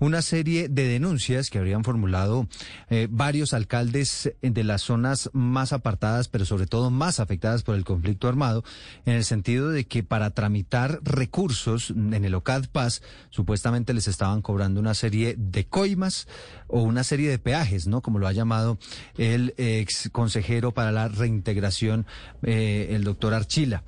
Una 0.00 0.22
serie 0.22 0.68
de 0.68 0.86
denuncias 0.86 1.50
que 1.50 1.58
habrían 1.58 1.84
formulado 1.84 2.48
eh, 2.88 3.08
varios 3.10 3.52
alcaldes 3.52 4.32
de 4.40 4.64
las 4.64 4.82
zonas 4.82 5.30
más 5.32 5.72
apartadas, 5.72 6.28
pero 6.28 6.44
sobre 6.44 6.66
todo 6.66 6.90
más 6.90 7.20
afectadas 7.20 7.62
por 7.62 7.74
el 7.74 7.84
conflicto 7.84 8.28
armado, 8.28 8.64
en 9.06 9.14
el 9.14 9.24
sentido 9.24 9.70
de 9.70 9.86
que 9.86 10.02
para 10.02 10.30
tramitar 10.30 11.00
recursos 11.02 11.90
en 11.90 12.24
el 12.24 12.34
OCAD 12.34 12.66
Paz, 12.70 13.02
supuestamente 13.30 13.94
les 13.94 14.08
estaban 14.08 14.42
cobrando 14.42 14.80
una 14.80 14.94
serie 14.94 15.34
de 15.36 15.66
coimas 15.66 16.28
o 16.68 16.82
una 16.82 17.04
serie 17.04 17.28
de 17.28 17.38
peajes, 17.38 17.86
¿no? 17.86 18.00
Como 18.00 18.18
lo 18.18 18.28
ha 18.28 18.32
llamado 18.32 18.78
el 19.16 19.54
ex 19.56 20.10
consejero 20.12 20.72
para 20.72 20.92
la 20.92 21.08
reintegración, 21.08 22.06
eh, 22.42 22.88
el 22.90 23.04
doctor 23.04 23.34
Archila. 23.34 23.82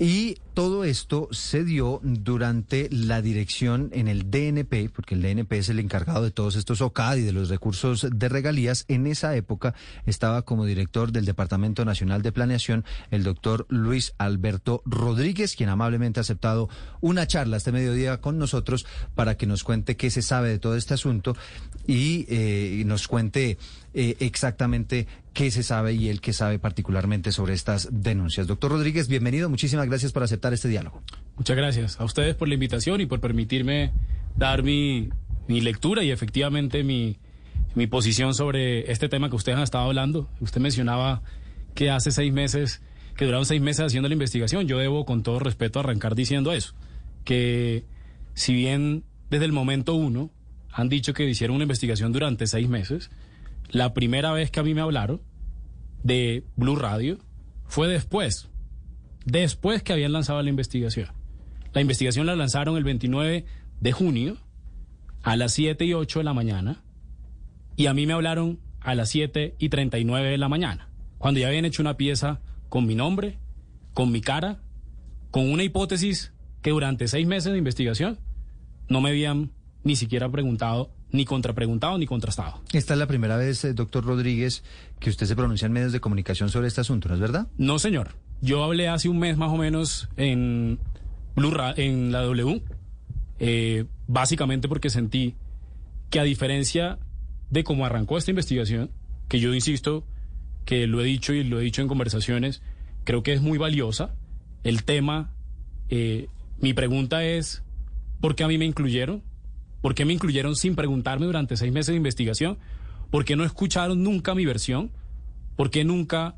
Y 0.00 0.36
todo 0.54 0.84
esto 0.84 1.28
se 1.32 1.64
dio 1.64 2.00
durante 2.04 2.88
la 2.92 3.20
dirección 3.20 3.90
en 3.92 4.06
el 4.06 4.30
DNP, 4.30 4.90
porque 4.94 5.16
el 5.16 5.22
DNP 5.22 5.58
es 5.58 5.68
el 5.70 5.80
encargado 5.80 6.22
de 6.22 6.30
todos 6.30 6.54
estos 6.54 6.80
OCAD 6.80 7.16
y 7.16 7.22
de 7.22 7.32
los 7.32 7.48
recursos 7.48 8.06
de 8.08 8.28
regalías. 8.28 8.84
En 8.86 9.08
esa 9.08 9.34
época 9.34 9.74
estaba 10.06 10.42
como 10.42 10.66
director 10.66 11.10
del 11.10 11.24
Departamento 11.24 11.84
Nacional 11.84 12.22
de 12.22 12.30
Planeación 12.30 12.84
el 13.10 13.24
doctor 13.24 13.66
Luis 13.70 14.14
Alberto 14.18 14.82
Rodríguez, 14.84 15.56
quien 15.56 15.68
amablemente 15.68 16.20
ha 16.20 16.22
aceptado 16.22 16.68
una 17.00 17.26
charla 17.26 17.56
este 17.56 17.72
mediodía 17.72 18.20
con 18.20 18.38
nosotros 18.38 18.86
para 19.16 19.36
que 19.36 19.46
nos 19.46 19.64
cuente 19.64 19.96
qué 19.96 20.10
se 20.10 20.22
sabe 20.22 20.48
de 20.48 20.58
todo 20.60 20.76
este 20.76 20.94
asunto 20.94 21.36
y, 21.88 22.24
eh, 22.28 22.82
nos 22.86 23.08
cuente 23.08 23.58
eh, 23.94 24.16
exactamente 24.20 25.08
qué 25.38 25.52
se 25.52 25.62
sabe 25.62 25.94
y 25.94 26.08
él 26.08 26.20
qué 26.20 26.32
sabe 26.32 26.58
particularmente 26.58 27.30
sobre 27.30 27.54
estas 27.54 27.88
denuncias. 27.92 28.48
Doctor 28.48 28.72
Rodríguez, 28.72 29.06
bienvenido. 29.06 29.48
Muchísimas 29.48 29.86
gracias 29.86 30.10
por 30.10 30.24
aceptar 30.24 30.52
este 30.52 30.66
diálogo. 30.66 31.00
Muchas 31.36 31.56
gracias 31.56 32.00
a 32.00 32.04
ustedes 32.04 32.34
por 32.34 32.48
la 32.48 32.54
invitación 32.54 33.00
y 33.00 33.06
por 33.06 33.20
permitirme 33.20 33.92
dar 34.34 34.64
mi, 34.64 35.10
mi 35.46 35.60
lectura 35.60 36.02
y 36.02 36.10
efectivamente 36.10 36.82
mi, 36.82 37.18
mi 37.76 37.86
posición 37.86 38.34
sobre 38.34 38.90
este 38.90 39.08
tema 39.08 39.30
que 39.30 39.36
ustedes 39.36 39.58
han 39.58 39.62
estado 39.62 39.84
hablando. 39.84 40.28
Usted 40.40 40.60
mencionaba 40.60 41.22
que 41.76 41.88
hace 41.88 42.10
seis 42.10 42.32
meses, 42.32 42.82
que 43.16 43.24
duraron 43.24 43.46
seis 43.46 43.62
meses 43.62 43.86
haciendo 43.86 44.08
la 44.08 44.14
investigación. 44.14 44.66
Yo 44.66 44.78
debo, 44.78 45.04
con 45.04 45.22
todo 45.22 45.38
respeto, 45.38 45.78
arrancar 45.78 46.16
diciendo 46.16 46.52
eso. 46.52 46.74
Que 47.22 47.84
si 48.34 48.54
bien 48.54 49.04
desde 49.30 49.44
el 49.44 49.52
momento 49.52 49.94
uno 49.94 50.32
han 50.72 50.88
dicho 50.88 51.14
que 51.14 51.30
hicieron 51.30 51.54
una 51.54 51.62
investigación 51.62 52.10
durante 52.10 52.48
seis 52.48 52.68
meses, 52.68 53.08
la 53.70 53.94
primera 53.94 54.32
vez 54.32 54.50
que 54.50 54.58
a 54.58 54.64
mí 54.64 54.74
me 54.74 54.80
hablaron 54.80 55.27
de 56.02 56.44
Blue 56.56 56.76
Radio 56.76 57.18
fue 57.66 57.88
después, 57.88 58.48
después 59.24 59.82
que 59.82 59.92
habían 59.92 60.12
lanzado 60.12 60.42
la 60.42 60.50
investigación. 60.50 61.08
La 61.72 61.80
investigación 61.80 62.26
la 62.26 62.36
lanzaron 62.36 62.76
el 62.76 62.84
29 62.84 63.44
de 63.80 63.92
junio 63.92 64.36
a 65.22 65.36
las 65.36 65.52
7 65.52 65.84
y 65.84 65.94
8 65.94 66.20
de 66.20 66.24
la 66.24 66.34
mañana 66.34 66.82
y 67.76 67.86
a 67.86 67.94
mí 67.94 68.06
me 68.06 68.14
hablaron 68.14 68.58
a 68.80 68.94
las 68.94 69.10
7 69.10 69.56
y 69.58 69.68
39 69.68 70.30
de 70.30 70.38
la 70.38 70.48
mañana, 70.48 70.88
cuando 71.18 71.40
ya 71.40 71.48
habían 71.48 71.64
hecho 71.64 71.82
una 71.82 71.96
pieza 71.96 72.40
con 72.68 72.86
mi 72.86 72.94
nombre, 72.94 73.38
con 73.94 74.10
mi 74.10 74.20
cara, 74.20 74.60
con 75.30 75.50
una 75.50 75.62
hipótesis 75.62 76.32
que 76.62 76.70
durante 76.70 77.08
seis 77.08 77.26
meses 77.26 77.52
de 77.52 77.58
investigación 77.58 78.18
no 78.88 79.00
me 79.00 79.10
habían 79.10 79.52
ni 79.84 79.96
siquiera 79.96 80.28
preguntado 80.28 80.90
ni 81.10 81.24
contrapreguntado 81.24 81.98
ni 81.98 82.06
contrastado. 82.06 82.60
Esta 82.72 82.94
es 82.94 82.98
la 82.98 83.06
primera 83.06 83.36
vez, 83.36 83.64
eh, 83.64 83.72
doctor 83.72 84.04
Rodríguez, 84.04 84.62
que 85.00 85.10
usted 85.10 85.26
se 85.26 85.36
pronuncia 85.36 85.66
en 85.66 85.72
medios 85.72 85.92
de 85.92 86.00
comunicación 86.00 86.50
sobre 86.50 86.68
este 86.68 86.80
asunto, 86.80 87.08
¿no 87.08 87.14
es 87.14 87.20
verdad? 87.20 87.48
No, 87.56 87.78
señor. 87.78 88.14
Yo 88.40 88.62
hablé 88.62 88.88
hace 88.88 89.08
un 89.08 89.18
mes 89.18 89.36
más 89.36 89.50
o 89.50 89.56
menos 89.56 90.08
en, 90.16 90.78
Blue 91.34 91.52
en 91.76 92.12
la 92.12 92.22
W, 92.22 92.62
eh, 93.40 93.84
básicamente 94.06 94.68
porque 94.68 94.90
sentí 94.90 95.34
que 96.10 96.20
a 96.20 96.24
diferencia 96.24 96.98
de 97.50 97.64
cómo 97.64 97.84
arrancó 97.84 98.18
esta 98.18 98.30
investigación, 98.30 98.90
que 99.28 99.40
yo 99.40 99.54
insisto, 99.54 100.04
que 100.64 100.86
lo 100.86 101.00
he 101.00 101.04
dicho 101.04 101.32
y 101.32 101.44
lo 101.44 101.60
he 101.60 101.64
dicho 101.64 101.82
en 101.82 101.88
conversaciones, 101.88 102.62
creo 103.04 103.22
que 103.22 103.32
es 103.32 103.40
muy 103.40 103.58
valiosa. 103.58 104.14
El 104.64 104.84
tema, 104.84 105.32
eh, 105.88 106.28
mi 106.60 106.74
pregunta 106.74 107.24
es, 107.24 107.62
¿por 108.20 108.34
qué 108.34 108.44
a 108.44 108.48
mí 108.48 108.58
me 108.58 108.66
incluyeron? 108.66 109.22
¿Por 109.80 109.94
qué 109.94 110.04
me 110.04 110.12
incluyeron 110.12 110.56
sin 110.56 110.74
preguntarme 110.74 111.26
durante 111.26 111.56
seis 111.56 111.72
meses 111.72 111.88
de 111.88 111.96
investigación? 111.96 112.58
¿Por 113.10 113.24
qué 113.24 113.36
no 113.36 113.44
escucharon 113.44 114.02
nunca 114.02 114.34
mi 114.34 114.44
versión? 114.44 114.90
¿Por 115.56 115.70
qué 115.70 115.84
nunca 115.84 116.36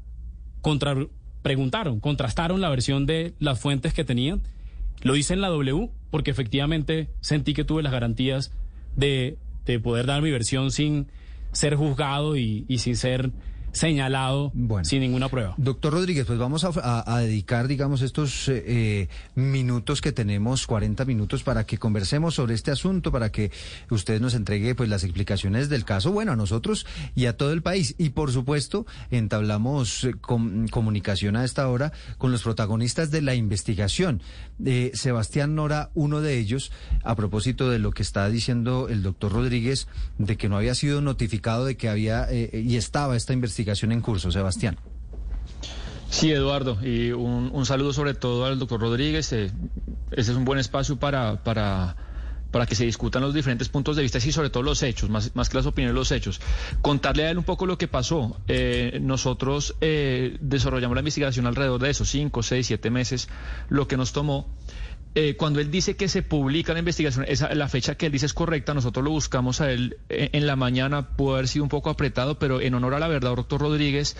contra 0.61 0.95
preguntaron, 1.43 2.01
contrastaron 2.01 2.61
la 2.61 2.69
versión 2.69 3.06
de 3.06 3.34
las 3.39 3.61
fuentes 3.61 3.95
que 3.95 4.05
tenían? 4.05 4.43
Lo 5.03 5.17
hice 5.17 5.34
en 5.34 5.41
la 5.41 5.49
W 5.49 5.91
porque 6.11 6.31
efectivamente 6.31 7.09
sentí 7.21 7.55
que 7.55 7.65
tuve 7.65 7.83
las 7.83 7.93
garantías 7.93 8.53
de, 8.97 9.39
de 9.65 9.81
poder 9.81 10.07
dar 10.07 10.22
mi 10.22 10.31
versión 10.31 10.71
sin 10.71 11.09
ser 11.53 11.75
juzgado 11.77 12.37
y, 12.37 12.67
y 12.69 12.78
sin 12.78 12.97
ser 12.97 13.31
señalado 13.72 14.53
sin 14.82 15.00
ninguna 15.00 15.28
prueba. 15.28 15.54
Doctor 15.56 15.92
Rodríguez, 15.92 16.26
pues 16.26 16.38
vamos 16.38 16.64
a, 16.64 17.19
dedicar, 17.20 17.69
digamos, 17.69 18.03
estos 18.03 18.48
eh, 18.48 18.64
eh, 18.66 19.08
minutos 19.34 20.00
que 20.00 20.12
tenemos, 20.12 20.66
40 20.66 21.04
minutos, 21.04 21.42
para 21.42 21.64
que 21.64 21.78
conversemos 21.78 22.34
sobre 22.34 22.54
este 22.54 22.70
asunto, 22.70 23.12
para 23.12 23.30
que 23.30 23.50
usted 23.91 24.20
nos 24.20 24.34
entregue 24.34 24.75
pues 24.75 24.88
las 24.88 25.04
explicaciones 25.04 25.69
del 25.69 25.84
caso, 25.84 26.12
bueno, 26.12 26.32
a 26.32 26.36
nosotros 26.36 26.86
y 27.14 27.26
a 27.26 27.36
todo 27.36 27.53
el 27.53 27.62
país. 27.62 27.94
Y 27.98 28.10
por 28.10 28.32
supuesto, 28.32 28.86
entablamos 29.10 30.04
eh, 30.04 30.14
comunicación 30.70 31.36
a 31.36 31.44
esta 31.44 31.69
hora 31.69 31.92
con 32.19 32.32
los 32.32 32.42
protagonistas 32.42 33.10
de 33.10 33.22
la 33.22 33.34
investigación. 33.34 34.22
Sebastián 34.92 35.54
Nora, 35.54 35.91
uno 35.94 36.20
de 36.20 36.38
ellos, 36.38 36.70
a 37.03 37.14
propósito 37.16 37.70
de 37.70 37.78
lo 37.78 37.92
que 37.92 38.03
está 38.03 38.28
diciendo 38.28 38.88
el 38.91 39.03
doctor 39.03 39.32
Rodríguez, 39.32 39.88
de 40.19 40.36
que 40.36 40.48
no 40.48 40.56
había 40.56 40.75
sido 40.75 41.00
notificado 41.00 41.64
de 41.64 41.76
que 41.76 41.88
había 41.88 42.28
y 42.30 42.76
estaba 42.76 43.16
esta 43.16 43.32
investigación 43.32 43.59
investigación 43.60 43.93
en 43.93 44.00
curso, 44.00 44.31
Sebastián. 44.31 44.76
Sí, 46.09 46.32
Eduardo, 46.32 46.78
y 46.82 47.12
un, 47.12 47.65
saludo 47.66 47.93
sobre 47.93 48.15
todo 48.15 48.44
al 48.47 48.59
doctor 48.59 48.81
Rodríguez. 48.81 49.32
Ese 49.32 49.53
es 50.10 50.28
un 50.31 50.44
buen 50.44 50.59
espacio 50.59 50.98
para, 50.98 51.44
para, 51.44 51.94
para 52.50 52.66
que 52.66 52.75
se 52.75 52.84
discutan 52.84 53.22
los 53.22 53.32
diferentes 53.32 53.69
puntos 53.69 53.97
de 53.97 54.03
vista 54.03 54.19
y 54.19 54.32
sobre 54.32 54.50
todo 54.50 54.62
los 54.62 54.82
hechos, 54.82 55.09
más, 55.09 55.37
más 55.37 55.48
que 55.48 55.59
las 55.59 55.66
opiniones, 55.66 55.94
los 55.94 56.10
hechos. 56.10 56.41
Contarle 56.82 57.26
a 57.26 57.31
él 57.31 57.38
un 57.38 57.44
poco 57.44 57.66
lo 57.66 57.78
que 57.78 57.87
pasó. 57.87 58.41
Eh, 58.48 58.98
nosotros 59.00 59.77
eh, 59.81 60.37
desarrollamos 60.41 60.97
la 60.97 61.00
investigación 61.00 61.47
alrededor 61.47 61.81
de 61.81 61.91
esos 61.91 62.09
cinco, 62.09 62.42
seis, 62.42 62.66
siete 62.66 62.91
meses, 62.91 63.28
lo 63.69 63.87
que 63.87 63.97
nos 63.97 64.12
tomó. 64.12 64.48
Eh, 65.15 65.34
cuando 65.37 65.60
él 65.60 65.71
dice 65.71 65.97
que 65.97 66.09
se 66.09 66.22
publica 66.22 66.72
la 66.72 66.78
investigación, 66.78 67.25
esa, 67.26 67.53
la 67.54 67.69
fecha 67.69 67.97
que 67.97 68.06
él 68.06 68.12
dice 68.12 68.26
es 68.26 68.32
correcta, 68.32 68.75
nosotros 68.75 69.04
lo 69.04 69.10
buscamos 69.10 69.60
a 69.60 69.72
él 69.72 69.97
eh, 70.09 70.31
en, 70.32 70.47
la 70.47 70.54
mañana, 70.54 71.16
pudo 71.16 71.34
haber 71.34 71.48
sido 71.48 71.65
un 71.65 71.69
poco 71.69 71.91
apretado, 71.91 72.38
pero 72.38 72.60
en 72.60 72.75
honor 72.75 72.94
a 72.94 73.00
la 73.00 73.09
verdad, 73.09 73.34
doctor 73.34 73.60
Rodríguez, 73.60 74.16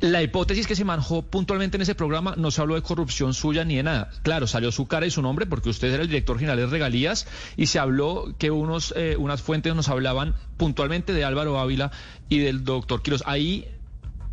la 0.00 0.22
hipótesis 0.22 0.68
que 0.68 0.76
se 0.76 0.84
manejó 0.84 1.22
puntualmente 1.22 1.76
en 1.76 1.82
ese 1.82 1.96
programa 1.96 2.34
no 2.36 2.52
se 2.52 2.60
habló 2.60 2.76
de 2.76 2.82
corrupción 2.82 3.34
suya 3.34 3.64
ni 3.64 3.74
de 3.74 3.82
nada. 3.82 4.10
Claro, 4.22 4.46
salió 4.46 4.70
su 4.70 4.86
cara 4.86 5.06
y 5.06 5.10
su 5.10 5.20
nombre 5.20 5.46
porque 5.46 5.70
usted 5.70 5.92
era 5.92 6.02
el 6.02 6.08
director 6.08 6.38
general 6.38 6.58
de 6.58 6.66
regalías 6.66 7.26
y 7.56 7.66
se 7.66 7.80
habló 7.80 8.36
que 8.38 8.52
unos, 8.52 8.94
eh, 8.96 9.16
unas 9.18 9.42
fuentes 9.42 9.74
nos 9.74 9.88
hablaban 9.88 10.36
puntualmente 10.56 11.12
de 11.12 11.24
Álvaro 11.24 11.58
Ávila 11.58 11.90
y 12.28 12.38
del 12.38 12.62
doctor 12.62 13.02
Quiroz. 13.02 13.24
Ahí 13.26 13.66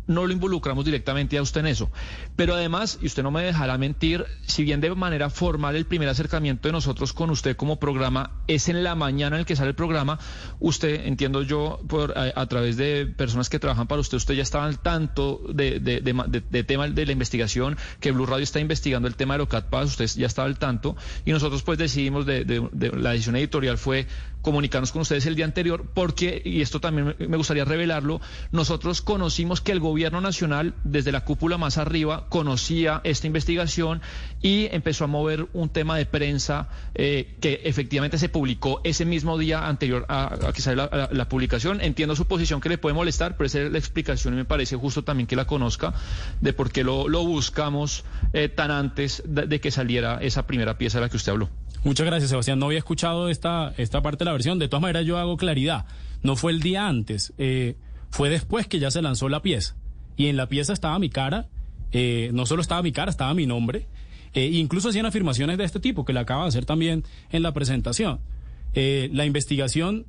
no 0.06 0.26
lo 0.26 0.32
involucramos 0.32 0.84
directamente 0.84 1.38
a 1.38 1.42
usted 1.42 1.60
en 1.60 1.66
eso. 1.68 1.90
Pero 2.36 2.54
además, 2.54 2.98
y 3.00 3.06
usted 3.06 3.22
no 3.22 3.30
me 3.30 3.42
dejará 3.42 3.78
mentir, 3.78 4.24
si 4.46 4.64
bien 4.64 4.80
de 4.80 4.94
manera 4.94 5.30
formal 5.30 5.76
el 5.76 5.86
primer 5.86 6.08
acercamiento 6.08 6.68
de 6.68 6.72
nosotros 6.72 7.12
con 7.12 7.30
usted 7.30 7.56
como 7.56 7.78
programa 7.78 8.30
es 8.46 8.68
en 8.68 8.84
la 8.84 8.94
mañana 8.94 9.36
en 9.36 9.40
el 9.40 9.46
que 9.46 9.56
sale 9.56 9.70
el 9.70 9.74
programa, 9.74 10.18
usted, 10.60 11.06
entiendo 11.06 11.42
yo, 11.42 11.80
por, 11.88 12.16
a, 12.16 12.46
través 12.46 12.76
de 12.76 13.06
personas 13.06 13.48
que 13.48 13.58
trabajan 13.58 13.86
para 13.86 14.00
usted, 14.00 14.16
usted 14.16 14.34
ya 14.34 14.42
estaba 14.42 14.66
al 14.66 14.78
tanto 14.78 15.40
de, 15.52 15.80
de, 15.80 16.64
tema 16.64 16.88
de 16.88 17.06
la 17.06 17.12
investigación, 17.12 17.76
que 18.00 18.12
Blue 18.12 18.26
Radio 18.26 18.44
está 18.44 18.60
investigando 18.60 19.08
el 19.08 19.16
tema 19.16 19.34
de 19.34 19.38
Locat 19.38 19.68
Paz, 19.68 19.86
usted 19.86 20.06
ya 20.16 20.26
estaba 20.26 20.46
al 20.46 20.58
tanto, 20.58 20.96
y 21.24 21.32
nosotros 21.32 21.62
pues 21.62 21.78
decidimos, 21.78 22.26
de, 22.26 22.44
la 22.96 23.10
decisión 23.10 23.36
editorial 23.36 23.78
fue 23.78 24.06
comunicarnos 24.42 24.92
con 24.92 25.02
ustedes 25.02 25.26
el 25.26 25.34
día 25.34 25.44
anterior, 25.44 25.84
porque, 25.92 26.40
y 26.44 26.60
esto 26.60 26.80
también 26.80 27.16
me 27.18 27.36
gustaría 27.36 27.64
revelarlo, 27.64 28.20
nosotros 28.52 29.02
conocimos 29.02 29.60
que 29.60 29.72
el 29.72 29.80
gobierno 29.80 29.95
gobierno 29.96 30.20
nacional, 30.20 30.74
desde 30.84 31.10
la 31.10 31.24
cúpula 31.24 31.56
más 31.56 31.78
arriba, 31.78 32.26
conocía 32.28 33.00
esta 33.02 33.26
investigación 33.26 34.02
y 34.42 34.68
empezó 34.70 35.04
a 35.04 35.06
mover 35.06 35.46
un 35.54 35.70
tema 35.70 35.96
de 35.96 36.04
prensa 36.04 36.68
eh, 36.94 37.34
que 37.40 37.62
efectivamente 37.64 38.18
se 38.18 38.28
publicó 38.28 38.82
ese 38.84 39.06
mismo 39.06 39.38
día 39.38 39.66
anterior 39.66 40.04
a, 40.10 40.36
que 40.54 40.60
salió 40.60 40.90
la, 40.92 41.28
publicación. 41.30 41.80
Entiendo 41.80 42.14
su 42.14 42.26
posición 42.26 42.60
que 42.60 42.68
le 42.68 42.76
puede 42.76 42.94
molestar, 42.94 43.38
pero 43.38 43.46
esa 43.46 43.62
es 43.62 43.72
la 43.72 43.78
explicación 43.78 44.34
y 44.34 44.36
me 44.36 44.44
parece 44.44 44.76
justo 44.76 45.02
también 45.02 45.26
que 45.26 45.34
la 45.34 45.46
conozca 45.46 45.94
de 46.42 46.52
por 46.52 46.70
qué 46.70 46.84
lo, 46.84 47.06
buscamos 47.24 48.04
eh, 48.34 48.50
tan 48.50 48.70
antes 48.70 49.22
de, 49.24 49.60
que 49.60 49.70
saliera 49.70 50.18
esa 50.20 50.46
primera 50.46 50.76
pieza 50.76 50.98
de 50.98 51.06
la 51.06 51.08
que 51.08 51.16
usted 51.16 51.32
habló. 51.32 51.48
Muchas 51.84 52.04
gracias, 52.04 52.28
Sebastián. 52.28 52.58
No 52.58 52.66
había 52.66 52.80
escuchado 52.80 53.30
esta, 53.30 53.72
esta 53.78 54.02
parte 54.02 54.18
de 54.18 54.26
la 54.26 54.32
versión. 54.32 54.58
De 54.58 54.68
todas 54.68 54.82
maneras, 54.82 55.06
yo 55.06 55.16
hago 55.16 55.38
claridad. 55.38 55.86
No 56.22 56.36
fue 56.36 56.52
el 56.52 56.60
día 56.60 56.86
antes. 56.86 57.32
Eh, 57.38 57.76
fue 58.10 58.30
después 58.30 58.66
que 58.66 58.78
ya 58.78 58.90
se 58.90 59.02
lanzó 59.02 59.28
la 59.28 59.42
pieza. 59.42 59.76
Y 60.16 60.26
en 60.26 60.36
la 60.36 60.48
pieza 60.48 60.72
estaba 60.72 60.98
mi 60.98 61.10
cara, 61.10 61.48
eh, 61.92 62.30
no 62.32 62.46
solo 62.46 62.62
estaba 62.62 62.82
mi 62.82 62.92
cara, 62.92 63.10
estaba 63.10 63.34
mi 63.34 63.46
nombre. 63.46 63.86
Eh, 64.34 64.46
incluso 64.52 64.88
hacían 64.88 65.06
afirmaciones 65.06 65.58
de 65.58 65.64
este 65.64 65.80
tipo, 65.80 66.04
que 66.04 66.12
le 66.12 66.20
acaba 66.20 66.42
de 66.42 66.48
hacer 66.48 66.64
también 66.64 67.04
en 67.30 67.42
la 67.42 67.52
presentación. 67.52 68.20
Eh, 68.74 69.08
la 69.12 69.24
investigación, 69.24 70.06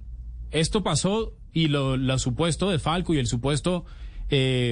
esto 0.52 0.84
pasó 0.84 1.34
y 1.54 1.68
lo, 1.68 2.20
supuesto 2.20 2.70
de 2.70 2.80
Falco 2.80 3.14
y 3.14 3.20
el 3.20 3.28
supuesto 3.28 3.86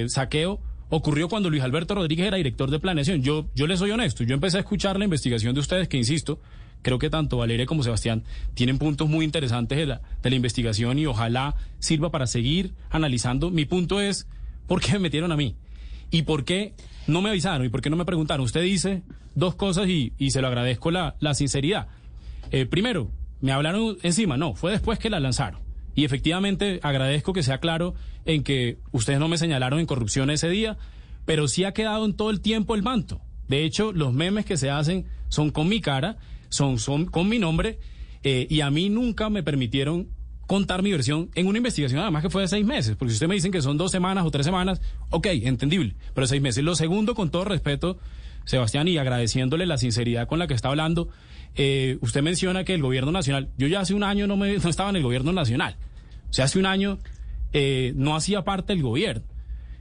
saqueo 0.08 0.60
ocurrió 0.90 1.28
cuando 1.28 1.50
Luis 1.50 1.62
Alberto 1.62 1.94
Rodríguez 1.94 2.26
era 2.26 2.36
director 2.36 2.70
de 2.70 2.78
planeación. 2.78 3.22
Yo, 3.22 3.48
yo 3.54 3.66
les 3.66 3.78
soy 3.78 3.90
honesto, 3.90 4.24
yo 4.24 4.34
empecé 4.34 4.58
a 4.58 4.60
escuchar 4.60 4.98
la 4.98 5.04
investigación 5.04 5.54
de 5.54 5.60
ustedes, 5.60 5.88
que 5.88 5.96
insisto, 5.96 6.40
creo 6.82 6.98
que 6.98 7.10
tanto 7.10 7.38
Valeria 7.38 7.66
como 7.66 7.82
Sebastián 7.82 8.22
tienen 8.54 8.78
puntos 8.78 9.08
muy 9.08 9.24
interesantes 9.24 9.78
de 9.78 9.86
la, 9.86 10.02
de 10.22 10.30
la 10.30 10.36
investigación 10.36 10.98
y 10.98 11.06
ojalá 11.06 11.56
sirva 11.78 12.10
para 12.10 12.26
seguir 12.26 12.74
analizando. 12.90 13.50
Mi 13.50 13.64
punto 13.64 14.00
es, 14.00 14.28
¿por 14.66 14.80
qué 14.80 14.92
me 14.92 15.00
metieron 15.00 15.32
a 15.32 15.36
mí? 15.36 15.56
¿Y 16.10 16.22
por 16.22 16.44
qué 16.44 16.74
no 17.06 17.22
me 17.22 17.30
avisaron? 17.30 17.66
¿Y 17.66 17.68
por 17.68 17.82
qué 17.82 17.90
no 17.90 17.96
me 17.96 18.04
preguntaron? 18.04 18.44
Usted 18.44 18.62
dice 18.62 19.02
dos 19.34 19.54
cosas 19.54 19.88
y, 19.88 20.12
y 20.18 20.30
se 20.30 20.40
lo 20.40 20.48
agradezco 20.48 20.90
la, 20.90 21.16
la 21.20 21.34
sinceridad. 21.34 21.88
Eh, 22.50 22.66
primero, 22.66 23.10
me 23.40 23.52
hablaron 23.52 23.98
encima, 24.02 24.36
no, 24.36 24.54
fue 24.54 24.72
después 24.72 24.98
que 24.98 25.10
la 25.10 25.20
lanzaron. 25.20 25.60
Y 25.94 26.04
efectivamente 26.04 26.80
agradezco 26.82 27.32
que 27.32 27.42
sea 27.42 27.58
claro 27.58 27.94
en 28.24 28.42
que 28.42 28.78
ustedes 28.92 29.18
no 29.18 29.28
me 29.28 29.38
señalaron 29.38 29.80
en 29.80 29.86
corrupción 29.86 30.30
ese 30.30 30.48
día, 30.48 30.76
pero 31.24 31.48
sí 31.48 31.64
ha 31.64 31.72
quedado 31.72 32.04
en 32.04 32.14
todo 32.14 32.30
el 32.30 32.40
tiempo 32.40 32.74
el 32.74 32.82
manto. 32.82 33.20
De 33.48 33.64
hecho, 33.64 33.92
los 33.92 34.12
memes 34.12 34.44
que 34.44 34.56
se 34.56 34.70
hacen 34.70 35.06
son 35.28 35.50
con 35.50 35.68
mi 35.68 35.80
cara 35.80 36.18
son, 36.48 36.78
son 36.78 37.06
con 37.06 37.28
mi 37.28 37.38
nombre 37.38 37.78
eh, 38.22 38.46
y 38.48 38.60
a 38.60 38.70
mí 38.70 38.88
nunca 38.88 39.30
me 39.30 39.42
permitieron 39.42 40.08
contar 40.46 40.82
mi 40.82 40.92
versión 40.92 41.30
en 41.34 41.46
una 41.46 41.58
investigación, 41.58 42.00
además 42.00 42.22
que 42.22 42.30
fue 42.30 42.42
de 42.42 42.48
seis 42.48 42.64
meses, 42.64 42.96
porque 42.96 43.10
si 43.10 43.16
usted 43.16 43.28
me 43.28 43.34
dicen 43.34 43.50
que 43.50 43.62
son 43.62 43.76
dos 43.76 43.90
semanas 43.90 44.24
o 44.24 44.30
tres 44.30 44.46
semanas, 44.46 44.80
ok, 45.10 45.26
entendible, 45.26 45.96
pero 46.14 46.26
seis 46.26 46.40
meses. 46.40 46.62
Lo 46.62 46.74
segundo, 46.74 47.14
con 47.14 47.30
todo 47.30 47.44
respeto, 47.44 47.98
Sebastián, 48.44 48.86
y 48.86 48.96
agradeciéndole 48.98 49.66
la 49.66 49.76
sinceridad 49.76 50.28
con 50.28 50.38
la 50.38 50.46
que 50.46 50.54
está 50.54 50.68
hablando, 50.68 51.08
eh, 51.56 51.98
usted 52.00 52.22
menciona 52.22 52.64
que 52.64 52.74
el 52.74 52.82
gobierno 52.82 53.10
nacional, 53.10 53.50
yo 53.58 53.66
ya 53.66 53.80
hace 53.80 53.94
un 53.94 54.04
año 54.04 54.26
no, 54.26 54.36
me, 54.36 54.56
no 54.62 54.68
estaba 54.68 54.90
en 54.90 54.96
el 54.96 55.02
gobierno 55.02 55.32
nacional, 55.32 55.76
o 56.30 56.32
sea, 56.32 56.44
hace 56.44 56.58
un 56.58 56.66
año 56.66 56.98
eh, 57.52 57.92
no 57.96 58.14
hacía 58.14 58.44
parte 58.44 58.72
del 58.72 58.82
gobierno, 58.82 59.24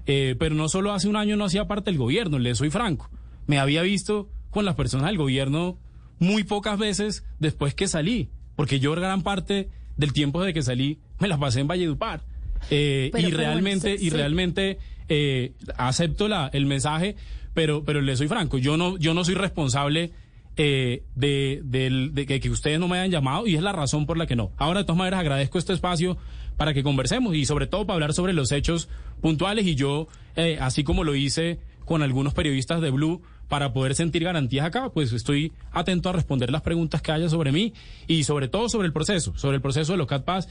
pero 0.06 0.54
no 0.54 0.70
solo 0.70 0.94
hace 0.94 1.08
un 1.08 1.16
año 1.16 1.36
no 1.36 1.46
hacía 1.46 1.68
parte 1.68 1.90
del 1.90 1.98
gobierno, 1.98 2.38
le 2.38 2.54
soy 2.54 2.70
franco, 2.70 3.10
me 3.48 3.58
había 3.58 3.82
visto 3.82 4.30
con 4.52 4.64
las 4.64 4.76
personas 4.76 5.08
del 5.08 5.18
gobierno 5.18 5.78
muy 6.20 6.44
pocas 6.44 6.78
veces 6.78 7.26
después 7.40 7.74
que 7.74 7.88
salí, 7.88 8.30
porque 8.56 8.80
yo 8.80 8.94
gran 8.94 9.22
parte 9.22 9.70
del 9.97 10.13
tiempo 10.13 10.44
de 10.44 10.53
que 10.53 10.62
salí 10.62 11.00
me 11.19 11.27
la 11.27 11.38
pasé 11.38 11.62
en 11.62 11.68
Valledupar. 11.68 12.21
Eh, 12.69 13.12
y, 13.18 13.31
realmente, 13.31 13.95
y 14.00 14.09
realmente, 14.09 14.80
eh, 15.07 15.53
acepto 15.77 16.27
la, 16.27 16.50
el 16.53 16.65
mensaje, 16.65 17.15
pero, 17.53 17.83
pero 17.83 18.01
le 18.01 18.15
soy 18.15 18.27
franco, 18.27 18.57
yo 18.57 18.77
no, 18.77 18.97
yo 18.97 19.13
no 19.13 19.24
soy 19.24 19.36
responsable 19.36 20.12
eh, 20.57 21.03
de, 21.15 21.62
de, 21.63 22.25
que, 22.25 22.39
que, 22.39 22.50
ustedes 22.50 22.80
no 22.80 22.88
me 22.88 22.97
hayan 22.97 23.12
llamado 23.12 23.45
y 23.45 23.56
es 23.56 23.62
la 23.62 23.74
razón 23.74 24.06
por 24.06 24.18
la 24.18 24.25
que 24.25 24.38
no. 24.38 24.51
Ahora, 24.57 24.80
de 24.80 24.86
todas 24.86 24.97
maneras, 24.97 25.19
agradezco 25.19 25.57
este 25.57 25.74
espacio 25.74 26.18
para 26.56 26.74
que 26.74 26.81
conversemos 26.81 27.36
y 27.36 27.45
sobre 27.45 27.68
todo 27.68 27.86
para 27.86 27.95
hablar 27.95 28.13
sobre 28.13 28.31
los 28.31 28.53
hechos 28.53 28.88
puntuales 29.21 29.65
y 29.65 29.75
yo, 29.75 30.07
eh, 30.38 30.57
así 30.62 30.86
como 30.86 31.03
lo 31.03 31.13
hice 31.13 31.59
con 31.83 32.01
algunos 32.01 32.33
periodistas 32.33 32.80
de 32.81 32.89
Blue, 32.89 33.21
para 33.47 33.74
poder 33.74 33.95
sentir 33.95 34.24
garantías 34.24 34.65
acá, 34.65 34.89
pues 34.89 35.13
estoy 35.13 35.51
atento 35.71 36.09
a 36.09 36.13
responder 36.13 36.51
las 36.51 36.62
preguntas 36.62 37.01
que 37.01 37.12
haya 37.12 37.30
sobre 37.30 37.51
mí 37.51 37.74
y 38.07 38.24
sobre 38.24 38.47
todo 38.47 38.69
sobre 38.69 38.88
el 38.88 38.94
proceso, 38.94 39.38
sobre 39.38 39.57
el 39.57 39.62
proceso 39.62 39.94
de 39.94 39.97
los 39.97 40.07
CatPass. 40.07 40.47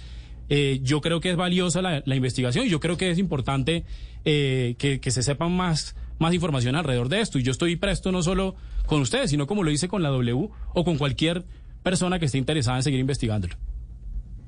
Eh, 0.49 0.81
yo 0.82 1.00
creo 1.00 1.20
que 1.20 1.31
es 1.31 1.37
valiosa 1.37 1.81
la, 1.81 2.02
investigación 2.14 2.67
y 2.67 2.69
yo 2.69 2.79
creo 2.79 2.96
que 2.96 3.11
es 3.11 3.19
importante 3.19 3.85
eh, 4.25 4.75
que, 4.79 5.00
que, 5.00 5.11
se 5.11 5.23
sepan 5.23 5.56
más, 5.56 5.96
más 6.19 6.35
información 6.35 6.76
alrededor 6.76 7.08
de 7.08 7.20
esto. 7.20 7.38
Y 7.38 7.43
yo 7.43 7.52
estoy 7.52 7.76
presto 7.76 8.12
no 8.12 8.23
solo 8.23 8.55
con 8.87 9.00
ustedes, 9.00 9.31
sino 9.31 9.46
como 9.46 9.62
lo 9.62 9.70
hice 9.70 9.88
con 9.88 10.02
la 10.02 10.11
W 10.11 10.50
o 10.75 10.85
con 10.85 10.99
cualquier 10.99 11.44
persona 11.82 12.19
que 12.19 12.26
esté 12.26 12.38
interesada 12.38 12.76
en 12.76 12.82
seguir 12.82 13.00
investigándolo. 13.00 13.56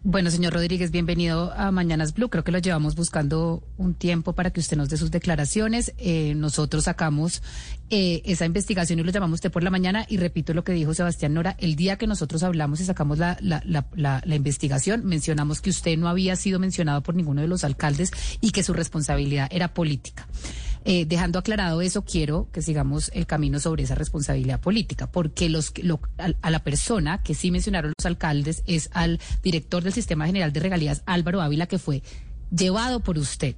Bueno, 0.08 0.31
señor 0.31 0.53
Rodríguez, 0.53 0.93
bienvenido 0.93 1.53
a 1.56 1.73
Mañanas 1.73 2.14
Blue. 2.14 2.31
Creo 2.31 2.44
que 2.44 2.53
lo 2.53 2.61
llevamos 2.61 2.94
buscando 2.94 3.64
un 3.76 3.94
tiempo 3.94 4.35
para 4.35 4.53
que 4.53 4.61
usted 4.61 4.76
nos 4.76 4.88
dé 4.88 4.97
sus 4.97 5.11
declaraciones. 5.11 5.94
Eh, 5.99 6.35
nosotros 6.37 6.85
sacamos 6.85 7.43
eh, 7.91 8.23
esa 8.25 8.47
investigación 8.47 9.00
y 9.00 9.03
lo 9.03 9.11
llamamos 9.11 9.38
usted 9.38 9.50
por 9.50 9.64
la 9.64 9.70
mañana. 9.70 10.06
Y 10.08 10.19
repito 10.19 10.55
lo 10.55 10.62
que 10.62 10.70
dijo 10.70 10.94
Sebastián 10.94 11.35
Nora, 11.35 11.56
el 11.58 11.75
día 11.75 11.99
que 11.99 12.06
nosotros 12.06 12.44
hablamos 12.44 12.81
y 12.81 12.85
sacamos 12.85 13.19
la, 13.19 13.37
la, 13.41 13.61
la, 13.64 14.23
la 14.25 14.35
investigación, 14.37 15.05
mencionamos 15.05 15.61
que 15.61 15.70
usted 15.70 15.99
no 15.99 16.08
había 16.08 16.37
sido 16.37 16.61
mencionado 16.61 17.03
por 17.03 17.17
ninguno 17.17 17.41
de 17.41 17.49
los 17.49 17.64
alcaldes 17.64 18.12
y 18.41 18.53
que 18.53 18.62
su 18.62 18.75
responsabilidad 18.75 19.49
era 19.50 19.75
política. 19.75 20.29
Eh, 20.88 21.05
dejando 21.05 21.41
aclarado 21.41 21.83
eso, 21.83 22.05
quiero 22.05 22.49
que 22.53 22.62
sigamos 22.62 23.11
el 23.12 23.27
camino 23.27 23.59
sobre 23.59 23.83
esa 23.83 23.97
responsabilidad 23.97 24.61
política, 24.61 25.11
porque 25.11 25.49
los, 25.49 25.73
a, 26.17 26.50
la 26.50 26.62
persona 26.62 27.25
que 27.25 27.35
sí 27.35 27.50
mencionaron 27.50 27.93
los 27.99 28.06
alcaldes 28.06 28.62
es 28.69 28.88
al 28.93 29.19
director 29.43 29.83
del 29.83 29.93
Sistema 29.93 30.27
General 30.27 30.53
de 30.53 30.61
Regalías, 30.61 31.03
Álvaro 31.05 31.43
Ávila, 31.43 31.67
que 31.67 31.81
fue 31.81 32.05
llevado 32.53 33.00
por 33.00 33.19
usted 33.19 33.56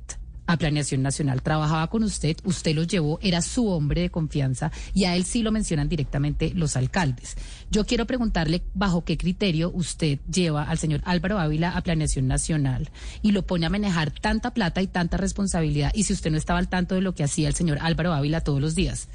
a 0.49 0.57
Planeación 0.57 1.03
Nacional. 1.03 1.43
Trabajaba 1.43 1.87
con 1.89 2.03
usted, 2.03 2.37
usted 2.45 2.75
lo 2.75 2.83
llevó, 2.83 3.21
era 3.23 3.43
su 3.43 3.69
hombre 3.69 4.01
de 4.01 4.11
confianza 4.11 4.73
y 4.95 5.05
a 5.05 5.15
él 5.15 5.25
sí 5.25 5.43
lo 5.43 5.53
mencionan 5.53 5.89
directamente 5.89 6.53
los 6.55 6.75
alcaldes. 6.77 7.37
Yo 7.71 7.85
quiero 7.85 8.07
preguntarle 8.07 8.63
bajo 8.75 9.05
qué 9.05 9.19
criterio 9.19 9.71
usted 9.73 10.19
lleva 10.29 10.65
al 10.65 10.79
señor 10.79 11.03
Álvaro 11.05 11.39
Ávila 11.39 11.77
a 11.77 11.83
Planeación 11.83 12.27
Nacional 12.27 12.89
y 13.23 13.33
lo 13.33 13.43
pone 13.43 13.67
a 13.67 13.71
manejar 13.71 14.11
tanta 14.11 14.55
plata 14.55 14.81
y 14.81 14.87
tanta 14.87 15.19
responsabilidad 15.19 15.93
y 15.95 16.05
si 16.05 16.15
usted 16.15 16.31
no 16.31 16.39
estaba 16.39 16.59
al 16.59 16.69
tanto 16.69 16.95
de 16.95 17.03
lo 17.03 17.15
que 17.15 17.25
hacía 17.25 17.47
el 17.47 17.55
señor 17.55 17.79
Álvaro 17.83 18.15
Ávila 18.15 18.41
todos 18.41 18.61
los 18.61 18.75
días. 18.75 19.09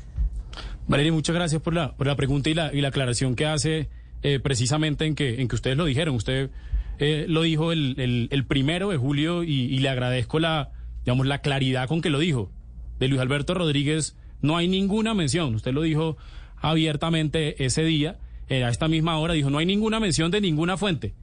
Valeria, 0.87 1.11
muchas 1.11 1.33
gracias 1.35 1.63
por 1.63 1.73
la, 1.73 1.95
por 1.95 2.05
la 2.05 2.15
pregunta 2.15 2.51
y 2.51 2.53
la, 2.53 2.71
y 2.71 2.81
la 2.81 2.89
aclaración 2.89 3.35
que 3.35 3.47
hace 3.47 3.89
eh, 4.21 4.39
precisamente 4.39 5.05
en 5.05 5.15
que, 5.15 5.41
en 5.41 5.47
que 5.47 5.55
ustedes 5.55 5.77
lo 5.77 5.85
dijeron. 5.85 6.13
Usted 6.13 6.51
eh, 6.99 7.25
lo 7.27 7.41
dijo 7.41 7.71
el, 7.71 8.27
el, 8.29 8.45
primero 8.45 8.89
de 8.89 8.97
julio 8.97 9.43
y 9.43 9.79
le 9.79 9.89
agradezco 9.89 10.39
la 10.39 10.69
digamos, 11.05 11.27
la 11.27 11.39
claridad 11.39 11.87
con 11.87 12.01
que 12.01 12.09
lo 12.09 12.19
dijo. 12.19 12.51
De 12.99 13.07
Luis 13.07 13.21
Alberto 13.21 13.53
Rodríguez 13.53 14.15
no 14.41 14.57
hay 14.57 14.67
ninguna 14.67 15.13
mención. 15.13 15.55
Usted 15.55 15.73
lo 15.73 15.81
dijo 15.81 16.17
abiertamente 16.57 17.65
ese 17.65 17.83
día, 17.83 18.19
a 18.49 18.69
esta 18.69 18.87
misma 18.87 19.17
hora, 19.17 19.33
dijo, 19.33 19.49
no 19.49 19.57
hay 19.57 19.65
ninguna 19.65 19.99
mención 19.99 20.29
de 20.29 20.41
ninguna 20.41 20.77
fuente, 20.77 21.13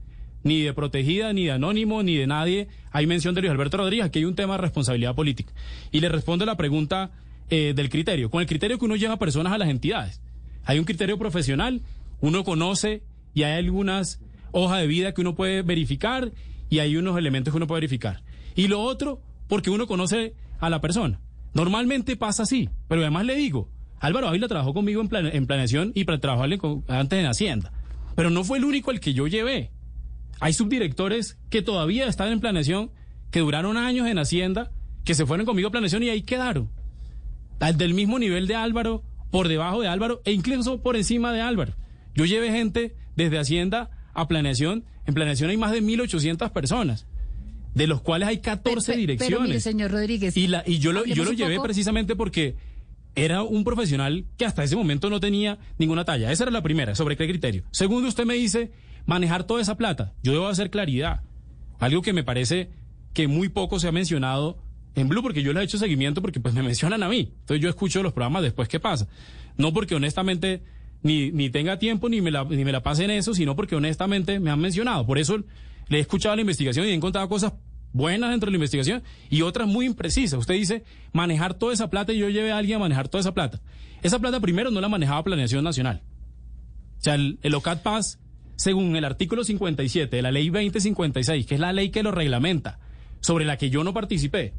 ni 0.43 0.61
de 0.61 0.73
protegida, 0.73 1.31
ni 1.33 1.45
de 1.45 1.51
anónimo, 1.51 2.03
ni 2.03 2.15
de 2.15 2.27
nadie. 2.27 2.67
Hay 2.91 3.07
mención 3.07 3.35
de 3.35 3.41
Luis 3.41 3.51
Alberto 3.51 3.77
Rodríguez, 3.77 4.05
aquí 4.05 4.19
hay 4.19 4.25
un 4.25 4.35
tema 4.35 4.55
de 4.55 4.61
responsabilidad 4.61 5.15
política. 5.15 5.53
Y 5.91 6.01
le 6.01 6.09
responde 6.09 6.45
la 6.45 6.57
pregunta 6.57 7.11
eh, 7.49 7.73
del 7.75 7.89
criterio, 7.89 8.29
con 8.29 8.41
el 8.41 8.47
criterio 8.47 8.77
que 8.77 8.85
uno 8.85 8.95
lleva 8.95 9.17
personas 9.17 9.53
a 9.53 9.57
las 9.57 9.69
entidades. 9.69 10.21
Hay 10.65 10.79
un 10.79 10.85
criterio 10.85 11.17
profesional, 11.17 11.81
uno 12.19 12.43
conoce 12.43 13.01
y 13.33 13.43
hay 13.43 13.57
algunas 13.57 14.19
hojas 14.51 14.81
de 14.81 14.87
vida 14.87 15.13
que 15.13 15.21
uno 15.21 15.35
puede 15.35 15.61
verificar 15.61 16.31
y 16.69 16.79
hay 16.79 16.97
unos 16.97 17.17
elementos 17.17 17.53
que 17.53 17.57
uno 17.57 17.67
puede 17.67 17.81
verificar. 17.81 18.21
Y 18.55 18.67
lo 18.67 18.81
otro, 18.81 19.21
porque 19.51 19.69
uno 19.69 19.85
conoce 19.85 20.33
a 20.61 20.69
la 20.69 20.79
persona. 20.79 21.19
Normalmente 21.53 22.15
pasa 22.15 22.43
así, 22.43 22.69
pero 22.87 23.01
además 23.01 23.25
le 23.25 23.35
digo, 23.35 23.69
Álvaro 23.99 24.29
Ávila 24.29 24.47
trabajó 24.47 24.73
conmigo 24.73 25.01
en, 25.01 25.25
en 25.25 25.45
planeación 25.45 25.91
y 25.93 26.05
para 26.05 26.21
trabajarle 26.21 26.57
antes 26.87 27.19
en 27.19 27.25
Hacienda, 27.25 27.73
pero 28.15 28.29
no 28.29 28.45
fue 28.45 28.59
el 28.59 28.63
único 28.63 28.91
al 28.91 29.01
que 29.01 29.13
yo 29.13 29.27
llevé. 29.27 29.71
Hay 30.39 30.53
subdirectores 30.53 31.37
que 31.49 31.61
todavía 31.61 32.07
están 32.07 32.31
en 32.31 32.39
planeación, 32.39 32.91
que 33.29 33.41
duraron 33.41 33.75
años 33.75 34.07
en 34.07 34.19
Hacienda, 34.19 34.71
que 35.03 35.15
se 35.15 35.25
fueron 35.25 35.45
conmigo 35.45 35.67
a 35.67 35.71
planeación 35.71 36.03
y 36.03 36.07
ahí 36.07 36.21
quedaron. 36.21 36.69
Del 37.75 37.93
mismo 37.93 38.19
nivel 38.19 38.47
de 38.47 38.55
Álvaro, 38.55 39.03
por 39.31 39.49
debajo 39.49 39.81
de 39.81 39.89
Álvaro 39.89 40.21
e 40.23 40.31
incluso 40.31 40.81
por 40.81 40.95
encima 40.95 41.33
de 41.33 41.41
Álvaro. 41.41 41.73
Yo 42.15 42.23
llevé 42.23 42.53
gente 42.53 42.95
desde 43.17 43.37
Hacienda 43.37 43.89
a 44.13 44.29
planeación. 44.29 44.85
En 45.05 45.13
planeación 45.13 45.49
hay 45.49 45.57
más 45.57 45.71
de 45.73 45.83
1.800 45.83 46.53
personas 46.53 47.05
de 47.73 47.87
los 47.87 48.01
cuales 48.01 48.27
hay 48.29 48.39
14 48.39 48.95
direcciones. 48.95 49.63
señor 49.63 49.91
Rodríguez. 49.91 50.35
Y, 50.35 50.47
la, 50.47 50.63
y 50.65 50.79
yo 50.79 50.91
lo, 50.91 51.05
yo 51.05 51.23
lo 51.23 51.31
llevé 51.31 51.59
precisamente 51.59 52.15
porque 52.15 52.55
era 53.15 53.43
un 53.43 53.63
profesional 53.63 54.25
que 54.37 54.45
hasta 54.45 54.63
ese 54.63 54.75
momento 54.75 55.09
no 55.09 55.19
tenía 55.19 55.59
ninguna 55.77 56.05
talla. 56.05 56.31
Esa 56.31 56.43
era 56.45 56.51
la 56.51 56.61
primera, 56.61 56.95
sobre 56.95 57.17
qué 57.17 57.27
criterio. 57.27 57.63
Segundo, 57.71 58.07
usted 58.07 58.25
me 58.25 58.35
dice 58.35 58.71
manejar 59.05 59.45
toda 59.45 59.61
esa 59.61 59.77
plata. 59.77 60.13
Yo 60.23 60.31
debo 60.33 60.47
hacer 60.47 60.69
claridad. 60.69 61.21
Algo 61.79 62.01
que 62.01 62.13
me 62.13 62.23
parece 62.23 62.69
que 63.13 63.27
muy 63.27 63.49
poco 63.49 63.79
se 63.79 63.87
ha 63.87 63.91
mencionado 63.91 64.57
en 64.95 65.07
Blue 65.07 65.21
porque 65.21 65.43
yo 65.43 65.53
le 65.53 65.61
he 65.61 65.63
hecho 65.63 65.77
seguimiento 65.77 66.21
porque 66.21 66.39
pues 66.39 66.53
me 66.53 66.63
mencionan 66.63 67.03
a 67.03 67.09
mí. 67.09 67.33
Entonces 67.41 67.61
yo 67.61 67.69
escucho 67.69 68.03
los 68.03 68.13
programas 68.13 68.43
después 68.43 68.67
qué 68.67 68.79
pasa. 68.79 69.07
No 69.57 69.73
porque 69.73 69.95
honestamente 69.95 70.63
ni, 71.03 71.31
ni 71.31 71.49
tenga 71.49 71.79
tiempo 71.79 72.09
ni 72.09 72.21
me, 72.21 72.31
la, 72.31 72.43
ni 72.45 72.63
me 72.63 72.71
la 72.71 72.83
pase 72.83 73.03
en 73.03 73.11
eso, 73.11 73.33
sino 73.33 73.55
porque 73.55 73.75
honestamente 73.75 74.39
me 74.39 74.51
han 74.51 74.59
mencionado. 74.59 75.05
Por 75.05 75.17
eso 75.17 75.43
le 75.91 75.97
he 75.97 76.01
escuchado 76.01 76.33
la 76.37 76.41
investigación 76.41 76.87
y 76.87 76.91
he 76.91 76.93
encontrado 76.93 77.27
cosas 77.27 77.51
buenas 77.91 78.29
dentro 78.29 78.47
de 78.47 78.51
la 78.51 78.55
investigación 78.55 79.03
y 79.29 79.41
otras 79.41 79.67
muy 79.67 79.85
imprecisas. 79.85 80.39
Usted 80.39 80.53
dice 80.53 80.85
manejar 81.11 81.53
toda 81.55 81.73
esa 81.73 81.89
plata 81.89 82.13
y 82.13 82.17
yo 82.17 82.29
llevé 82.29 82.53
a 82.53 82.57
alguien 82.57 82.77
a 82.77 82.79
manejar 82.79 83.09
toda 83.09 83.19
esa 83.19 83.33
plata. 83.33 83.59
Esa 84.01 84.17
plata 84.19 84.39
primero 84.39 84.71
no 84.71 84.79
la 84.79 84.87
manejaba 84.87 85.21
Planeación 85.25 85.65
Nacional. 85.65 86.01
O 86.97 87.03
sea, 87.03 87.15
el, 87.15 87.39
el 87.41 87.53
OCAT 87.55 87.83
Paz, 87.83 88.19
según 88.55 88.95
el 88.95 89.03
artículo 89.03 89.43
57 89.43 90.15
de 90.15 90.21
la 90.21 90.31
ley 90.31 90.49
2056, 90.49 91.45
que 91.45 91.55
es 91.55 91.59
la 91.59 91.73
ley 91.73 91.89
que 91.89 92.03
lo 92.03 92.11
reglamenta, 92.11 92.79
sobre 93.19 93.43
la 93.43 93.57
que 93.57 93.69
yo 93.69 93.83
no 93.83 93.93
participé, 93.93 94.53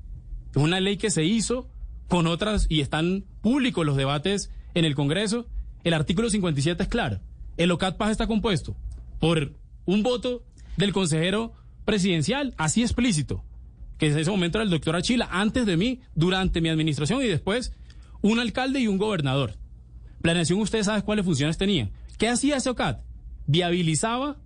es 0.51 0.57
una 0.57 0.81
ley 0.81 0.99
que 0.99 1.11
se 1.11 1.25
hizo 1.25 1.67
con 2.09 2.27
otras 2.27 2.67
y 2.69 2.83
están 2.83 3.25
públicos 3.41 3.87
los 3.87 3.97
debates 3.97 4.51
en 4.75 4.85
el 4.85 4.95
Congreso. 4.95 5.47
El 5.83 5.95
artículo 5.95 6.29
57 6.29 6.83
es 6.83 6.89
claro. 6.91 7.21
El 7.57 7.71
OCAT 7.71 7.97
Paz 7.97 8.11
está 8.11 8.27
compuesto 8.27 8.77
por 9.19 9.55
un 9.87 10.03
voto 10.03 10.45
del 10.77 10.93
consejero 10.93 11.53
presidencial, 11.85 12.55
así 12.57 12.83
explícito, 12.83 13.45
que 13.99 14.09
en 14.09 14.19
ese 14.19 14.31
momento 14.31 14.59
era 14.59 14.65
el 14.65 14.71
doctor 14.71 14.97
Achila, 14.97 15.29
antes 15.31 15.67
de 15.67 15.77
mí, 15.77 16.01
durante 16.15 16.61
mi 16.61 16.69
administración 16.69 17.23
y 17.23 17.27
después 17.29 17.73
un 18.21 18.39
alcalde 18.39 18.81
y 18.81 18.87
un 18.87 18.99
gobernador. 18.99 19.57
Planeación, 20.23 20.61
ustedes 20.61 20.87
saben 20.87 21.03
cuáles 21.03 21.25
funciones 21.25 21.59
tenían. 21.59 21.91
¿Qué 22.19 22.29
hacía 22.29 22.57
ese 22.57 22.71
OCAT? 22.71 23.03
Viabilizaba, 23.47 24.37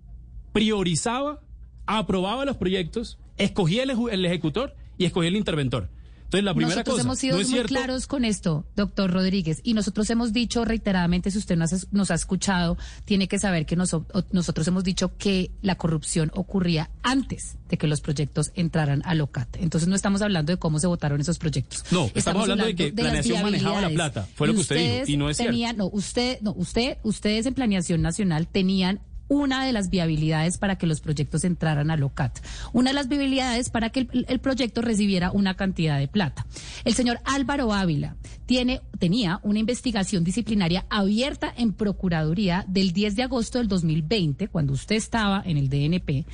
priorizaba, 0.52 1.42
aprobaba 1.84 2.46
los 2.46 2.56
proyectos, 2.56 3.18
escogía 3.36 3.82
el, 3.82 3.90
el 4.10 4.24
ejecutor 4.24 4.74
y 4.96 5.04
escogía 5.04 5.28
el 5.28 5.36
interventor. 5.36 5.90
Entonces, 6.26 6.44
la 6.44 6.54
primera 6.54 6.74
nosotros 6.74 6.94
cosa, 6.96 7.06
hemos 7.06 7.18
sido 7.18 7.36
no 7.36 7.42
muy 7.42 7.50
cierto, 7.50 7.68
claros 7.68 8.06
con 8.06 8.24
esto, 8.24 8.66
doctor 8.76 9.10
Rodríguez, 9.12 9.60
y 9.62 9.74
nosotros 9.74 10.10
hemos 10.10 10.32
dicho 10.32 10.64
reiteradamente, 10.64 11.30
si 11.30 11.38
usted 11.38 11.56
nos, 11.56 11.86
nos 11.92 12.10
ha 12.10 12.14
escuchado, 12.14 12.76
tiene 13.04 13.28
que 13.28 13.38
saber 13.38 13.64
que 13.64 13.76
nos- 13.76 13.96
nosotros 14.32 14.66
hemos 14.68 14.84
dicho 14.84 15.16
que 15.16 15.50
la 15.62 15.76
corrupción 15.76 16.30
ocurría 16.34 16.90
antes 17.02 17.56
de 17.68 17.78
que 17.78 17.86
los 17.86 18.00
proyectos 18.00 18.50
entraran 18.54 19.02
al 19.04 19.20
OCAT. 19.20 19.56
Entonces 19.60 19.88
no 19.88 19.94
estamos 19.96 20.20
hablando 20.22 20.52
de 20.52 20.58
cómo 20.58 20.78
se 20.78 20.86
votaron 20.86 21.20
esos 21.20 21.38
proyectos. 21.38 21.84
No, 21.90 22.10
estamos 22.14 22.42
hablando 22.42 22.64
de 22.66 22.74
que 22.74 22.92
Planeación 22.92 23.42
manejaba 23.42 23.80
la 23.80 23.90
plata, 23.90 24.28
fue 24.34 24.48
lo 24.48 24.54
que 24.54 24.60
usted 24.60 24.76
dijo, 25.06 25.10
y 25.12 25.16
no 25.16 25.30
es 25.30 25.36
cierto. 25.36 25.52
tenían- 25.52 25.76
No, 25.76 25.86
usted, 25.86 26.38
no, 26.42 26.52
usted, 26.56 26.98
ustedes 27.02 27.46
en 27.46 27.54
Planeación 27.54 28.02
Nacional 28.02 28.48
tenían 28.48 29.00
una 29.28 29.64
de 29.64 29.72
las 29.72 29.90
viabilidades 29.90 30.58
para 30.58 30.76
que 30.76 30.86
los 30.86 31.00
proyectos 31.00 31.44
entraran 31.44 31.90
al 31.90 32.02
OCAT. 32.02 32.38
Una 32.72 32.90
de 32.90 32.94
las 32.94 33.08
viabilidades 33.08 33.70
para 33.70 33.90
que 33.90 34.00
el, 34.00 34.26
el 34.28 34.38
proyecto 34.40 34.82
recibiera 34.82 35.30
una 35.30 35.54
cantidad 35.54 35.98
de 35.98 36.08
plata. 36.08 36.46
El 36.84 36.94
señor 36.94 37.20
Álvaro 37.24 37.72
Ávila 37.72 38.16
tiene, 38.46 38.80
tenía 38.98 39.40
una 39.42 39.58
investigación 39.58 40.24
disciplinaria 40.24 40.86
abierta 40.88 41.52
en 41.56 41.72
Procuraduría 41.72 42.64
del 42.68 42.92
10 42.92 43.16
de 43.16 43.22
agosto 43.24 43.58
del 43.58 43.68
2020, 43.68 44.48
cuando 44.48 44.72
usted 44.72 44.96
estaba 44.96 45.42
en 45.44 45.56
el 45.56 45.68
DNP, 45.68 46.24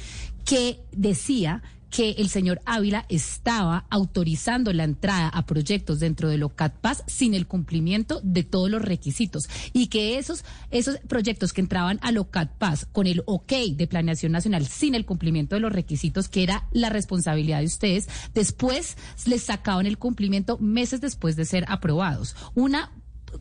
que 0.45 0.81
decía 0.93 1.63
que 1.93 2.13
el 2.13 2.31
señor 2.31 2.63
Ávila 2.65 3.05
estaba 3.11 3.85
autorizando 3.91 4.73
la 4.73 4.85
entrada 4.85 5.29
a 5.29 5.45
proyectos 5.45 6.01
dentro 6.01 6.31
del 6.31 6.43
OCAT 6.43 6.75
Paz 6.81 7.05
sin 7.07 7.35
el 7.35 7.47
cumplimiento 7.47 8.21
de 8.25 8.43
todos 8.45 8.71
los 8.71 8.81
requisitos 8.81 9.45
y 9.75 9.89
que 9.89 10.17
esos, 10.19 10.43
esos 10.71 10.97
proyectos 11.07 11.53
que 11.53 11.61
entraban 11.61 12.01
al 12.03 12.17
OCAT 12.17 12.51
Paz 12.57 12.87
con 12.91 13.07
el 13.07 13.23
OK 13.27 13.53
de 13.77 13.87
Planeación 13.87 14.33
Nacional 14.33 14.67
sin 14.67 14.95
el 14.95 15.05
cumplimiento 15.05 15.55
de 15.55 15.61
los 15.61 15.71
requisitos, 15.71 16.31
que 16.31 16.43
era 16.43 16.67
la 16.73 16.89
responsabilidad 16.89 17.61
de 17.61 17.67
ustedes, 17.67 18.09
después 18.33 18.97
les 19.27 19.43
sacaban 19.43 19.85
el 19.85 19.99
cumplimiento 19.99 20.57
meses 20.59 21.03
después 21.03 21.37
de 21.37 21.45
ser 21.45 21.67
aprobados. 21.69 22.35
Una 22.55 22.91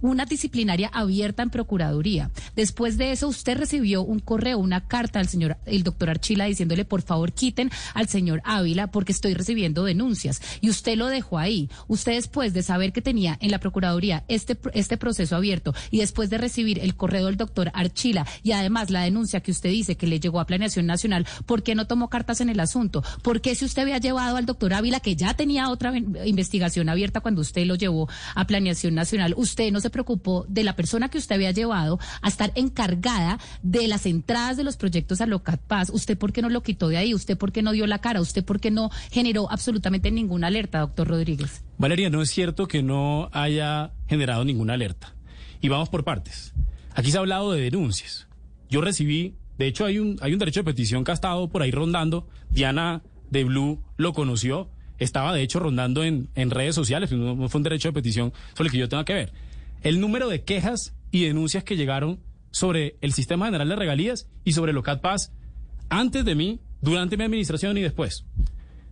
una 0.02 0.26
disciplinaria 0.26 0.90
abierta 0.94 1.44
en 1.44 1.50
Procuraduría. 1.50 2.32
Después 2.56 2.98
de 2.98 3.12
eso, 3.12 3.28
usted 3.28 3.58
recibió 3.58 4.04
un 4.04 4.20
correo, 4.20 4.58
una 4.58 4.88
carta 4.88 5.20
al 5.20 5.28
señor, 5.28 5.58
el 5.66 5.84
doctor 5.84 6.10
Archila, 6.10 6.46
diciéndole, 6.46 6.86
por 6.86 7.02
favor, 7.02 7.34
quiten 7.34 7.72
al 7.94 8.08
señor 8.08 8.42
Ávila 8.46 8.88
porque 8.88 9.12
estoy 9.12 9.34
recibiendo 9.34 9.84
denuncias. 9.84 10.42
Y 10.62 10.70
usted 10.70 10.96
lo 10.96 11.08
dejó 11.08 11.38
ahí. 11.38 11.70
Usted 11.88 12.14
después 12.14 12.54
de 12.54 12.64
saber 12.64 12.94
que 12.94 13.02
tenía 13.02 13.38
en 13.42 13.52
la 13.52 13.60
Procuraduría 13.60 14.24
este, 14.28 14.58
este 14.74 14.98
proceso 14.98 15.36
abierto 15.36 15.74
y 15.90 16.00
después 16.00 16.30
de 16.30 16.38
recibir 16.38 16.80
el 16.80 16.96
correo 16.96 17.28
del 17.28 17.38
doctor 17.38 17.72
Archila 17.74 18.26
y 18.44 18.52
además 18.54 18.90
la 18.90 19.04
denuncia 19.04 19.42
que 19.42 19.52
usted 19.52 19.70
dice 19.70 19.98
que 19.98 20.08
le 20.08 20.20
llegó 20.20 20.40
a 20.40 20.46
Planeación 20.46 20.86
Nacional, 20.86 21.28
¿por 21.46 21.64
qué 21.64 21.76
no 21.76 21.88
tomó 21.88 22.10
cartas 22.10 22.42
en 22.42 22.50
el 22.50 22.60
asunto? 22.60 23.04
¿Por 23.22 23.42
qué 23.42 23.56
si 23.56 23.66
usted 23.66 23.84
había 23.84 23.98
llevado 23.98 24.38
al 24.38 24.46
doctor 24.46 24.74
Ávila, 24.74 25.00
que 25.00 25.16
ya 25.16 25.34
tenía 25.34 25.70
otra 25.70 25.94
investigación 25.98 26.90
abierta 26.90 27.22
cuando 27.22 27.42
usted 27.42 27.66
lo 27.66 27.76
llevó 27.76 28.10
a 28.36 28.48
Planeación 28.48 28.96
Nacional, 28.96 29.34
usted 29.38 29.72
no 29.72 29.81
se 29.82 29.90
preocupó 29.90 30.46
de 30.48 30.64
la 30.64 30.76
persona 30.76 31.10
que 31.10 31.18
usted 31.18 31.36
había 31.36 31.52
llevado 31.52 32.00
a 32.22 32.28
estar 32.28 32.52
encargada 32.56 33.40
de 33.62 33.88
las 33.88 34.06
entradas 34.06 34.58
de 34.58 34.64
los 34.64 34.78
proyectos 34.78 35.22
a 35.22 35.26
Locat 35.26 35.60
Paz? 35.62 35.90
¿Usted 35.90 36.18
por 36.18 36.32
qué 36.32 36.42
no 36.42 36.50
lo 36.50 36.64
quitó 36.64 36.88
de 36.88 36.98
ahí? 36.98 37.14
¿Usted 37.14 37.38
por 37.38 37.52
qué 37.52 37.62
no 37.62 37.72
dio 37.72 37.88
la 37.88 38.00
cara? 38.00 38.22
¿Usted 38.22 38.46
por 38.46 38.60
qué 38.60 38.72
no 38.72 38.90
generó 39.12 39.52
absolutamente 39.52 40.12
ninguna 40.12 40.48
alerta, 40.48 40.80
doctor 40.80 41.08
Rodríguez? 41.08 41.64
Valeria, 41.78 42.10
no 42.10 42.22
es 42.22 42.30
cierto 42.30 42.68
que 42.68 42.84
no 42.84 43.30
haya 43.34 43.92
generado 44.08 44.46
ninguna 44.46 44.74
alerta. 44.74 45.16
Y 45.62 45.70
vamos 45.70 45.90
por 45.90 46.04
partes. 46.04 46.54
Aquí 46.94 47.12
se 47.12 47.18
ha 47.18 47.22
hablado 47.22 47.52
de 47.52 47.62
denuncias. 47.62 48.28
Yo 48.70 48.82
recibí, 48.82 49.36
de 49.58 49.68
hecho 49.68 49.86
hay 49.86 50.00
un, 50.00 50.18
hay 50.22 50.34
un 50.34 50.40
derecho 50.40 50.62
de 50.62 50.66
petición 50.66 51.04
que 51.04 51.12
ha 51.12 51.14
estado 51.14 51.50
por 51.50 51.62
ahí 51.62 51.72
rondando. 51.72 52.28
Diana 52.50 53.04
de 53.30 53.44
Blue 53.44 53.82
lo 53.98 54.14
conoció. 54.14 54.70
Estaba 54.98 55.34
de 55.34 55.42
hecho 55.42 55.60
rondando 55.60 56.04
en, 56.04 56.30
en 56.36 56.52
redes 56.52 56.76
sociales. 56.76 57.12
No, 57.12 57.50
fue 57.50 57.60
un 57.60 57.64
derecho 57.64 57.90
de 57.90 57.94
petición 57.94 58.34
sobre 58.54 58.68
el 58.68 58.72
que 58.72 58.78
yo 58.78 58.90
tenga 58.90 59.06
que 59.06 59.14
ver. 59.14 59.34
El 59.82 60.00
número 60.00 60.30
de 60.30 60.44
quejas 60.44 60.96
y 61.12 61.26
denuncias 61.26 61.64
que 61.64 61.76
llegaron 61.78 62.20
sobre 62.52 62.98
el 63.02 63.14
sistema 63.14 63.46
general 63.46 63.70
de 63.70 63.76
regalías 63.76 64.28
y 64.44 64.54
sobre 64.54 64.74
Locat 64.74 65.02
Paz 65.02 65.32
antes 65.90 66.24
de 66.26 66.36
mí, 66.36 66.60
durante 66.82 67.18
mi 67.18 67.24
administración 67.24 67.78
y 67.78 67.82
después. 67.82 68.26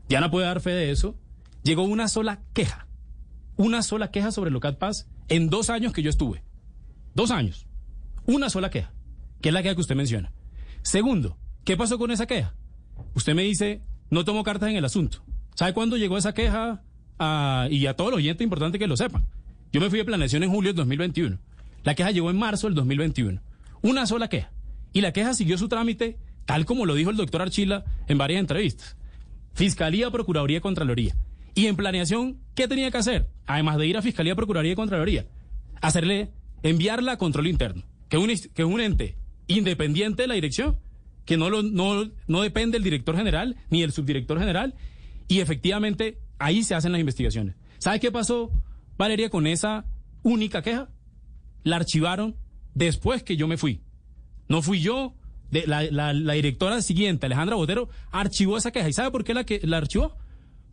Diana 0.07 0.29
puede 0.31 0.45
dar 0.47 0.61
fe 0.61 0.71
de 0.71 0.91
eso. 0.91 1.17
Llegó 1.63 1.83
una 1.83 2.07
sola 2.07 2.41
queja. 2.53 2.87
Una 3.55 3.83
sola 3.83 4.11
queja 4.11 4.31
sobre 4.31 4.51
Locat 4.51 4.77
Paz 4.77 5.07
en 5.27 5.49
dos 5.49 5.69
años 5.69 5.93
que 5.93 6.01
yo 6.03 6.09
estuve. 6.09 6.43
Dos 7.13 7.31
años. 7.31 7.67
Una 8.25 8.49
sola 8.49 8.69
queja. 8.69 8.93
Que 9.41 9.49
es 9.49 9.53
la 9.53 9.61
queja 9.61 9.75
que 9.75 9.81
usted 9.81 9.95
menciona. 9.95 10.31
Segundo, 10.81 11.37
¿qué 11.65 11.77
pasó 11.77 11.97
con 11.97 12.11
esa 12.11 12.25
queja? 12.25 12.55
Usted 13.13 13.33
me 13.35 13.43
dice, 13.43 13.81
no 14.09 14.23
tomo 14.25 14.43
cartas 14.43 14.69
en 14.69 14.75
el 14.77 14.85
asunto. 14.85 15.23
¿Sabe 15.55 15.73
cuándo 15.73 15.97
llegó 15.97 16.17
esa 16.17 16.33
queja? 16.33 16.83
a- 17.21 17.67
y 17.69 17.85
a 17.85 17.95
todos 17.97 18.11
los 18.11 18.19
oyentes 18.19 18.43
importante 18.45 18.79
que 18.79 18.87
lo 18.87 18.95
sepan. 18.95 19.27
Yo 19.71 19.81
me 19.81 19.89
fui 19.89 19.99
de 19.99 20.05
planeación 20.05 20.43
en 20.43 20.49
julio 20.49 20.69
del 20.69 20.77
2021. 20.77 21.37
La 21.83 21.95
queja 21.95 22.11
llegó 22.11 22.29
en 22.29 22.37
marzo 22.37 22.67
del 22.67 22.75
2021. 22.75 23.41
Una 23.81 24.05
sola 24.05 24.27
queja. 24.27 24.51
Y 24.93 25.01
la 25.01 25.13
queja 25.13 25.33
siguió 25.33 25.57
su 25.57 25.69
trámite 25.69 26.17
tal 26.49 26.65
como 26.65 26.87
lo 26.87 26.95
dijo 26.95 27.11
el 27.11 27.17
doctor 27.17 27.43
Archila 27.43 27.85
en 28.07 28.17
varias 28.17 28.39
entrevistas. 28.39 28.97
Fiscalía, 29.53 30.09
Procuraduría, 30.09 30.61
Contraloría. 30.61 31.15
Y 31.53 31.67
en 31.67 31.75
planeación, 31.75 32.39
¿qué 32.55 32.67
tenía 32.67 32.89
que 32.89 32.97
hacer? 32.97 33.27
Además 33.45 33.77
de 33.77 33.85
ir 33.85 33.97
a 33.97 34.01
Fiscalía, 34.01 34.35
Procuraduría 34.35 34.73
y 34.73 34.75
Contraloría. 34.75 35.27
Hacerle, 35.79 36.31
enviarla 36.63 37.11
a 37.11 37.17
control 37.17 37.45
interno, 37.45 37.83
que 38.07 38.17
es 38.17 38.65
un, 38.65 38.81
ente 38.81 39.15
independiente 39.45 40.23
de 40.23 40.27
la 40.27 40.33
dirección, 40.33 40.79
que 41.25 41.37
no 41.37 42.41
depende 42.41 42.77
del 42.77 42.83
director 42.83 43.15
general 43.15 43.55
ni 43.69 43.81
del 43.81 43.91
subdirector 43.91 44.39
general. 44.39 44.73
Y 45.27 45.41
efectivamente, 45.41 46.17
ahí 46.39 46.63
se 46.63 46.73
hacen 46.73 46.91
las 46.91 46.99
investigaciones. 46.99 47.55
¿Sabe 47.77 47.99
qué 47.99 48.11
pasó, 48.11 48.51
Valeria, 48.99 49.29
con 49.31 49.47
esa 49.47 49.85
única 50.21 50.61
queja? 50.61 50.89
La 51.63 51.77
archivaron 51.77 52.35
después 52.75 53.23
que 53.23 53.35
yo 53.37 53.47
me 53.47 53.57
fui. 53.57 53.81
No 54.47 54.61
fui 54.61 54.81
yo. 54.81 55.15
La- 55.51 55.81
la 56.13 56.33
directora 56.33 56.79
siguiente, 56.83 57.25
Alejandra 57.25 57.55
Botero, 57.55 57.89
archivó 58.11 58.57
esa 58.57 58.69
queja. 58.71 58.87
¿Y 58.87 58.93
sabe 58.93 59.09
por 59.09 59.23
qué 59.23 59.33
la, 59.33 59.45
que, 59.45 59.59
la 59.63 59.77
archivó? 59.77 60.15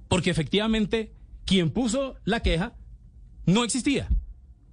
Porque 0.09 0.28
efectivamente 0.28 1.14
quien 1.47 1.71
puso 1.71 2.16
la 2.25 2.40
queja 2.40 2.75
no 3.47 3.64
existía. 3.64 4.09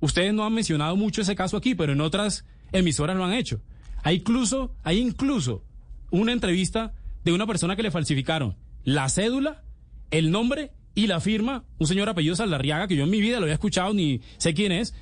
Ustedes 0.02 0.34
no 0.34 0.46
han 0.46 0.54
mencionado 0.54 0.98
mucho 0.98 1.22
ese 1.22 1.36
caso 1.36 1.56
aquí, 1.56 1.76
pero 1.76 1.94
en 1.94 2.02
otras 2.02 2.44
emisoras 2.74 3.16
lo 3.16 3.24
han 3.24 3.32
hecho. 3.34 3.62
Hay 4.04 4.18
incluso, 4.18 4.76
hay 4.84 5.00
incluso 5.00 5.64
una 6.12 6.34
entrevista 6.34 6.94
de 7.24 7.32
una 7.32 7.48
persona 7.48 7.78
que 7.78 7.84
le 7.84 7.92
falsificaron 7.92 8.58
la 8.84 9.08
cédula, 9.08 9.64
el 10.12 10.32
nombre 10.32 10.74
y 10.96 11.08
la 11.08 11.20
firma, 11.20 11.64
un 11.80 11.88
señor 11.88 12.10
apellido 12.10 12.36
Saldarriaga, 12.36 12.88
que 12.88 12.96
yo 12.96 13.04
en 13.04 13.10
mi 13.10 13.22
vida 13.22 13.38
lo 13.38 13.44
había 13.44 13.54
escuchado 13.56 13.94
ni 13.94 14.22
sé 14.38 14.54
quién 14.54 14.72
es, 14.72 14.94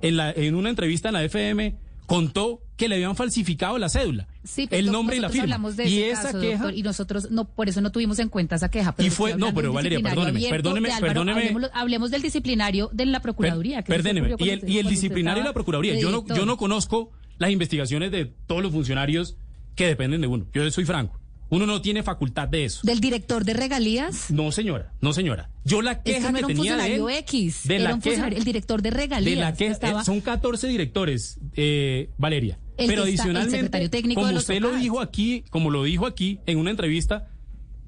en, 0.00 0.16
la, 0.16 0.30
en 0.30 0.54
una 0.54 0.70
entrevista 0.70 1.08
en 1.08 1.14
la 1.14 1.24
FM 1.24 1.76
contó 2.06 2.62
que 2.76 2.88
le 2.88 2.96
habían 2.96 3.14
falsificado 3.14 3.78
la 3.78 3.88
cédula, 3.88 4.26
Sí, 4.42 4.66
el 4.72 4.90
nombre 4.90 5.16
y 5.16 5.20
la 5.20 5.28
firma. 5.28 5.58
de 5.70 5.88
y 5.88 6.02
esa 6.04 6.22
caso, 6.22 6.40
queja 6.40 6.62
doctor, 6.64 6.78
y 6.78 6.82
nosotros 6.82 7.30
no 7.30 7.44
por 7.52 7.68
eso 7.68 7.80
no 7.82 7.92
tuvimos 7.92 8.18
en 8.18 8.28
cuenta 8.28 8.56
esa 8.56 8.68
queja. 8.70 8.96
Pero 8.96 9.06
Y 9.06 9.10
fue- 9.10 9.36
no, 9.36 9.54
pero 9.54 9.72
Valeria, 9.72 10.00
perdóneme, 10.00 10.40
perdóneme, 10.48 10.88
de 10.88 10.94
Álvaro. 10.94 11.12
perdóneme. 11.12 11.40
Hablemos, 11.48 11.70
hablemos 11.74 12.10
del 12.10 12.22
disciplinario 12.22 12.90
de 12.92 13.06
la 13.06 13.20
Procuraduría. 13.20 13.82
Perdóneme, 13.84 14.34
y 14.38 14.48
el, 14.48 14.68
y 14.68 14.78
el 14.78 14.88
disciplinario 14.88 15.42
y 15.42 15.46
la 15.46 15.52
Procuraduría. 15.52 15.92
de 15.92 16.00
Yo 16.00 16.10
no, 16.10 16.24
yo 16.34 16.46
no 16.46 16.56
conozco 16.56 17.12
las 17.38 17.50
investigaciones 17.50 18.10
de 18.10 18.24
todos 18.24 18.62
los 18.62 18.72
funcionarios 18.72 19.36
que 19.76 19.86
dependen 19.86 20.20
de 20.22 20.26
uno. 20.26 20.46
Yo 20.52 20.68
soy 20.70 20.84
franco. 20.86 21.19
Uno 21.50 21.66
no 21.66 21.82
tiene 21.82 22.02
facultad 22.04 22.46
de 22.48 22.64
eso. 22.64 22.80
¿Del 22.84 23.00
director 23.00 23.44
de 23.44 23.54
regalías? 23.54 24.30
No, 24.30 24.52
señora, 24.52 24.92
no, 25.00 25.12
señora. 25.12 25.50
Yo 25.64 25.82
la 25.82 26.02
queja 26.02 26.28
que 26.28 26.32
no 26.32 26.38
que 26.38 26.44
un 26.44 26.48
tenía 26.54 26.72
de 26.76 26.78
funcionario 26.78 27.08
él, 27.10 27.16
X. 27.18 27.60
de 27.66 27.74
era 27.74 27.84
la 27.90 27.94
un 27.96 28.00
queja, 28.00 28.28
el 28.28 28.44
director 28.44 28.82
de 28.82 28.90
regalías. 28.90 29.34
de 29.34 29.40
la 29.40 29.54
que 29.54 29.66
estaba- 29.66 30.02
eh, 30.02 30.04
son 30.04 30.20
14 30.20 30.68
directores, 30.68 31.38
eh, 31.56 32.08
Valeria. 32.18 32.58
El 32.76 32.86
Pero 32.86 33.04
está- 33.04 33.24
adicionalmente, 33.24 34.14
como 34.14 34.28
usted 34.32 34.60
lo 34.60 34.74
dijo 34.76 35.00
aquí, 35.00 35.44
como 35.50 35.70
lo 35.70 35.82
dijo 35.84 36.06
aquí 36.06 36.38
en 36.46 36.56
una 36.58 36.70
entrevista, 36.70 37.28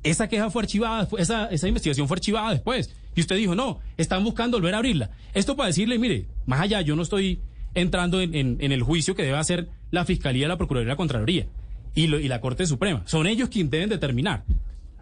esa 0.03 0.29
queja 0.29 0.51
fue 0.51 0.63
archivada, 0.63 1.09
esa, 1.17 1.47
esa 1.47 1.69
investigación 1.69 2.09
fue 2.09 2.17
archivada 2.17 2.51
después. 2.51 2.91
Y 3.15 3.21
usted 3.21 3.37
dijo, 3.37 3.55
no, 3.55 3.79
están 3.97 4.25
buscando 4.25 4.57
volver 4.59 4.75
a 4.75 4.79
abrirla. 4.79 5.11
Esto 5.35 5.55
para 5.55 5.69
decirle, 5.69 5.99
mire, 5.99 6.27
más 6.47 6.61
allá, 6.61 6.81
yo 6.81 6.97
no 6.97 7.03
estoy 7.03 7.41
entrando 7.75 8.21
en, 8.21 8.35
en- 8.35 8.57
en 8.61 8.73
el 8.73 8.83
juicio 8.83 9.15
que 9.15 9.23
debe 9.23 9.39
hacer 9.39 9.69
la 9.93 10.05
Fiscalía, 10.05 10.49
la 10.49 10.57
Procuraduría 10.59 10.89
y 10.91 10.93
la 10.93 10.97
Contraloría 10.97 11.47
y, 11.95 12.07
la 12.07 12.41
Corte 12.41 12.67
Suprema. 12.67 13.03
Son 13.07 13.27
ellos 13.27 13.49
quienes 13.49 13.71
deben 13.71 13.89
determinar. 13.89 14.45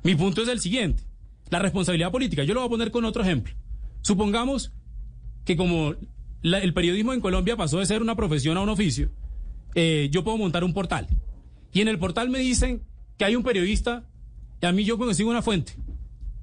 Mi 0.02 0.14
punto 0.14 0.42
es 0.42 0.48
el 0.48 0.60
siguiente. 0.60 1.02
La 1.50 1.58
responsabilidad 1.58 2.10
política, 2.10 2.44
yo 2.44 2.54
lo 2.54 2.60
voy 2.60 2.66
a 2.68 2.70
poner 2.70 2.90
con 2.90 3.04
otro 3.04 3.22
ejemplo. 3.22 3.54
Supongamos 4.02 4.72
que 5.44 5.56
como 5.56 5.94
el 6.42 6.74
periodismo 6.74 7.12
en 7.12 7.20
Colombia 7.20 7.56
pasó 7.56 7.78
de 7.78 7.86
ser 7.86 8.02
una 8.02 8.16
profesión 8.16 8.56
a 8.56 8.60
un 8.60 8.68
oficio, 8.68 9.10
eh, 9.74 10.08
yo 10.10 10.24
puedo 10.24 10.36
montar 10.36 10.64
un 10.64 10.72
portal. 10.72 11.08
Y 11.72 11.80
en 11.80 11.88
el 11.88 11.98
portal 11.98 12.30
me 12.30 12.38
dicen 12.38 12.82
que 13.18 13.24
hay 13.24 13.36
un 13.36 13.42
periodista 13.42 14.04
y 14.62 14.66
a 14.66 14.72
mí 14.72 14.84
yo 14.84 14.98
consigo 14.98 15.30
una 15.30 15.42
fuente. 15.42 15.74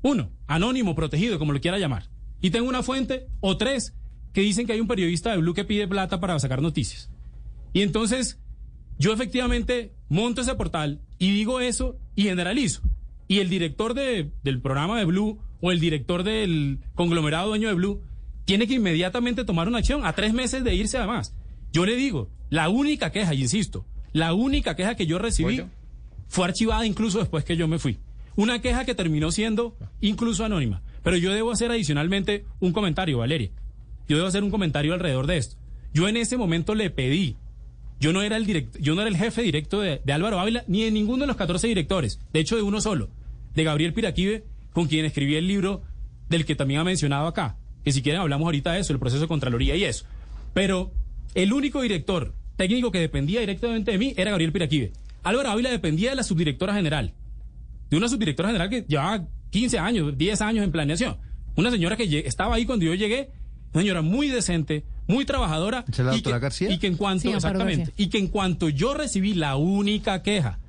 Uno, 0.02 0.30
anónimo, 0.48 0.96
protegido, 0.96 1.40
como 1.40 1.54
lo 1.54 1.62
quiera 1.62 1.80
llamar. 1.80 2.10
Y 2.42 2.52
tengo 2.52 2.70
una 2.70 2.84
fuente 2.84 3.28
o 3.42 3.58
tres 3.58 3.94
que 4.34 4.42
dicen 4.42 4.68
que 4.68 4.74
hay 4.74 4.80
un 4.80 4.88
periodista 4.88 5.32
de 5.32 5.38
Blue 5.38 5.54
que 5.54 5.66
pide 5.66 5.88
plata 5.88 6.20
para 6.20 6.40
sacar 6.40 6.62
noticias. 6.62 7.10
Y 7.74 7.82
entonces 7.82 8.40
yo 9.00 9.14
efectivamente 9.14 9.92
monto 10.10 10.42
ese 10.42 10.56
portal 10.56 11.02
y 11.20 11.32
digo 11.32 11.60
eso 11.60 11.98
y 12.16 12.24
generalizo. 12.24 12.82
Y 13.28 13.40
el 13.40 13.50
director 13.50 13.94
de- 13.94 14.32
del 14.44 14.62
programa 14.62 14.98
de 15.00 15.06
Blue 15.06 15.40
o 15.62 15.72
el 15.72 15.80
director 15.80 16.24
del 16.24 16.80
conglomerado 16.96 17.50
dueño 17.50 17.68
de 17.68 17.74
Blue 17.74 18.02
tiene 18.46 18.68
que 18.68 18.76
inmediatamente 18.76 19.44
tomar 19.44 19.68
una 19.68 19.80
acción 19.80 20.06
a 20.06 20.14
tres 20.14 20.34
meses 20.34 20.64
de 20.64 20.74
irse 20.76 20.98
además. 20.98 21.34
Yo 21.74 21.86
le 21.86 21.96
digo, 21.96 22.30
la 22.50 22.70
única 22.70 23.12
queja, 23.12 23.34
y 23.34 23.42
insisto, 23.42 23.86
la 24.14 24.34
única 24.34 24.76
queja 24.76 24.96
que 24.96 25.06
yo 25.06 25.20
recibí 25.20 25.60
Oye. 25.62 25.68
fue 26.30 26.46
archivada 26.46 26.86
incluso 26.86 27.20
después 27.20 27.44
que 27.44 27.58
yo 27.58 27.68
me 27.68 27.80
fui. 27.80 27.98
Una 28.38 28.62
queja 28.62 28.86
que 28.86 28.96
terminó 28.96 29.32
siendo 29.32 29.76
incluso 30.00 30.46
anónima. 30.46 30.82
Pero 31.04 31.18
yo 31.18 31.34
debo 31.34 31.52
hacer 31.52 31.72
adicionalmente 31.72 32.46
un 32.60 32.72
comentario, 32.72 33.18
Valeria. 33.18 33.50
Yo 34.08 34.16
debo 34.18 34.28
hacer 34.30 34.44
un 34.44 34.52
comentario 34.52 34.94
alrededor 34.94 35.28
de 35.28 35.38
esto. 35.38 35.58
Yo 35.94 36.08
en 36.08 36.16
ese 36.18 36.38
momento 36.38 36.76
le 36.76 36.90
pedí, 36.90 37.36
yo 38.00 38.14
no 38.14 38.22
era 38.22 38.38
el 38.38 38.46
direct, 38.46 38.78
yo 38.80 38.96
no 38.96 39.02
era 39.02 39.10
el 39.10 39.18
jefe 39.18 39.42
directo 39.42 39.82
de, 39.82 40.02
de 40.04 40.14
Álvaro 40.14 40.40
Ávila, 40.40 40.64
ni 40.68 40.84
de 40.84 40.92
ninguno 40.92 41.22
de 41.22 41.28
los 41.28 41.36
14 41.36 41.68
directores, 41.68 42.20
de 42.34 42.40
hecho 42.40 42.56
de 42.56 42.62
uno 42.62 42.82
solo, 42.82 43.10
de 43.56 43.64
Gabriel 43.64 43.94
Piraquive, 43.94 44.44
con 44.74 44.88
quien 44.88 45.06
escribí 45.06 45.36
el 45.36 45.48
libro 45.48 45.84
del 46.30 46.46
que 46.46 46.56
también 46.56 46.80
ha 46.80 46.84
mencionado 46.84 47.28
acá. 47.28 47.58
Que 47.84 47.92
si 47.92 48.02
quieren 48.02 48.22
hablamos 48.22 48.46
ahorita 48.46 48.74
de 48.74 48.80
eso, 48.80 48.94
el 48.94 49.00
proceso 49.00 49.22
de 49.22 49.28
Contraloría 49.28 49.76
y 49.76 49.84
eso. 49.84 50.06
Pero 50.54 50.92
el 51.34 51.54
único 51.54 51.82
director 51.82 52.34
técnico 52.58 52.92
que 52.92 53.00
dependía 53.00 53.40
directamente 53.40 53.92
de 53.92 53.98
mí 53.98 54.14
era 54.18 54.32
Gabriel 54.32 54.52
Piraquive. 54.52 54.92
Álvaro 55.24 55.50
Ávila 55.50 55.72
dependía 55.72 56.10
de 56.10 56.16
la 56.16 56.24
subdirectora 56.24 56.74
general 56.74 57.14
de 57.90 57.98
una 57.98 58.10
subdirectora 58.10 58.50
general 58.50 58.70
que 58.70 58.86
llevaba 58.88 59.26
15 59.50 59.80
años, 59.80 60.18
10 60.18 60.42
años 60.42 60.64
en 60.64 60.72
planeación. 60.72 61.18
Una 61.56 61.72
señora 61.72 61.96
que 61.96 62.20
estaba 62.26 62.56
ahí 62.56 62.66
cuando 62.66 62.86
yo 62.86 62.94
llegué, 62.94 63.30
una 63.74 63.82
señora 63.82 64.02
muy 64.02 64.30
decente, 64.30 64.84
muy 65.08 65.26
trabajadora. 65.26 65.86
¿Es 65.90 66.00
la 66.00 66.12
y 66.12 66.16
doctora 66.18 66.38
que- 66.38 66.42
García? 66.42 66.72
Y 66.72 66.78
que 66.78 66.88
en 66.88 66.98
cuanto, 66.98 67.22
Sí, 67.24 67.30
exactamente, 67.30 67.86
García. 67.86 68.06
y 68.06 68.10
que 68.10 68.18
en 68.20 68.28
cuanto 68.28 68.70
yo 68.70 68.94
recibí 68.94 69.34
la 69.34 69.56
única 69.56 70.22
queja, 70.24 70.60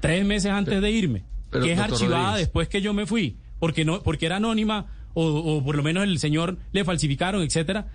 tres 0.00 0.24
meses 0.24 0.50
antes 0.52 0.80
de 0.80 0.90
irme, 0.90 1.24
pero, 1.50 1.64
que 1.64 1.72
es 1.72 1.78
archivada 1.78 2.24
Rodríguez. 2.30 2.46
después 2.46 2.68
que 2.68 2.80
yo 2.82 2.92
me 2.94 3.06
fui, 3.06 3.36
porque 3.58 3.84
no, 3.84 4.02
porque 4.02 4.26
era 4.26 4.36
anónima, 4.36 4.86
o, 5.14 5.24
o 5.26 5.64
por 5.64 5.76
lo 5.76 5.82
menos 5.82 6.04
el 6.04 6.18
señor 6.18 6.56
le 6.72 6.84
falsificaron, 6.84 7.42
etcétera. 7.42 7.88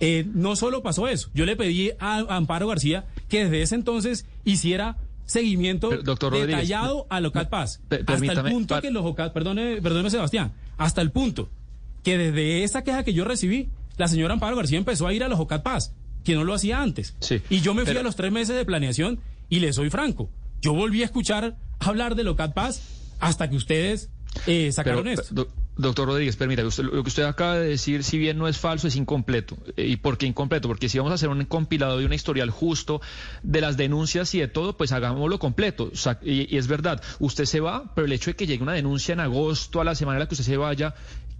eh, 0.00 0.26
no 0.34 0.56
solo 0.56 0.82
pasó 0.82 1.06
eso, 1.08 1.30
yo 1.34 1.44
le 1.46 1.54
pedí 1.56 1.90
a, 2.00 2.18
a 2.28 2.36
Amparo 2.36 2.66
García 2.66 3.04
que 3.28 3.44
desde 3.44 3.62
ese 3.62 3.74
entonces 3.76 4.26
hiciera 4.44 4.96
seguimiento 5.24 5.88
Pero, 5.90 6.02
doctor 6.02 6.32
Rodríguez, 6.32 6.56
detallado 6.56 7.06
a 7.10 7.20
Locat 7.20 7.48
Paz. 7.48 7.80
hasta 8.06 8.32
el 8.32 8.42
punto 8.52 8.80
que 8.80 8.90
los 8.90 9.04
Ocat, 9.06 9.32
perdone, 9.32 9.80
perdone 9.80 10.10
Sebastián, 10.10 10.52
hasta 10.76 11.00
el 11.00 11.10
punto 11.12 11.48
que 12.02 12.18
desde 12.18 12.64
esa 12.64 12.82
queja 12.82 13.04
que 13.04 13.14
yo 13.14 13.24
recibí, 13.24 13.68
la 13.96 14.08
señora 14.08 14.34
Amparo 14.34 14.56
García 14.56 14.78
empezó 14.78 15.06
a 15.06 15.12
ir 15.12 15.24
a 15.24 15.28
los 15.28 15.38
Ocat 15.40 15.62
Paz, 15.62 15.94
que 16.24 16.34
no 16.34 16.44
lo 16.44 16.54
hacía 16.54 16.80
antes. 16.82 17.14
Sí, 17.20 17.40
y 17.50 17.60
yo 17.60 17.74
me 17.74 17.82
fui 17.82 17.88
pero- 17.90 18.00
a 18.00 18.02
los 18.02 18.16
tres 18.16 18.32
meses 18.32 18.56
de 18.56 18.64
planeación 18.64 19.20
y 19.48 19.60
le 19.60 19.72
soy 19.72 19.90
franco, 19.90 20.30
yo 20.62 20.72
volví 20.72 21.02
a 21.02 21.06
escuchar 21.06 21.56
hablar 21.80 22.14
de 22.14 22.24
Locat 22.24 22.54
Paz 22.54 22.80
hasta 23.20 23.48
que 23.50 23.56
ustedes 23.56 24.10
eh, 24.46 24.72
sacaron 24.72 25.04
Pero, 25.04 25.20
esto. 25.22 25.34
do- 25.34 25.48
doctor 25.76 26.08
Rodríguez, 26.08 26.34
permítame, 26.36 26.68
lo 26.78 27.02
que 27.04 27.08
usted 27.08 27.22
acaba 27.24 27.56
de 27.56 27.68
decir, 27.68 28.02
si 28.02 28.18
bien 28.18 28.36
no 28.38 28.48
es 28.48 28.58
falso, 28.58 28.88
es 28.88 28.96
incompleto. 28.96 29.56
Eh, 29.76 29.86
¿Y 29.86 29.96
por 29.96 30.18
qué 30.18 30.26
incompleto? 30.26 30.66
Porque 30.66 30.88
si 30.88 30.98
vamos 30.98 31.12
a 31.12 31.14
hacer 31.14 31.28
un 31.28 31.44
compilado 31.44 32.00
y 32.00 32.04
un 32.04 32.12
historial 32.12 32.50
justo 32.50 33.00
de 33.44 33.60
las 33.60 33.76
denuncias 33.76 34.34
y 34.34 34.40
de 34.40 34.48
todo, 34.48 34.76
pues 34.76 34.90
hagámoslo 34.92 35.38
completo. 35.38 35.90
O 35.92 35.96
sea, 35.96 36.18
y, 36.22 36.52
y 36.52 36.58
es 36.58 36.66
verdad, 36.66 37.00
usted 37.20 37.44
se 37.44 37.60
va, 37.60 37.92
pero 37.94 38.06
el 38.06 38.12
hecho 38.12 38.30
de 38.30 38.36
que 38.36 38.46
llegue 38.48 38.62
una 38.62 38.72
denuncia 38.72 39.12
en 39.12 39.20
agosto, 39.20 39.80
a 39.80 39.84
la 39.84 39.94
semana 39.94 40.16
en 40.16 40.20
la 40.20 40.28
que 40.28 40.34
usted 40.34 40.44
se 40.46 40.56
vaya, 40.56 40.94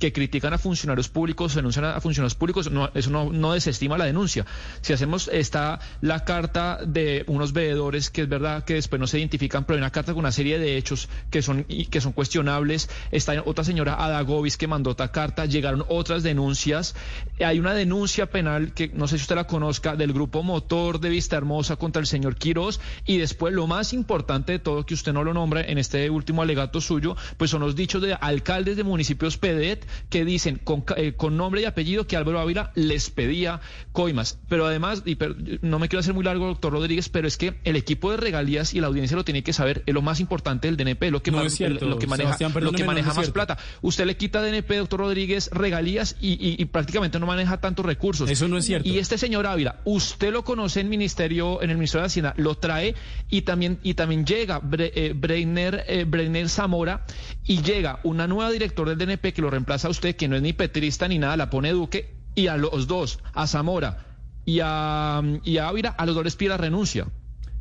que 0.04 0.12
critican 0.12 0.52
a 0.52 0.58
funcionarios 0.58 1.08
públicos, 1.08 1.54
denuncian 1.54 1.86
a 1.86 1.98
funcionarios 1.98 2.34
públicos, 2.34 2.70
no, 2.70 2.90
eso 2.92 3.08
no, 3.08 3.52
desestima 3.54 3.96
la 3.96 4.04
denuncia. 4.04 4.44
Si 4.82 4.92
hacemos, 4.92 5.30
está 5.32 5.80
la 6.02 6.26
carta 6.26 6.80
de 6.86 7.24
unos 7.26 7.54
veedores 7.54 8.10
que 8.10 8.20
es 8.20 8.28
verdad 8.28 8.64
que 8.64 8.74
después 8.74 9.00
no 9.00 9.06
se 9.06 9.18
identifican, 9.18 9.64
pero 9.64 9.76
hay 9.76 9.80
una 9.80 9.92
carta 9.92 10.12
con 10.12 10.20
una 10.20 10.30
serie 10.30 10.58
de 10.58 10.76
hechos 10.76 11.08
que 11.30 11.40
son, 11.40 11.64
que 11.64 12.02
son 12.02 12.12
cuestionables. 12.12 12.90
Está 13.12 13.42
otra 13.46 13.64
señora 13.64 13.94
Adagovis 13.94 14.58
que 14.58 14.66
mandó 14.66 14.90
otra 14.90 15.10
carta, 15.10 15.46
llegaron 15.46 15.86
otras 15.88 16.22
denuncias. 16.22 16.94
Hay 17.42 17.58
una 17.58 17.72
denuncia 17.72 18.26
penal 18.26 18.74
que 18.74 18.88
no 18.88 19.08
sé 19.08 19.16
si 19.16 19.22
usted 19.22 19.36
la 19.36 19.46
conozca 19.46 19.96
del 19.96 20.12
grupo 20.12 20.42
Motor 20.42 21.00
de 21.00 21.08
Vista 21.08 21.36
Hermosa 21.36 21.76
contra 21.76 22.00
el 22.00 22.06
señor 22.06 22.36
Quirós. 22.36 22.78
Y 23.06 23.16
después 23.16 23.54
lo 23.54 23.66
más 23.66 23.94
importante 23.94 24.52
de 24.52 24.58
todo, 24.58 24.84
que 24.84 24.92
usted 24.92 25.14
no 25.14 25.24
lo 25.24 25.32
nombra 25.32 25.62
en 25.62 25.78
este 25.78 26.10
último 26.10 26.42
alegato 26.42 26.82
suyo, 26.82 27.16
pues 27.38 27.50
son 27.50 27.62
los 27.62 27.74
dichos 27.74 28.02
de 28.02 28.12
alcaldes 28.12 28.76
de 28.76 28.84
municipios 28.84 29.38
PEDET 29.38 29.86
que 30.08 30.24
dicen 30.24 30.60
con, 30.62 30.84
eh, 30.96 31.12
con 31.14 31.36
nombre 31.36 31.62
y 31.62 31.64
apellido 31.64 32.06
que 32.06 32.16
Álvaro 32.16 32.40
Ávila 32.40 32.70
les 32.74 33.10
pedía 33.10 33.60
coimas. 33.92 34.38
Pero 34.48 34.66
además, 34.66 35.02
y 35.04 35.14
per- 35.16 35.36
no 35.62 35.78
me 35.78 35.88
quiero 35.88 36.00
hacer 36.00 36.14
muy 36.14 36.24
largo, 36.24 36.46
doctor 36.46 36.72
Rodríguez, 36.72 37.08
pero 37.08 37.28
es 37.28 37.36
que 37.36 37.54
el 37.64 37.76
equipo 37.76 38.10
de 38.10 38.16
regalías 38.16 38.74
y 38.74 38.80
la 38.80 38.86
audiencia 38.88 39.16
lo 39.16 39.24
tiene 39.24 39.42
que 39.42 39.52
saber, 39.52 39.82
es 39.86 39.94
lo 39.94 40.02
más 40.02 40.20
importante 40.20 40.68
del 40.68 40.76
DNP, 40.76 41.10
lo 41.10 41.22
que, 41.22 41.30
No 41.30 41.38
más- 41.38 41.44
lo 41.86 41.98
que 41.98 42.06
maneja, 42.06 42.30
lo 42.64 42.70
que 42.76 42.84
no 42.84 42.88
más 43.16 43.30
plata. 43.32 43.58
Usted 43.82 44.06
le 44.06 44.16
quita 44.16 44.38
a 44.40 44.42
DNP, 44.42 44.76
doctor 44.76 45.00
Rodríguez, 45.00 45.50
regalías 45.52 46.16
y, 46.20 46.32
y- 46.32 46.56
y 46.60 46.64
prácticamente 46.66 47.18
no 47.18 47.26
maneja 47.26 47.60
tantos 47.60 47.84
recursos. 47.86 48.30
Eso 48.30 48.48
no 48.48 48.58
es 48.58 48.64
cierto. 48.64 48.88
Y 48.88 48.98
este 48.98 49.18
señor 49.18 49.46
Ávila, 49.46 49.80
usted 49.84 50.32
lo 50.32 50.44
conoce 50.44 50.80
en 50.80 50.88
ministerio, 50.88 51.62
en 51.62 51.70
el 51.70 51.76
Ministerio 51.76 52.02
de 52.02 52.06
Hacienda, 52.06 52.34
lo 52.36 52.54
trae 52.56 52.94
y 53.30 53.42
también, 53.42 53.78
y 53.82 53.94
también 53.94 54.24
llega 54.26 54.60
Bre- 54.60 54.92
eh, 54.94 55.12
Breiner, 55.14 55.84
eh, 55.86 56.04
Breiner 56.06 56.48
Zamora 56.48 57.04
y 57.46 57.62
llega 57.62 58.00
una 58.04 58.26
nueva 58.26 58.50
directora 58.50 58.94
del 58.94 58.98
DNP 59.06 59.32
que 59.34 59.42
lo 59.42 59.50
reemplaza 59.50 59.88
a 59.88 59.90
usted, 59.90 60.16
que 60.16 60.28
no 60.28 60.36
es 60.36 60.42
ni 60.42 60.52
petrista 60.52 61.08
ni 61.08 61.18
nada, 61.18 61.36
la 61.36 61.50
pone 61.50 61.70
Duque, 61.72 62.14
y 62.34 62.46
a 62.48 62.56
los 62.56 62.86
dos, 62.86 63.18
a 63.34 63.46
Zamora 63.46 64.06
y 64.46 64.60
a, 64.62 65.22
y 65.44 65.58
a 65.58 65.68
Ávila, 65.68 65.90
a 65.90 66.06
los 66.06 66.14
dos 66.14 66.24
les 66.24 66.36
pide 66.36 66.50
la 66.50 66.56
renuncia. 66.56 67.06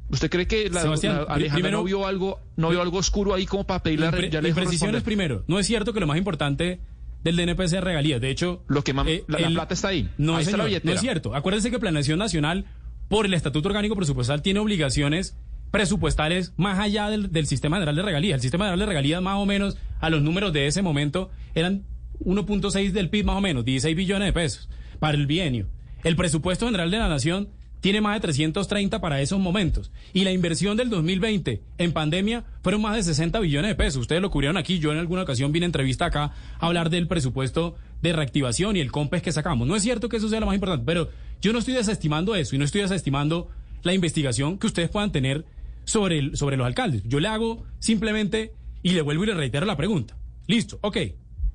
¿Usted 0.10 0.30
cree 0.30 0.48
que 0.48 0.70
la, 0.70 0.82
Sebastián, 0.82 1.16
la 1.16 1.22
Alejandra 1.34 1.54
primero- 1.56 1.78
no 1.80 1.84
vio 1.84 2.06
algo, 2.08 2.40
no 2.58 2.70
vio 2.70 2.82
algo 2.82 2.98
oscuro 2.98 3.34
ahí 3.34 3.46
como 3.46 3.66
para 3.66 3.82
pedirle 3.84 4.06
la 4.06 4.12
Impre- 4.12 4.22
re- 4.22 4.30
ya 4.30 4.42
le 4.42 4.50
dejó 4.50 4.60
imprecisiones 4.60 4.96
responder? 4.96 5.04
primero. 5.04 5.44
No 5.48 5.60
es 5.60 5.66
cierto 5.68 5.94
que 5.94 6.00
lo 6.00 6.08
más 6.08 6.18
importante 6.18 6.80
del 7.24 7.36
DNP 7.36 7.68
sea 7.68 7.82
regalías. 7.82 8.20
De 8.22 8.30
hecho, 8.30 8.64
Lo 8.68 8.84
que 8.84 8.94
más- 8.94 9.08
la- 9.28 9.40
la 9.40 9.50
plata 9.50 9.74
está 9.74 9.88
ahí. 9.90 10.10
No, 10.18 10.36
Ahí 10.36 10.42
está 10.44 10.52
la 10.58 10.64
señor, 10.64 10.68
billetera. 10.68 10.92
no 10.92 10.96
es 10.96 11.02
cierto. 11.02 11.36
Acuérdense 11.36 11.72
que 11.72 11.80
Planeación 11.80 12.20
Nacional, 12.20 12.66
por 13.10 13.26
el 13.26 13.34
Estatuto 13.34 13.70
Orgánico 13.70 13.96
Presupuestal, 13.96 14.42
tiene 14.42 14.60
obligaciones 14.60 15.38
presupuestales 15.74 16.54
más 16.56 16.78
allá 16.78 17.10
del, 17.10 17.32
del 17.32 17.48
Sistema 17.48 17.78
General 17.78 17.96
de 17.96 18.04
Regalías. 18.04 18.36
El 18.36 18.42
Sistema 18.42 18.66
General 18.66 18.80
de 18.80 18.86
Regalías, 18.86 19.24
más 19.24 19.38
o 19.38 19.48
menos, 19.48 19.76
a 20.00 20.12
los 20.12 20.22
números 20.22 20.54
de 20.54 20.68
ese 20.68 20.84
momento, 20.84 21.32
eran 21.56 21.82
1.6 22.24 22.92
del 22.92 23.10
PIB, 23.10 23.26
más 23.26 23.38
o 23.38 23.42
menos, 23.42 23.66
16 23.66 23.98
billones 23.98 24.28
de 24.28 24.34
pesos 24.34 24.70
para 25.00 25.18
el 25.18 25.26
bienio. 25.26 25.66
El 26.04 26.16
presupuesto 26.16 26.68
general 26.68 26.92
de 26.92 27.00
la 27.00 27.10
Nación 27.10 27.50
tiene 27.80 28.02
más 28.02 28.14
de 28.14 28.20
330 28.20 29.02
para 29.02 29.20
esos 29.20 29.40
momentos. 29.40 29.92
Y 30.14 30.26
la 30.26 30.32
inversión 30.32 30.78
del 30.78 30.92
2020 30.92 31.64
en 31.80 31.92
pandemia 31.92 32.44
fueron 32.62 32.84
más 32.84 32.96
de 32.96 33.02
60 33.02 33.40
billones 33.40 33.70
de 33.70 33.76
pesos. 33.76 34.02
Ustedes 34.02 34.22
lo 34.22 34.30
cubrieron 34.30 34.58
aquí. 34.58 34.78
Yo 34.78 34.92
en 34.92 35.00
alguna 35.00 35.24
ocasión 35.24 35.52
vine 35.52 35.66
a 35.66 35.70
entrevista 35.70 36.06
acá 36.06 36.34
a 36.60 36.68
hablar 36.68 36.92
del 36.92 37.08
presupuesto 37.08 37.78
de 38.04 38.14
reactivación 38.14 38.78
y 38.78 38.80
el 38.80 38.92
COMPES 38.92 39.24
que 39.24 39.32
sacamos. 39.32 39.68
No 39.68 39.76
es 39.76 39.82
cierto 39.82 40.08
que 40.08 40.18
eso 40.18 40.30
sea 40.30 40.40
lo 40.40 40.46
más 40.46 40.54
importante, 40.54 40.86
pero 40.86 41.10
yo 41.42 41.52
no 41.52 41.58
estoy 41.58 41.74
desestimando 41.74 42.36
eso 42.36 42.56
y 42.56 42.60
no 42.60 42.66
estoy 42.66 42.82
desestimando 42.82 43.50
la 43.82 43.94
investigación 43.94 44.58
que 44.58 44.68
ustedes 44.68 44.90
puedan 44.90 45.12
tener 45.12 45.46
sobre, 45.86 46.36
sobre 46.36 46.58
los 46.58 46.66
alcaldes. 46.66 47.04
Yo 47.06 47.20
le 47.20 47.28
hago 47.28 47.66
simplemente, 47.80 48.54
y 48.82 48.92
le 48.92 49.02
vuelvo 49.02 49.24
y 49.24 49.28
le 49.28 49.34
reitero 49.34 49.66
la 49.66 49.78
pregunta. 49.78 50.18
Listo, 50.48 50.80
ok. 50.82 50.98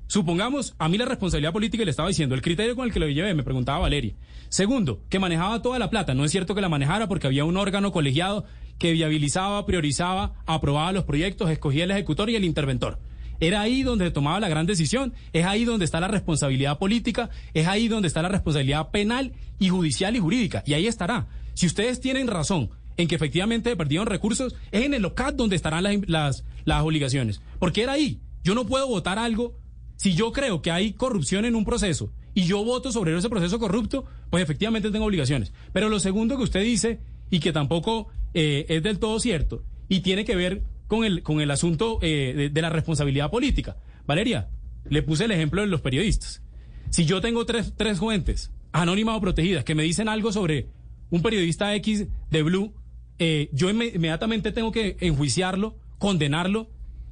Supongamos, 0.07 0.73
a 0.79 0.89
mí 0.89 0.97
la 0.97 1.05
responsabilidad 1.05 1.53
política 1.53 1.85
le 1.85 1.91
estaba 1.91 2.09
diciendo, 2.09 2.33
el 2.33 2.41
criterio 2.41 2.75
con 2.75 2.87
el 2.87 2.91
que 2.91 2.99
lo 2.99 3.07
llevé, 3.07 3.33
me 3.35 3.43
preguntaba 3.43 3.79
Valeria. 3.79 4.15
Segundo, 4.49 5.03
que 5.07 5.19
manejaba 5.19 5.61
toda 5.61 5.77
la 5.77 5.91
plata. 5.91 6.15
No 6.15 6.25
es 6.25 6.31
cierto 6.31 6.55
que 6.55 6.61
la 6.61 6.69
manejara 6.69 7.07
porque 7.07 7.27
había 7.27 7.45
un 7.45 7.57
órgano 7.57 7.91
colegiado 7.91 8.45
que 8.79 8.91
viabilizaba, 8.93 9.63
priorizaba, 9.67 10.33
aprobaba 10.47 10.91
los 10.91 11.03
proyectos, 11.03 11.51
escogía 11.51 11.83
el 11.83 11.91
ejecutor 11.91 12.31
y 12.31 12.35
el 12.35 12.43
interventor. 12.43 12.97
Era 13.39 13.61
ahí 13.61 13.83
donde 13.83 14.05
se 14.05 14.11
tomaba 14.11 14.39
la 14.39 14.49
gran 14.49 14.65
decisión, 14.65 15.13
es 15.31 15.45
ahí 15.45 15.63
donde 15.63 15.85
está 15.85 15.99
la 15.99 16.07
responsabilidad 16.07 16.79
política, 16.79 17.29
es 17.53 17.67
ahí 17.67 17.87
donde 17.87 18.07
está 18.07 18.21
la 18.21 18.29
responsabilidad 18.29 18.89
penal 18.89 19.33
y 19.59 19.69
judicial 19.69 20.15
y 20.15 20.19
jurídica, 20.19 20.63
y 20.65 20.73
ahí 20.73 20.87
estará. 20.87 21.27
Si 21.53 21.65
ustedes 21.65 22.01
tienen 22.01 22.27
razón 22.27 22.71
en 22.99 23.07
que 23.07 23.15
efectivamente 23.15 23.77
perdieron 23.77 24.07
recursos, 24.07 24.57
es 24.71 24.83
en 24.83 24.93
el 24.93 25.05
OCAT 25.05 25.33
donde 25.33 25.55
estarán 25.55 25.85
las, 26.05 26.43
las, 26.65 26.83
obligaciones, 26.83 27.41
porque 27.57 27.83
era 27.83 27.93
ahí. 27.93 28.19
Yo 28.43 28.55
no 28.55 28.65
puedo 28.65 28.87
votar 28.87 29.17
algo 29.17 29.55
si 29.95 30.15
yo 30.15 30.33
creo 30.33 30.61
que 30.61 30.69
hay 30.69 30.91
corrupción 30.91 31.45
en 31.45 31.55
un 31.55 31.63
proceso 31.63 32.11
y 32.33 32.43
yo 32.43 32.61
voto 32.65 32.91
sobre 32.91 33.17
ese 33.17 33.29
proceso 33.29 33.57
corrupto, 33.57 34.03
pues 34.29 34.43
efectivamente 34.43 34.91
tengo 34.91 35.05
obligaciones. 35.05 35.53
Pero 35.71 35.87
lo 35.87 36.01
segundo 36.01 36.35
que 36.35 36.43
usted 36.43 36.61
dice, 36.61 36.99
y 37.29 37.39
que 37.39 37.53
tampoco 37.53 38.09
eh, 38.33 38.65
es 38.67 38.83
del 38.83 38.99
todo 38.99 39.17
cierto, 39.21 39.63
y 39.87 40.01
tiene 40.01 40.25
que 40.25 40.35
ver 40.35 40.63
con 40.87 41.05
el, 41.05 41.23
con 41.23 41.39
el 41.39 41.51
asunto 41.51 41.99
eh, 42.01 42.33
de, 42.35 42.49
de, 42.49 42.61
la 42.61 42.69
responsabilidad 42.69 43.31
política. 43.31 43.77
Valeria, 44.05 44.49
le 44.89 45.03
puse 45.03 45.23
el 45.23 45.31
ejemplo 45.31 45.61
de 45.61 45.67
los 45.67 45.79
periodistas. 45.79 46.43
Si 46.89 47.05
yo 47.05 47.21
tengo 47.21 47.45
tres, 47.45 47.73
tres 47.77 47.99
fuentes, 47.99 48.51
anónimas 48.73 49.15
o 49.15 49.21
protegidas, 49.21 49.63
que 49.63 49.75
me 49.75 49.83
dicen 49.83 50.09
algo 50.09 50.33
sobre 50.33 50.67
un 51.09 51.21
periodista 51.21 51.73
X 51.75 52.07
de 52.29 52.43
Blue, 52.43 52.73
eh, 53.19 53.49
yo 53.51 53.69
inmediatamente 53.69 54.51
tengo 54.51 54.71
que 54.71 54.97
enjuiciarlo, 55.01 55.77
condenarlo 55.97 56.69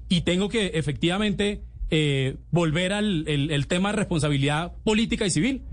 y 0.10 0.22
tengo 0.22 0.48
que 0.48 0.67
efectivamente 0.76 1.63
eh, 1.89 2.38
volver 2.52 2.93
al 2.93 3.28
el, 3.28 3.67
tema 3.67 3.91
de 3.91 3.98
responsabilidad 3.98 4.74
política 4.84 5.26
y 5.26 5.30
civil. 5.30 5.63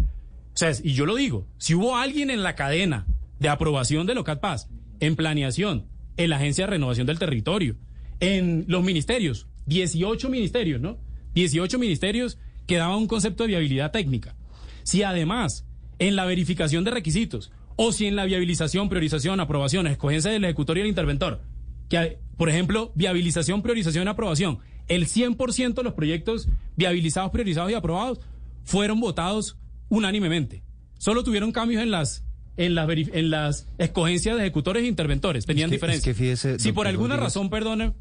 O 0.54 0.56
sea, 0.56 0.72
y 0.82 0.92
yo 0.92 1.06
lo 1.06 1.14
digo, 1.14 1.46
si 1.58 1.74
hubo 1.74 1.96
alguien 1.96 2.30
en 2.30 2.42
la 2.42 2.56
cadena 2.56 3.06
de 3.38 3.48
aprobación 3.48 4.06
de 4.06 4.14
Locat 4.14 4.40
Paz, 4.40 4.68
en 5.00 5.16
planeación, 5.16 5.86
en 6.16 6.30
la 6.30 6.36
Agencia 6.36 6.64
de 6.66 6.70
Renovación 6.72 7.06
del 7.06 7.18
Territorio, 7.18 7.76
en 8.20 8.64
los 8.68 8.84
ministerios, 8.84 9.48
18 9.66 10.28
ministerios, 10.28 10.80
¿no? 10.80 10.98
18 11.34 11.78
ministerios 11.78 12.38
que 12.66 12.76
daban 12.76 12.98
un 12.98 13.06
concepto 13.06 13.44
de 13.44 13.48
viabilidad 13.48 13.90
técnica. 13.90 14.36
Si 14.82 15.02
además, 15.02 15.66
en 15.98 16.16
la 16.16 16.24
verificación 16.24 16.84
de 16.84 16.92
requisitos, 16.92 17.50
o 17.76 17.92
si 17.92 18.06
en 18.06 18.16
la 18.16 18.24
viabilización, 18.24 18.88
priorización, 18.88 19.40
aprobación, 19.40 19.86
escogencia 19.86 20.30
del 20.30 20.44
ejecutor 20.44 20.78
y 20.78 20.82
el 20.82 20.86
interventor, 20.86 21.40
que, 21.88 22.18
por 22.36 22.48
ejemplo, 22.48 22.92
viabilización, 22.94 23.62
priorización, 23.62 24.08
aprobación, 24.08 24.58
el 24.88 25.06
100% 25.06 25.74
de 25.74 25.82
los 25.82 25.94
proyectos 25.94 26.48
viabilizados, 26.76 27.30
priorizados 27.30 27.70
y 27.70 27.74
aprobados 27.74 28.20
fueron 28.62 29.00
votados 29.00 29.58
unánimemente. 29.88 30.62
Solo 30.98 31.24
tuvieron 31.24 31.52
cambios 31.52 31.82
en 31.82 31.90
las 31.90 32.24
en 32.56 32.76
las, 32.76 32.88
en 32.88 33.30
las 33.30 33.66
escogencias 33.78 34.36
de 34.36 34.42
ejecutores 34.42 34.84
e 34.84 34.86
interventores. 34.86 35.44
Tenían 35.44 35.66
es 35.66 35.70
que, 35.70 35.76
diferencias. 35.76 36.06
Es 36.06 36.16
que 36.16 36.22
fíjese, 36.22 36.58
si 36.60 36.72
por 36.72 36.86
alguna 36.86 37.16
Rodríguez. 37.16 37.34
razón, 37.34 37.50
perdone, 37.50 37.94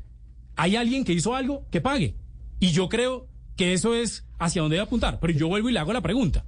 hay 0.56 0.76
alguien 0.76 1.04
que 1.04 1.14
hizo 1.14 1.36
algo, 1.36 1.66
que 1.72 1.82
pague. 1.82 2.16
Y 2.60 2.68
yo 2.72 2.88
creo 2.88 3.28
que 3.56 3.74
eso 3.74 3.96
es 3.96 4.26
hacia 4.38 4.62
dónde 4.62 4.76
debe 4.76 4.86
apuntar. 4.86 5.20
Pero 5.20 5.34
yo 5.34 5.48
vuelvo 5.48 5.70
y 5.70 5.74
le 5.74 5.80
hago 5.80 5.92
la 5.92 6.02
pregunta. 6.02 6.46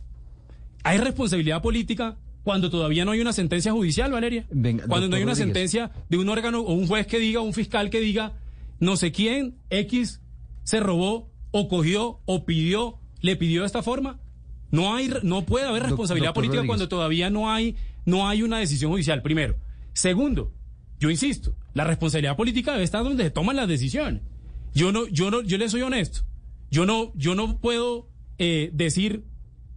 ¿Hay 0.83 0.99
responsabilidad 0.99 1.61
política 1.61 2.17
cuando 2.45 2.69
todavía 2.69 3.05
no 3.05 3.11
hay 3.11 3.21
una 3.21 3.33
sentencia 3.33 3.71
judicial, 3.71 4.11
Valeria? 4.11 4.45
Venga, 4.51 4.85
cuando 4.87 5.09
no 5.09 5.15
hay 5.15 5.23
una 5.23 5.31
Rodríguez. 5.31 5.53
sentencia 5.53 5.91
de 6.09 6.17
un 6.17 6.29
órgano 6.29 6.61
o 6.61 6.73
un 6.73 6.85
juez 6.87 7.07
que 7.07 7.17
diga, 7.17 7.41
un 7.41 7.53
fiscal 7.53 7.89
que 7.89 7.99
diga, 7.99 8.33
no 8.79 8.97
sé 8.97 9.11
quién, 9.11 9.57
X, 9.71 10.21
se 10.63 10.79
robó 10.79 11.31
o 11.49 11.67
cogió 11.67 12.19
o 12.25 12.45
pidió, 12.45 12.99
le 13.21 13.35
pidió 13.35 13.61
de 13.61 13.65
esta 13.65 13.81
forma. 13.81 14.19
No 14.69 14.93
hay, 14.93 15.11
no 15.23 15.43
puede 15.43 15.65
haber 15.65 15.81
responsabilidad 15.81 16.29
doctor 16.29 16.43
política 16.43 16.57
Rodríguez. 16.57 16.69
cuando 16.69 16.87
todavía 16.87 17.31
no 17.31 17.51
hay, 17.51 17.77
no 18.05 18.29
hay 18.29 18.43
una 18.43 18.59
decisión 18.59 18.91
judicial. 18.91 19.23
Primero. 19.23 19.55
Segundo, 19.93 20.53
yo 20.99 21.09
insisto, 21.09 21.55
la 21.73 21.83
responsabilidad 21.83 22.37
política 22.37 22.73
debe 22.73 22.83
estar 22.83 23.03
donde 23.03 23.23
se 23.23 23.31
toman 23.31 23.55
las 23.55 23.67
decisiones. 23.67 24.21
Yo 24.75 24.91
no, 24.91 25.07
yo 25.07 25.31
no, 25.31 25.41
yo 25.41 25.57
le 25.57 25.67
soy 25.67 25.81
honesto. 25.81 26.21
Yo 26.69 26.85
no, 26.85 27.11
yo 27.15 27.33
no 27.33 27.59
puedo 27.59 28.07
eh, 28.37 28.69
decir 28.71 29.23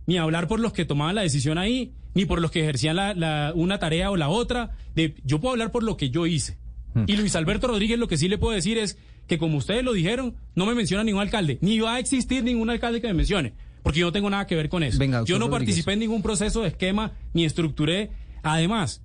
ni 0.07 0.19
hablar 0.19 0.49
por 0.49 0.61
los 0.61 0.75
que 0.75 0.85
tomaban 0.85 1.15
la 1.15 1.23
decisión 1.23 1.57
ahí, 1.57 1.95
ni 2.19 2.27
por 2.27 2.41
los 2.41 2.51
que 2.51 2.63
ejercían 2.63 2.97
la, 2.97 3.15
la, 3.15 3.53
una 3.55 3.79
tarea 3.79 4.11
o 4.11 4.17
la 4.17 4.29
otra. 4.29 4.77
De, 4.97 5.15
yo 5.23 5.41
puedo 5.41 5.53
hablar 5.53 5.71
por 5.71 5.85
lo 5.85 5.97
que 5.97 6.11
yo 6.11 6.27
hice. 6.27 6.59
Y 7.07 7.17
Luis 7.17 7.37
Alberto 7.37 7.69
Rodríguez 7.69 7.97
lo 7.97 8.09
que 8.09 8.17
sí 8.17 8.29
le 8.29 8.39
puedo 8.39 8.53
decir 8.53 8.77
es 8.77 8.99
que 9.29 9.39
como 9.39 9.57
ustedes 9.57 9.85
lo 9.85 9.93
dijeron, 9.93 10.35
no 10.57 10.67
me 10.67 10.75
menciona 10.75 11.05
ningún 11.05 11.21
alcalde, 11.23 11.59
ni 11.61 11.79
va 11.79 11.95
a 11.95 11.99
existir 12.01 12.43
ningún 12.43 12.71
alcalde 12.71 13.01
que 13.01 13.07
me 13.07 13.15
mencione, 13.15 13.55
porque 13.85 14.01
yo 14.01 14.07
no 14.07 14.13
tengo 14.13 14.29
nada 14.31 14.49
que 14.49 14.57
ver 14.57 14.69
con 14.69 14.83
eso. 14.83 14.99
Venga, 14.99 15.23
yo 15.25 15.39
no 15.39 15.47
Rodríguez. 15.47 15.51
participé 15.61 15.93
en 15.93 15.99
ningún 16.01 16.23
proceso 16.23 16.63
de 16.63 16.69
esquema, 16.69 17.13
ni 17.35 17.45
estructuré. 17.45 18.11
Además, 18.43 19.05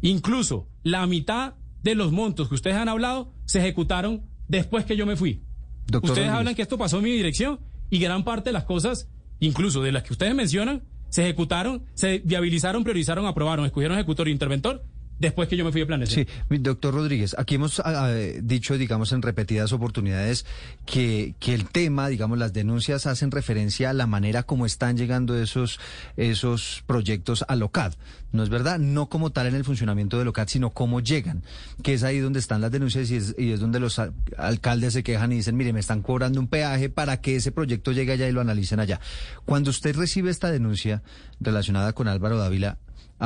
incluso 0.00 0.66
la 0.84 1.06
mitad 1.06 1.56
de 1.82 1.94
los 1.94 2.12
montos 2.12 2.48
que 2.48 2.54
ustedes 2.54 2.76
han 2.76 2.88
hablado 2.88 3.30
se 3.44 3.58
ejecutaron 3.58 4.22
después 4.48 4.86
que 4.86 4.96
yo 4.96 5.04
me 5.04 5.16
fui. 5.16 5.42
Doctor 5.86 6.12
ustedes 6.12 6.28
Rodríguez. 6.28 6.38
hablan 6.38 6.54
que 6.54 6.62
esto 6.62 6.78
pasó 6.78 6.96
en 6.96 7.04
mi 7.04 7.10
dirección 7.10 7.60
y 7.90 7.98
gran 7.98 8.24
parte 8.24 8.48
de 8.48 8.54
las 8.54 8.64
cosas, 8.64 9.10
incluso 9.38 9.82
de 9.82 9.92
las 9.92 10.02
que 10.02 10.14
ustedes 10.14 10.34
mencionan, 10.34 10.82
se 11.14 11.22
ejecutaron, 11.22 11.84
se 11.94 12.22
viabilizaron, 12.24 12.82
priorizaron, 12.82 13.26
aprobaron, 13.26 13.64
escogieron 13.66 13.96
ejecutor 13.96 14.26
e 14.26 14.32
interventor 14.32 14.82
después 15.18 15.48
que 15.48 15.56
yo 15.56 15.64
me 15.64 15.72
fui 15.72 15.80
de 15.80 15.86
planeación. 15.86 16.26
Sí, 16.26 16.58
doctor 16.58 16.94
Rodríguez, 16.94 17.34
aquí 17.38 17.56
hemos 17.56 17.80
ah, 17.84 18.08
eh, 18.10 18.40
dicho, 18.42 18.76
digamos, 18.78 19.12
en 19.12 19.22
repetidas 19.22 19.72
oportunidades 19.72 20.46
que, 20.86 21.34
que 21.40 21.54
el 21.54 21.66
tema, 21.68 22.08
digamos, 22.08 22.38
las 22.38 22.52
denuncias 22.52 23.06
hacen 23.06 23.30
referencia 23.30 23.90
a 23.90 23.92
la 23.92 24.06
manera 24.06 24.42
como 24.42 24.66
están 24.66 24.96
llegando 24.96 25.40
esos, 25.40 25.78
esos 26.16 26.82
proyectos 26.86 27.44
a 27.48 27.56
LOCAD. 27.56 27.94
¿No 28.32 28.42
es 28.42 28.48
verdad? 28.48 28.80
No 28.80 29.08
como 29.08 29.30
tal 29.30 29.46
en 29.46 29.54
el 29.54 29.62
funcionamiento 29.64 30.18
de 30.18 30.24
LOCAD, 30.24 30.48
sino 30.48 30.70
cómo 30.70 30.98
llegan, 30.98 31.44
que 31.84 31.94
es 31.94 32.02
ahí 32.02 32.18
donde 32.18 32.40
están 32.40 32.60
las 32.60 32.72
denuncias 32.72 33.08
y 33.12 33.16
es, 33.16 33.34
y 33.38 33.52
es 33.52 33.60
donde 33.60 33.78
los 33.78 34.00
al- 34.00 34.12
alcaldes 34.36 34.92
se 34.94 35.04
quejan 35.04 35.30
y 35.30 35.36
dicen, 35.36 35.56
mire, 35.56 35.72
me 35.72 35.78
están 35.78 36.02
cobrando 36.02 36.40
un 36.40 36.48
peaje 36.48 36.88
para 36.88 37.20
que 37.20 37.36
ese 37.36 37.52
proyecto 37.52 37.92
llegue 37.92 38.10
allá 38.12 38.28
y 38.28 38.32
lo 38.32 38.40
analicen 38.40 38.80
allá. 38.80 38.98
Cuando 39.44 39.70
usted 39.70 39.94
recibe 39.94 40.30
esta 40.30 40.50
denuncia 40.50 41.02
relacionada 41.38 41.92
con 41.92 42.08
Álvaro 42.08 42.36
Dávila, 42.36 42.78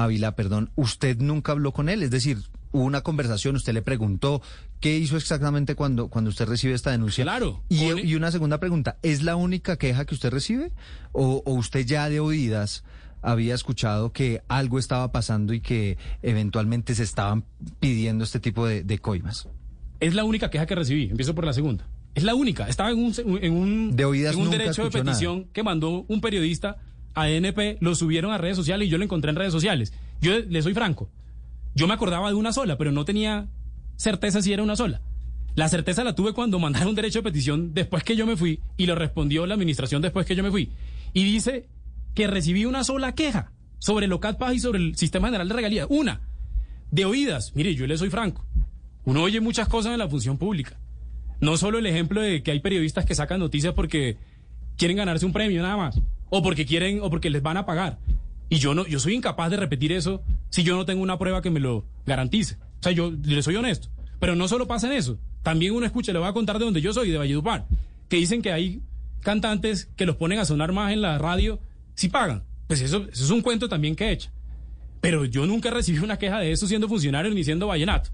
Ávila, 0.04 0.36
perdón, 0.36 0.70
usted 0.76 1.18
nunca 1.18 1.52
habló 1.52 1.72
con 1.72 1.88
él, 1.88 2.02
es 2.02 2.10
decir, 2.10 2.38
hubo 2.72 2.84
una 2.84 3.00
conversación, 3.00 3.56
usted 3.56 3.72
le 3.72 3.82
preguntó 3.82 4.42
qué 4.80 4.96
hizo 4.96 5.16
exactamente 5.16 5.74
cuando, 5.74 6.08
cuando 6.08 6.30
usted 6.30 6.46
recibe 6.46 6.74
esta 6.74 6.90
denuncia. 6.90 7.24
Claro, 7.24 7.62
Y, 7.68 8.14
una 8.14 8.30
segunda 8.30 8.58
pregunta, 8.60 8.98
¿es 9.02 9.22
la 9.22 9.36
única 9.36 9.76
queja 9.76 10.04
que 10.04 10.14
usted 10.14 10.30
recibe? 10.30 10.72
¿O, 11.12 11.42
o 11.44 11.54
usted 11.54 11.84
ya 11.84 12.08
de 12.08 12.20
oídas 12.20 12.84
había 13.22 13.54
escuchado 13.54 14.12
que 14.12 14.42
algo 14.48 14.78
estaba 14.78 15.10
pasando 15.10 15.52
y 15.52 15.60
que 15.60 15.98
eventualmente 16.22 16.94
se 16.94 17.02
estaban 17.02 17.44
pidiendo 17.80 18.24
este 18.24 18.40
tipo 18.40 18.66
de, 18.66 18.84
de 18.84 18.98
coimas? 18.98 19.48
Es 20.00 20.14
la 20.14 20.24
única 20.24 20.50
queja 20.50 20.66
que 20.66 20.74
recibí. 20.74 21.04
Empiezo 21.10 21.34
por 21.34 21.44
la 21.44 21.52
segunda. 21.52 21.86
Es 22.14 22.24
la 22.24 22.34
única. 22.34 22.68
Estaba 22.68 22.90
en 22.90 22.98
un, 22.98 23.14
en 23.42 23.52
un, 23.52 23.96
De 23.96 24.04
oídas 24.04 24.34
en 24.34 24.42
un 24.42 24.50
derecho 24.50 24.84
de 24.84 24.90
petición 24.90 25.46
que 25.52 25.62
mandó 25.62 26.04
un 26.08 26.20
periodista 26.20 26.78
a 27.20 27.30
NP, 27.30 27.78
lo 27.80 27.94
subieron 27.94 28.32
a 28.32 28.38
redes 28.38 28.56
sociales 28.56 28.88
y 28.88 28.90
yo 28.90 28.98
lo 28.98 29.04
encontré 29.04 29.30
en 29.30 29.36
redes 29.36 29.52
sociales. 29.52 29.92
Yo 30.20 30.38
le 30.38 30.62
soy 30.62 30.74
franco. 30.74 31.10
Yo 31.74 31.86
me 31.86 31.94
acordaba 31.94 32.28
de 32.28 32.34
una 32.34 32.52
sola, 32.52 32.76
pero 32.76 32.92
no 32.92 33.04
tenía 33.04 33.48
certeza 33.96 34.42
si 34.42 34.52
era 34.52 34.62
una 34.62 34.76
sola. 34.76 35.00
La 35.54 35.68
certeza 35.68 36.04
la 36.04 36.14
tuve 36.14 36.32
cuando 36.32 36.58
mandaron 36.60 36.88
un 36.88 36.94
derecho 36.94 37.20
de 37.20 37.24
petición 37.24 37.74
después 37.74 38.04
que 38.04 38.16
yo 38.16 38.26
me 38.26 38.36
fui 38.36 38.60
y 38.76 38.86
lo 38.86 38.94
respondió 38.94 39.46
la 39.46 39.54
administración 39.54 40.02
después 40.02 40.26
que 40.26 40.36
yo 40.36 40.42
me 40.42 40.50
fui. 40.50 40.70
Y 41.12 41.24
dice 41.24 41.68
que 42.14 42.26
recibí 42.26 42.64
una 42.64 42.84
sola 42.84 43.14
queja 43.14 43.52
sobre 43.78 44.04
el 44.04 44.10
Locat 44.10 44.38
Paz 44.38 44.54
y 44.54 44.60
sobre 44.60 44.78
el 44.78 44.96
Sistema 44.96 45.28
General 45.28 45.48
de 45.48 45.54
Regalías. 45.54 45.86
Una. 45.90 46.20
De 46.90 47.04
oídas. 47.04 47.52
Mire, 47.54 47.74
yo 47.74 47.86
le 47.86 47.98
soy 47.98 48.10
franco. 48.10 48.44
Uno 49.04 49.22
oye 49.22 49.40
muchas 49.40 49.68
cosas 49.68 49.92
en 49.92 49.98
la 49.98 50.08
función 50.08 50.38
pública. 50.38 50.78
No 51.40 51.56
solo 51.56 51.78
el 51.78 51.86
ejemplo 51.86 52.20
de 52.20 52.42
que 52.42 52.50
hay 52.50 52.60
periodistas 52.60 53.06
que 53.06 53.14
sacan 53.14 53.40
noticias 53.40 53.74
porque 53.74 54.16
quieren 54.76 54.96
ganarse 54.96 55.26
un 55.26 55.32
premio 55.32 55.62
nada 55.62 55.76
más, 55.76 56.00
o 56.30 56.42
porque 56.42 56.66
quieren, 56.66 57.00
o 57.02 57.10
porque 57.10 57.30
les 57.30 57.42
van 57.42 57.56
a 57.56 57.66
pagar. 57.66 57.98
Y 58.48 58.58
yo 58.58 58.74
no, 58.74 58.86
yo 58.86 58.98
soy 58.98 59.14
incapaz 59.14 59.50
de 59.50 59.56
repetir 59.56 59.92
eso 59.92 60.22
si 60.48 60.62
yo 60.62 60.76
no 60.76 60.86
tengo 60.86 61.02
una 61.02 61.18
prueba 61.18 61.42
que 61.42 61.50
me 61.50 61.60
lo 61.60 61.84
garantice. 62.06 62.56
O 62.80 62.82
sea, 62.82 62.92
yo 62.92 63.10
le 63.10 63.42
soy 63.42 63.56
honesto. 63.56 63.88
Pero 64.20 64.34
no 64.36 64.48
solo 64.48 64.66
pasa 64.66 64.86
en 64.86 64.94
eso. 64.94 65.18
También 65.42 65.74
uno 65.74 65.86
escucha, 65.86 66.12
le 66.12 66.18
voy 66.18 66.28
a 66.28 66.32
contar 66.32 66.58
de 66.58 66.64
donde 66.64 66.80
yo 66.80 66.92
soy, 66.92 67.10
de 67.10 67.18
Valledupar, 67.18 67.66
que 68.08 68.16
dicen 68.16 68.42
que 68.42 68.52
hay 68.52 68.82
cantantes 69.20 69.90
que 69.96 70.06
los 70.06 70.16
ponen 70.16 70.38
a 70.38 70.44
sonar 70.44 70.72
más 70.72 70.92
en 70.92 71.02
la 71.02 71.18
radio 71.18 71.60
si 71.94 72.08
pagan. 72.08 72.44
Pues 72.66 72.80
eso, 72.80 73.06
es 73.10 73.30
un 73.30 73.42
cuento 73.42 73.68
también 73.68 73.96
que 73.96 74.06
he 74.06 74.12
hecho. 74.12 74.30
Pero 75.00 75.24
yo 75.24 75.46
nunca 75.46 75.70
recibí 75.70 75.98
una 75.98 76.18
queja 76.18 76.38
de 76.38 76.52
eso 76.52 76.66
siendo 76.66 76.88
funcionario 76.88 77.32
ni 77.32 77.44
siendo 77.44 77.66
vallenato. 77.66 78.10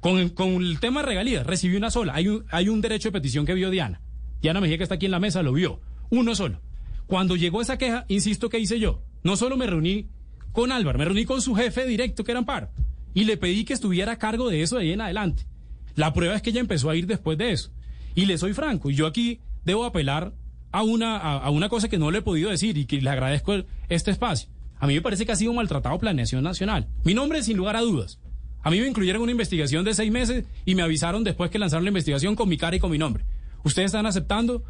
Con, 0.00 0.30
con 0.30 0.54
el 0.62 0.80
tema 0.80 1.00
de 1.00 1.06
regalías, 1.06 1.46
recibí 1.46 1.76
una 1.76 1.90
sola. 1.90 2.14
Hay 2.14 2.28
un, 2.28 2.44
hay 2.50 2.68
un 2.68 2.80
derecho 2.80 3.08
de 3.08 3.12
petición 3.12 3.46
que 3.46 3.54
vio 3.54 3.70
Diana. 3.70 4.00
Diana 4.40 4.60
Mejía, 4.60 4.76
que 4.76 4.82
está 4.82 4.96
aquí 4.96 5.06
en 5.06 5.12
la 5.12 5.20
mesa, 5.20 5.42
lo 5.42 5.52
vio. 5.52 5.80
Uno 6.10 6.34
solo. 6.34 6.60
Cuando 7.06 7.36
llegó 7.36 7.60
esa 7.60 7.78
queja, 7.78 8.04
insisto, 8.08 8.48
¿qué 8.48 8.58
hice 8.58 8.80
yo? 8.80 9.02
No 9.22 9.36
solo 9.36 9.56
me 9.56 9.66
reuní 9.66 10.08
con 10.52 10.72
Álvaro, 10.72 10.98
me 10.98 11.04
reuní 11.04 11.24
con 11.24 11.42
su 11.42 11.54
jefe 11.54 11.86
directo, 11.86 12.24
que 12.24 12.32
era 12.32 12.38
Amparo. 12.38 12.70
Y 13.12 13.24
le 13.24 13.36
pedí 13.36 13.64
que 13.64 13.74
estuviera 13.74 14.12
a 14.12 14.18
cargo 14.18 14.48
de 14.48 14.62
eso 14.62 14.76
de 14.76 14.82
ahí 14.82 14.92
en 14.92 15.00
adelante. 15.00 15.46
La 15.94 16.12
prueba 16.12 16.34
es 16.34 16.42
que 16.42 16.50
ella 16.50 16.60
empezó 16.60 16.90
a 16.90 16.96
ir 16.96 17.06
después 17.06 17.38
de 17.38 17.52
eso. 17.52 17.70
Y 18.14 18.26
le 18.26 18.38
soy 18.38 18.52
franco, 18.52 18.90
y 18.90 18.94
yo 18.94 19.06
aquí 19.06 19.40
debo 19.64 19.84
apelar 19.84 20.34
a 20.72 20.82
una, 20.82 21.16
a, 21.16 21.50
una 21.50 21.68
cosa 21.68 21.88
que 21.88 21.98
no 21.98 22.10
le 22.10 22.18
he 22.18 22.22
podido 22.22 22.50
decir 22.50 22.76
y 22.76 22.86
que 22.86 23.00
le 23.00 23.10
agradezco 23.10 23.54
este 23.88 24.10
espacio. 24.10 24.50
A 24.78 24.86
mí 24.86 24.94
me 24.94 25.02
parece 25.02 25.24
que 25.24 25.32
ha 25.32 25.36
sido 25.36 25.52
maltratado 25.52 25.98
Planeación 25.98 26.42
Nacional. 26.42 26.88
Mi 27.04 27.14
nombre, 27.14 27.42
sin 27.42 27.56
lugar 27.56 27.76
a 27.76 27.80
dudas. 27.80 28.18
A 28.62 28.70
mí 28.70 28.80
me 28.80 28.88
incluyeron 28.88 29.22
una 29.22 29.30
investigación 29.30 29.84
de 29.84 29.94
seis 29.94 30.10
meses 30.10 30.46
y 30.64 30.74
me 30.74 30.82
avisaron 30.82 31.22
después 31.22 31.50
que 31.50 31.58
lanzaron 31.58 31.84
la 31.84 31.90
investigación 31.90 32.34
con 32.34 32.48
mi 32.48 32.56
cara 32.56 32.76
y 32.76 32.80
con 32.80 32.90
mi 32.90 32.98
nombre. 32.98 33.24
Ustedes 33.62 33.86
están 33.86 34.06
aceptando 34.06 34.64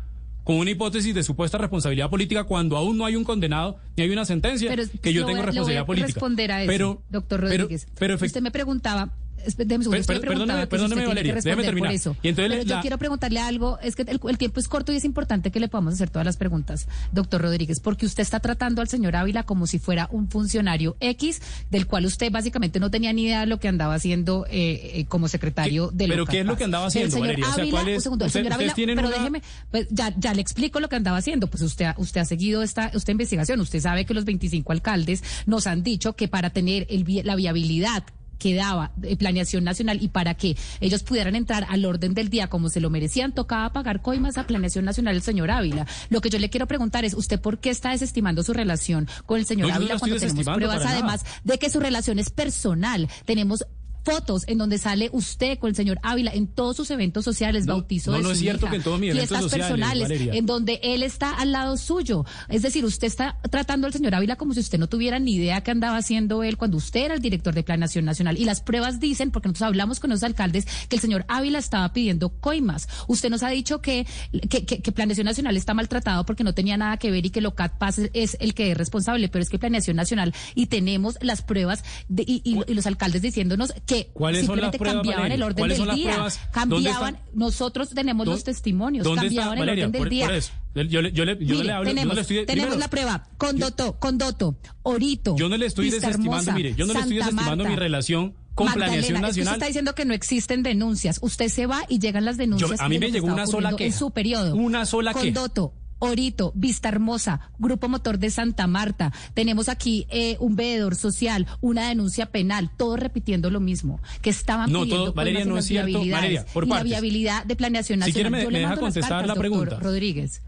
con 0.45 0.57
una 0.57 0.71
hipótesis 0.71 1.15
de 1.15 1.23
supuesta 1.23 1.59
responsabilidad 1.59 2.11
política 2.11 2.45
cuando 2.45 2.77
aún 2.77 2.97
no 2.99 3.07
hay 3.07 3.17
un 3.17 3.25
condenado 3.25 3.79
ni 3.97 4.05
hay 4.05 4.11
una 4.11 4.25
sentencia 4.25 4.69
Pero 4.71 4.85
que 5.03 5.13
yo 5.13 5.25
tengo 5.27 5.39
voy 5.39 5.47
responsabilidad 5.47 5.65
voy 5.65 5.77
a 5.83 5.87
política. 5.87 6.07
responder 6.09 6.53
a 6.53 6.63
eso, 6.63 6.69
pero, 6.71 7.03
doctor 7.11 7.41
pero- 7.41 7.53
Rodríguez. 7.63 7.87
Pero, 7.99 8.15
efect- 8.19 8.27
usted 8.27 8.43
me 8.43 8.51
preguntaba, 8.51 9.11
segundo, 9.51 9.91
Per- 9.91 10.05
per- 10.07 10.21
perdóneme, 10.21 10.67
perdóneme, 10.67 11.07
Valeria, 11.07 11.35
déjeme 11.35 11.35
responder 11.35 11.57
por 11.57 11.65
terminar. 11.65 11.93
eso. 11.95 12.17
Y 12.23 12.29
entonces 12.29 12.65
yo 12.67 12.81
quiero 12.81 12.99
preguntarle 12.99 13.41
algo, 13.41 13.79
es 13.81 13.97
que 13.97 14.03
el, 14.03 14.21
el 14.29 14.39
tiempo 14.39 14.61
es 14.61 14.69
corto 14.69 14.93
y 14.93 14.97
es 14.97 15.05
importante 15.05 15.51
que 15.51 15.61
le 15.61 15.69
podamos 15.69 15.95
hacer 15.95 16.11
todas 16.11 16.25
las 16.27 16.37
preguntas, 16.37 16.89
doctor 17.13 17.43
Rodríguez, 17.43 17.81
porque 17.81 18.07
usted 18.07 18.23
está 18.23 18.41
tratando 18.41 18.81
al 18.81 18.89
señor 18.89 19.17
Ávila 19.17 19.43
como 19.45 19.67
si 19.67 19.79
fuera 19.79 20.09
un 20.11 20.29
funcionario 20.29 20.97
X, 21.01 21.41
del 21.71 21.87
cual 21.87 22.07
usted 22.07 22.31
básicamente 22.33 22.81
no 22.81 22.91
tenía 22.91 23.13
ni 23.13 23.25
idea 23.25 23.41
de 23.41 23.47
lo 23.47 23.59
que 23.61 23.69
andaba 23.69 23.95
haciendo 23.95 24.47
eh, 24.51 25.01
eh, 25.01 25.05
como 25.07 25.29
secretario 25.29 25.91
¿Qué- 25.91 25.97
del 25.97 26.09
pero 26.11 26.21
Local 26.23 26.33
qué 26.35 26.41
es 26.41 26.47
lo 26.47 26.57
que 26.57 26.65
andaba 26.65 26.85
El 26.85 26.89
haciendo, 26.89 27.11
señor 27.11 27.27
Valeria? 27.29 27.49
O 27.49 27.53
sea, 27.55 27.63
Ávila, 27.63 27.79
¿cuál 27.79 27.89
es? 27.89 27.97
un 27.97 28.03
segundo, 28.03 28.25
el 28.25 28.31
señor 28.31 28.53
Ávila, 28.53 28.73
pero 28.77 28.93
una- 29.09 29.11
déjeme, 29.11 29.43
pues 29.71 29.87
ya, 29.91 30.15
ya 30.19 30.35
le 30.35 30.41
explico 30.41 30.81
lo 30.81 30.89
que 30.89 30.97
andaba 30.97 31.17
haciendo. 31.19 31.47
Pues 31.49 31.63
usted, 31.63 31.87
usted 31.99 32.21
ha 32.21 32.25
seguido 32.25 32.63
esta, 32.63 32.87
esta 32.89 33.11
investigación. 33.13 33.61
Usted 33.61 33.81
sabe 33.81 34.05
que 34.05 34.15
los 34.15 34.25
25 34.25 34.73
alcaldes 34.73 35.23
nos 35.47 35.67
han 35.67 35.83
dicho 35.83 36.15
que 36.15 36.29
para 36.29 36.51
tener 36.51 36.87
el, 36.91 37.05
la 37.25 37.37
viabilidad 37.37 38.05
que 38.38 38.55
daba 38.55 38.92
de 38.97 39.16
planeación 39.16 39.64
nacional 39.64 39.99
y 40.01 40.09
para 40.09 40.35
que 40.35 40.57
ellos 40.81 41.03
pudieran 41.03 41.35
entrar 41.35 41.66
al 41.68 41.85
orden 41.85 42.14
del 42.14 42.29
día 42.29 42.49
como 42.49 42.68
se 42.68 42.81
lo 42.81 42.90
merecían, 42.90 43.33
tocaba 43.33 43.73
pagar 43.73 44.03
coimas 44.03 44.38
a 44.38 44.47
planeación 44.47 44.85
nacional 44.85 45.16
el 45.16 45.23
señor 45.23 45.51
Ávila. 45.51 45.87
Lo 46.11 46.20
que 46.20 46.31
yo 46.31 46.38
le 46.38 46.51
quiero 46.51 46.66
preguntar 46.66 47.05
es, 47.05 47.14
¿usted 47.14 47.40
por 47.40 47.59
qué 47.59 47.70
está 47.70 47.90
desestimando 47.90 48.42
su 48.42 48.53
relación 48.53 49.09
con 49.27 49.38
el 49.38 49.47
señor 49.47 49.68
No, 49.68 49.75
no 49.75 49.77
Ávila 49.81 49.99
cuando 49.99 50.16
tenemos 50.16 50.44
pruebas 50.44 50.85
además 50.85 51.25
de 51.44 51.59
que 51.59 51.70
su 51.70 51.81
relación 51.81 52.18
es 52.18 52.31
personal? 52.31 53.09
Tenemos 53.25 53.64
fotos 54.05 54.45
en 54.47 54.59
donde 54.59 54.79
sale 54.79 55.09
usted 55.12 55.59
con 55.59 55.71
el 55.71 55.77
señor 55.77 55.99
Ávila 56.03 56.31
en 56.33 56.47
todos 56.47 56.77
sus 56.77 56.90
eventos 56.90 57.25
sociales, 57.25 57.67
No, 57.67 57.75
bautizo 57.75 58.11
no, 58.11 58.19
de 58.19 58.23
no 58.23 58.29
su 58.29 58.33
es 58.35 58.38
cierto 58.40 58.67
hija, 58.67 58.71
que 58.71 58.77
en 58.77 58.83
todos 58.83 59.01
mis 59.01 59.11
eventos 59.11 59.29
fiestas 59.29 59.43
sociales, 59.51 59.67
personales, 59.69 60.03
Valeria. 60.03 60.33
en 60.35 60.47
donde 60.47 60.81
él 60.83 61.03
está 61.03 61.31
al 61.35 61.53
lado 61.53 61.77
suyo. 61.77 62.25
Es 62.49 62.62
decir, 62.62 62.85
usted 62.85 63.07
está 63.07 63.38
tratando 63.51 63.87
al 63.87 63.93
señor 63.93 64.14
Ávila 64.14 64.37
como 64.37 64.53
si 64.55 64.61
usted 64.61 64.79
no 64.79 64.88
tuviera 64.88 65.19
ni 65.19 65.35
idea 65.35 65.62
qué 65.62 65.71
andaba 65.71 65.97
haciendo 65.97 66.43
él 66.43 66.57
cuando 66.57 66.77
usted 66.77 67.01
era 67.07 67.14
el 67.14 67.21
director 67.21 67.55
de 67.55 67.62
Planación 67.62 68.05
Nacional. 68.05 68.37
Y 68.38 68.45
las 68.45 68.61
pruebas 68.61 69.01
dicen, 69.01 69.31
porque 69.31 69.49
nosotros 69.49 69.69
hablamos 69.69 70.01
con 70.01 70.11
los 70.11 70.23
alcaldes, 70.23 70.67
que 70.88 70.97
el 70.97 71.03
señor 71.03 71.25
Ávila 71.29 71.59
estaba 71.59 71.93
pidiendo 71.93 72.29
coimas. 72.29 72.88
Usted 73.09 73.31
nos 73.31 73.43
ha 73.43 73.49
dicho 73.49 73.81
que, 73.81 74.07
que, 74.51 74.67
que- 74.67 74.83
que 74.83 74.93
Planeación 74.93 75.25
Nacional 75.25 75.57
está 75.57 75.73
maltratado 75.75 76.27
porque 76.27 76.45
no 76.45 76.53
tenía 76.53 76.77
nada 76.77 76.97
que 76.99 77.11
ver 77.11 77.25
y 77.27 77.31
que 77.31 77.40
Locat 77.40 77.79
Paz 77.79 78.01
es 78.12 78.37
el 78.40 78.55
que 78.55 78.71
es 78.73 78.77
responsable, 78.77 79.29
pero 79.29 79.43
es 79.43 79.49
que 79.49 79.59
Planeación 79.59 79.97
Nacional 79.97 80.35
y 80.55 80.67
tenemos 80.67 81.17
las 81.23 81.43
pruebas 81.43 81.83
de- 82.09 82.25
y, 82.27 82.43
y- 82.45 82.61
y 82.71 82.75
los 82.75 82.87
alcaldes 82.87 83.23
diciéndonos 83.23 83.73
que 83.87 83.94
¿Cuáles 84.13 84.47
son 84.47 84.61
las 84.61 84.75
pruebas, 84.77 84.97
cambiaban 84.97 85.23
Valeria? 85.23 85.35
el 85.37 85.43
orden 85.43 85.57
¿Cuáles 85.63 85.79
del 85.79 85.95
día. 85.95 86.27
Cambiaban, 86.53 87.19
nosotros 87.35 87.91
tenemos 87.91 88.27
¿Dó- 88.27 88.33
los 88.33 88.45
testimonios, 88.45 89.05
¿Dónde 89.05 89.27
está, 89.29 89.43
cambiaban 89.43 89.59
el 89.59 89.69
orden 89.71 89.93
del 89.93 89.99
Por- 90.01 90.09
día. 90.11 90.27
por 90.27 90.35
eso. 90.35 90.53
Yo 90.75 90.83
le, 91.03 91.13
yo 91.13 91.25
le- 91.25 91.39
yo 91.45 91.55
no 91.57 91.63
le 91.63 91.73
hablo, 91.73 91.89
yo 91.91 91.95
tenemos, 91.95 92.09
no 92.09 92.15
le 92.15 92.21
estoy... 92.23 92.37
tenemos 92.47 92.67
primero, 92.75 92.79
la 92.81 92.89
prueba. 92.89 93.29
Condoto, 93.39 93.99
Condoto, 94.01 94.57
Orito. 94.83 95.37
Yo 95.37 95.49
no 95.49 95.57
le 95.57 95.67
estoy 95.67 95.91
desestimando, 95.91 96.53
mire, 96.53 96.75
yo 96.75 96.85
no 96.87 96.93
le 96.95 96.99
estoy 97.01 97.17
desestimando 97.17 97.65
Marta, 97.65 97.71
mi 97.71 97.77
relación 97.77 98.35
con 98.55 98.67
Magdalena, 98.67 98.87
Planeación 98.93 99.17
es 99.17 99.21
que 99.23 99.27
usted 99.27 99.29
Nacional. 99.43 99.55
está 99.55 99.67
diciendo 99.67 99.95
que 99.95 100.05
no 100.05 100.15
existen 100.15 100.63
denuncias. 100.63 101.19
Usted 101.23 101.49
se 101.49 101.67
va 101.67 101.83
y 101.89 101.99
llegan 101.99 102.25
las 102.25 102.37
denuncias. 102.37 102.81
a 102.81 102.89
mí 102.89 102.99
me 102.99 103.11
llegó 103.11 103.27
una 103.27 103.47
sola 103.47 103.71
ocurriendo 103.71 103.71
En 103.71 103.77
queja. 103.91 103.99
su 103.99 104.11
periodo. 104.11 104.55
Una 104.55 104.87
sola 104.87 105.13
queja. 105.13 105.25
Condoto. 105.25 105.75
Orito, 106.05 106.53
Vista 106.55 106.88
Hermosa, 106.88 107.51
Grupo 107.59 107.88
Motor 107.88 108.19
de 108.19 108.31
Santa 108.31 108.67
Marta. 108.67 109.12
Tenemos 109.35 109.69
aquí 109.69 110.07
eh, 110.11 110.37
un 110.40 110.57
veedor 110.57 110.95
social, 110.97 111.47
una 111.61 111.88
denuncia 111.88 112.27
penal, 112.27 112.71
todos 112.77 112.99
repitiendo 112.99 113.51
lo 113.51 113.61
mismo, 113.61 114.01
que 114.23 114.31
estaban 114.31 114.71
No, 114.73 114.83
pidiendo 114.83 115.05
todo- 115.07 115.14
Valeria, 115.14 115.45
no 115.45 115.59
es 115.59 115.67
cierto. 115.67 115.99
Valeria, 116.11 116.47
por 116.53 116.64
y 116.64 116.69
la 116.69 116.75
partes. 116.77 116.90
viabilidad 116.90 117.45
de 117.45 117.57
planeación 117.57 117.97
Si 118.03 118.11
nacional. 118.11 118.31
quiere 118.33 118.47
me- 118.47 118.53
me 118.53 118.59
deja 118.61 118.77
contestar 118.77 119.11
cartas, 119.11 119.27
la 119.29 119.35
doctor 119.35 119.40
pregunta. 119.51 119.79
Rodríguez. 119.81 120.43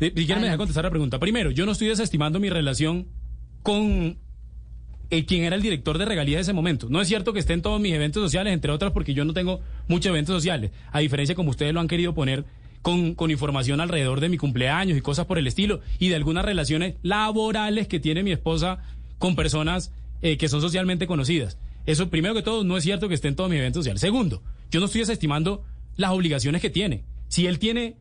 Eh, 0.00 0.12
Si 0.16 0.24
quiere 0.26 0.40
me 0.40 0.46
deja 0.46 0.56
contestar 0.56 0.84
la 0.84 0.90
pregunta. 0.90 1.18
Primero, 1.18 1.50
yo 1.50 1.66
no 1.66 1.72
estoy 1.72 1.88
desestimando 1.88 2.40
mi 2.40 2.48
relación 2.50 3.06
con 3.62 4.16
eh, 5.12 5.24
quien 5.26 5.42
era 5.42 5.56
el 5.56 5.62
director 5.62 5.98
de 5.98 6.04
regalías 6.04 6.38
de 6.38 6.42
ese 6.42 6.52
momento. 6.52 6.86
No 6.88 7.00
es 7.00 7.08
cierto 7.08 7.32
que 7.32 7.40
esté 7.40 7.52
en 7.52 7.62
todos 7.62 7.80
mis 7.80 7.92
eventos 7.92 8.22
sociales, 8.22 8.52
entre 8.54 8.70
otras 8.70 8.92
porque 8.92 9.12
yo 9.12 9.24
no 9.24 9.32
tengo 9.32 9.60
muchos 9.88 10.10
eventos 10.10 10.36
sociales, 10.36 10.70
a 10.92 11.00
diferencia 11.00 11.34
como 11.34 11.50
ustedes 11.50 11.74
lo 11.74 11.80
han 11.80 11.88
querido 11.88 12.14
poner 12.14 12.44
con, 12.82 13.14
información 13.30 13.80
alrededor 13.80 14.20
de 14.20 14.28
mi 14.28 14.38
cumpleaños 14.38 14.96
y 14.96 15.02
cosas 15.02 15.26
por 15.26 15.38
el 15.38 15.46
estilo, 15.46 15.80
y 15.98 16.08
de 16.08 16.16
algunas 16.16 16.44
relaciones 16.44 16.96
laborales 17.02 17.88
que 17.88 18.00
tiene 18.00 18.22
mi 18.22 18.32
esposa 18.32 18.78
con 19.18 19.36
personas 19.36 19.92
eh, 20.22 20.36
que 20.36 20.48
son 20.48 20.60
socialmente 20.60 21.06
conocidas. 21.06 21.58
Eso, 21.86 22.10
primero 22.10 22.34
que 22.34 22.42
todo, 22.42 22.64
no 22.64 22.76
es 22.76 22.84
cierto 22.84 23.08
que 23.08 23.14
esté 23.14 23.28
en 23.28 23.36
todos 23.36 23.50
mis 23.50 23.58
eventos 23.58 23.80
sociales. 23.80 24.00
Segundo, 24.00 24.42
yo 24.70 24.80
no 24.80 24.86
estoy 24.86 25.00
desestimando 25.00 25.64
las 25.96 26.10
obligaciones 26.10 26.62
que 26.62 26.70
tiene. 26.70 27.04
Si 27.28 27.46
él 27.46 27.58
tiene 27.58 27.96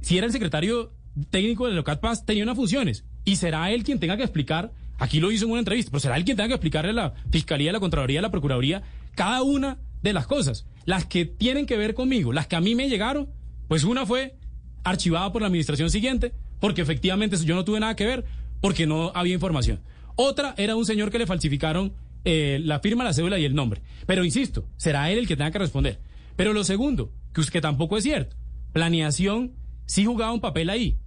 si 0.00 0.16
era 0.16 0.26
el 0.26 0.32
secretario 0.32 0.92
técnico 1.30 1.66
de 1.66 1.74
Locat 1.74 2.00
Paz, 2.00 2.24
tenía 2.24 2.42
unas 2.42 2.56
funciones. 2.56 3.04
Y 3.24 3.36
será 3.36 3.70
él 3.70 3.84
quien 3.84 4.00
tenga 4.00 4.16
que 4.16 4.22
explicar, 4.22 4.72
aquí 4.98 5.20
lo 5.20 5.30
hizo 5.30 5.44
en 5.44 5.52
una 5.52 5.60
entrevista, 5.60 5.90
pero 5.90 6.00
será 6.00 6.16
él 6.16 6.24
quien 6.24 6.36
tenga 6.36 6.48
que 6.48 6.54
explicarle 6.54 6.90
a 6.90 6.94
la 6.94 7.14
Fiscalía, 7.30 7.70
a 7.70 7.72
la 7.74 7.80
Contraloría, 7.80 8.20
a 8.20 8.22
la 8.22 8.30
Procuraduría, 8.30 8.82
cada 9.14 9.42
una 9.42 9.78
de 10.02 10.12
las 10.12 10.26
cosas. 10.26 10.66
Las 10.86 11.04
que 11.04 11.26
tienen 11.26 11.66
que 11.66 11.76
ver 11.76 11.94
conmigo, 11.94 12.32
las 12.32 12.46
que 12.46 12.56
a 12.56 12.60
mí 12.60 12.74
me 12.74 12.88
llegaron, 12.88 13.28
pues 13.70 13.84
una 13.84 14.04
fue 14.04 14.34
archivada 14.82 15.30
por 15.30 15.42
la 15.42 15.46
administración 15.46 15.90
siguiente, 15.90 16.32
porque 16.58 16.82
efectivamente 16.82 17.36
yo 17.36 17.54
no 17.54 17.64
tuve 17.64 17.78
nada 17.78 17.94
que 17.94 18.04
ver, 18.04 18.24
porque 18.60 18.84
no 18.84 19.12
había 19.14 19.34
información. 19.34 19.78
Otra 20.16 20.56
era 20.56 20.74
un 20.74 20.84
señor 20.84 21.12
que 21.12 21.20
le 21.20 21.26
falsificaron 21.28 21.92
eh, 22.24 22.60
la 22.64 22.80
firma, 22.80 23.04
la 23.04 23.12
cédula 23.12 23.38
y 23.38 23.44
el 23.44 23.54
nombre. 23.54 23.80
Pero 24.06 24.24
insisto, 24.24 24.66
será 24.76 25.12
él 25.12 25.18
el 25.20 25.28
que 25.28 25.36
tenga 25.36 25.52
que 25.52 25.60
responder. 25.60 26.00
Pero 26.34 26.52
lo 26.52 26.64
segundo, 26.64 27.12
que, 27.32 27.42
que 27.44 27.60
tampoco 27.60 27.96
es 27.96 28.02
cierto, 28.02 28.34
planeación 28.72 29.52
sí 29.86 30.04
jugaba 30.04 30.32
un 30.32 30.40
papel 30.40 30.68
ahí. 30.68 30.98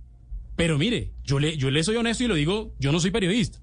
Pero 0.55 0.77
mire, 0.77 1.11
yo 1.25 1.39
le, 1.39 1.57
yo 1.57 1.69
le 1.69 1.83
soy 1.83 1.97
honesto 1.97 2.23
y 2.23 2.27
lo 2.27 2.35
digo, 2.35 2.73
yo 2.79 2.93
no 2.93 3.01
soy 3.01 3.11
periodista, 3.11 3.59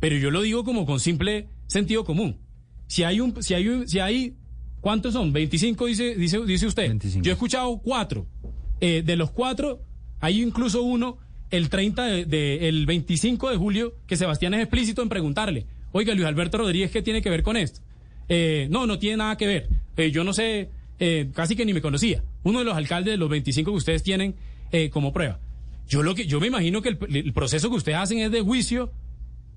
pero 0.00 0.16
yo 0.16 0.32
lo 0.32 0.42
digo 0.42 0.64
como 0.64 0.84
con 0.84 0.98
simple 0.98 1.48
sentido 1.68 2.02
común. 2.02 2.40
Si 2.88 3.04
hay 3.04 3.20
un, 3.20 3.40
si 3.40 3.54
hay 3.54 3.68
un, 3.68 3.86
si 3.86 4.00
hay, 4.00 4.36
¿cuántos 4.82 5.14
son? 5.14 5.32
25 5.32 5.86
dice, 5.86 6.14
dice, 6.16 6.44
dice 6.44 6.66
usted. 6.66 6.88
25. 6.88 7.24
Yo 7.24 7.30
he 7.30 7.32
escuchado 7.32 7.78
cuatro. 7.78 8.26
Eh, 8.80 9.02
de 9.02 9.16
los 9.16 9.30
cuatro, 9.30 9.80
hay 10.20 10.42
incluso 10.42 10.82
uno, 10.82 11.16
el 11.50 11.70
30 11.70 12.04
de, 12.04 12.24
de- 12.26 12.68
el 12.68 12.84
25 12.84 13.48
de 13.50 13.56
julio, 13.56 13.94
que 14.06 14.16
Sebastián 14.16 14.52
es 14.54 14.60
explícito 14.60 15.00
en 15.02 15.08
preguntarle, 15.08 15.66
oiga, 15.92 16.12
Luis 16.14 16.26
Alberto 16.26 16.58
Rodríguez, 16.58 16.90
¿qué 16.90 17.00
tiene 17.00 17.22
que 17.22 17.30
ver 17.30 17.42
con 17.42 17.56
esto? 17.56 17.80
Eh, 18.28 18.66
no, 18.70 18.86
no 18.86 18.98
tiene 18.98 19.16
nada 19.18 19.36
que 19.38 19.46
ver. 19.46 19.68
Eh, 19.96 20.10
yo 20.10 20.24
no 20.24 20.32
sé, 20.34 20.68
eh, 20.98 21.30
casi 21.34 21.54
que 21.56 21.64
ni 21.64 21.72
me 21.72 21.80
conocía. 21.80 22.22
Uno 22.42 22.58
de 22.58 22.64
los 22.64 22.76
alcaldes 22.76 23.12
de 23.12 23.16
los 23.18 23.28
25 23.30 23.70
que 23.70 23.76
ustedes 23.76 24.02
tienen 24.02 24.34
como 24.90 25.12
prueba. 25.12 25.38
Yo 25.86 26.02
lo 26.02 26.14
que, 26.14 26.26
yo 26.26 26.40
me 26.40 26.46
imagino 26.46 26.80
que 26.80 26.88
el, 26.88 26.98
el 27.14 27.32
proceso 27.34 27.68
que 27.68 27.76
ustedes 27.76 27.98
hacen 27.98 28.18
es 28.20 28.30
de 28.32 28.40
juicio, 28.40 28.90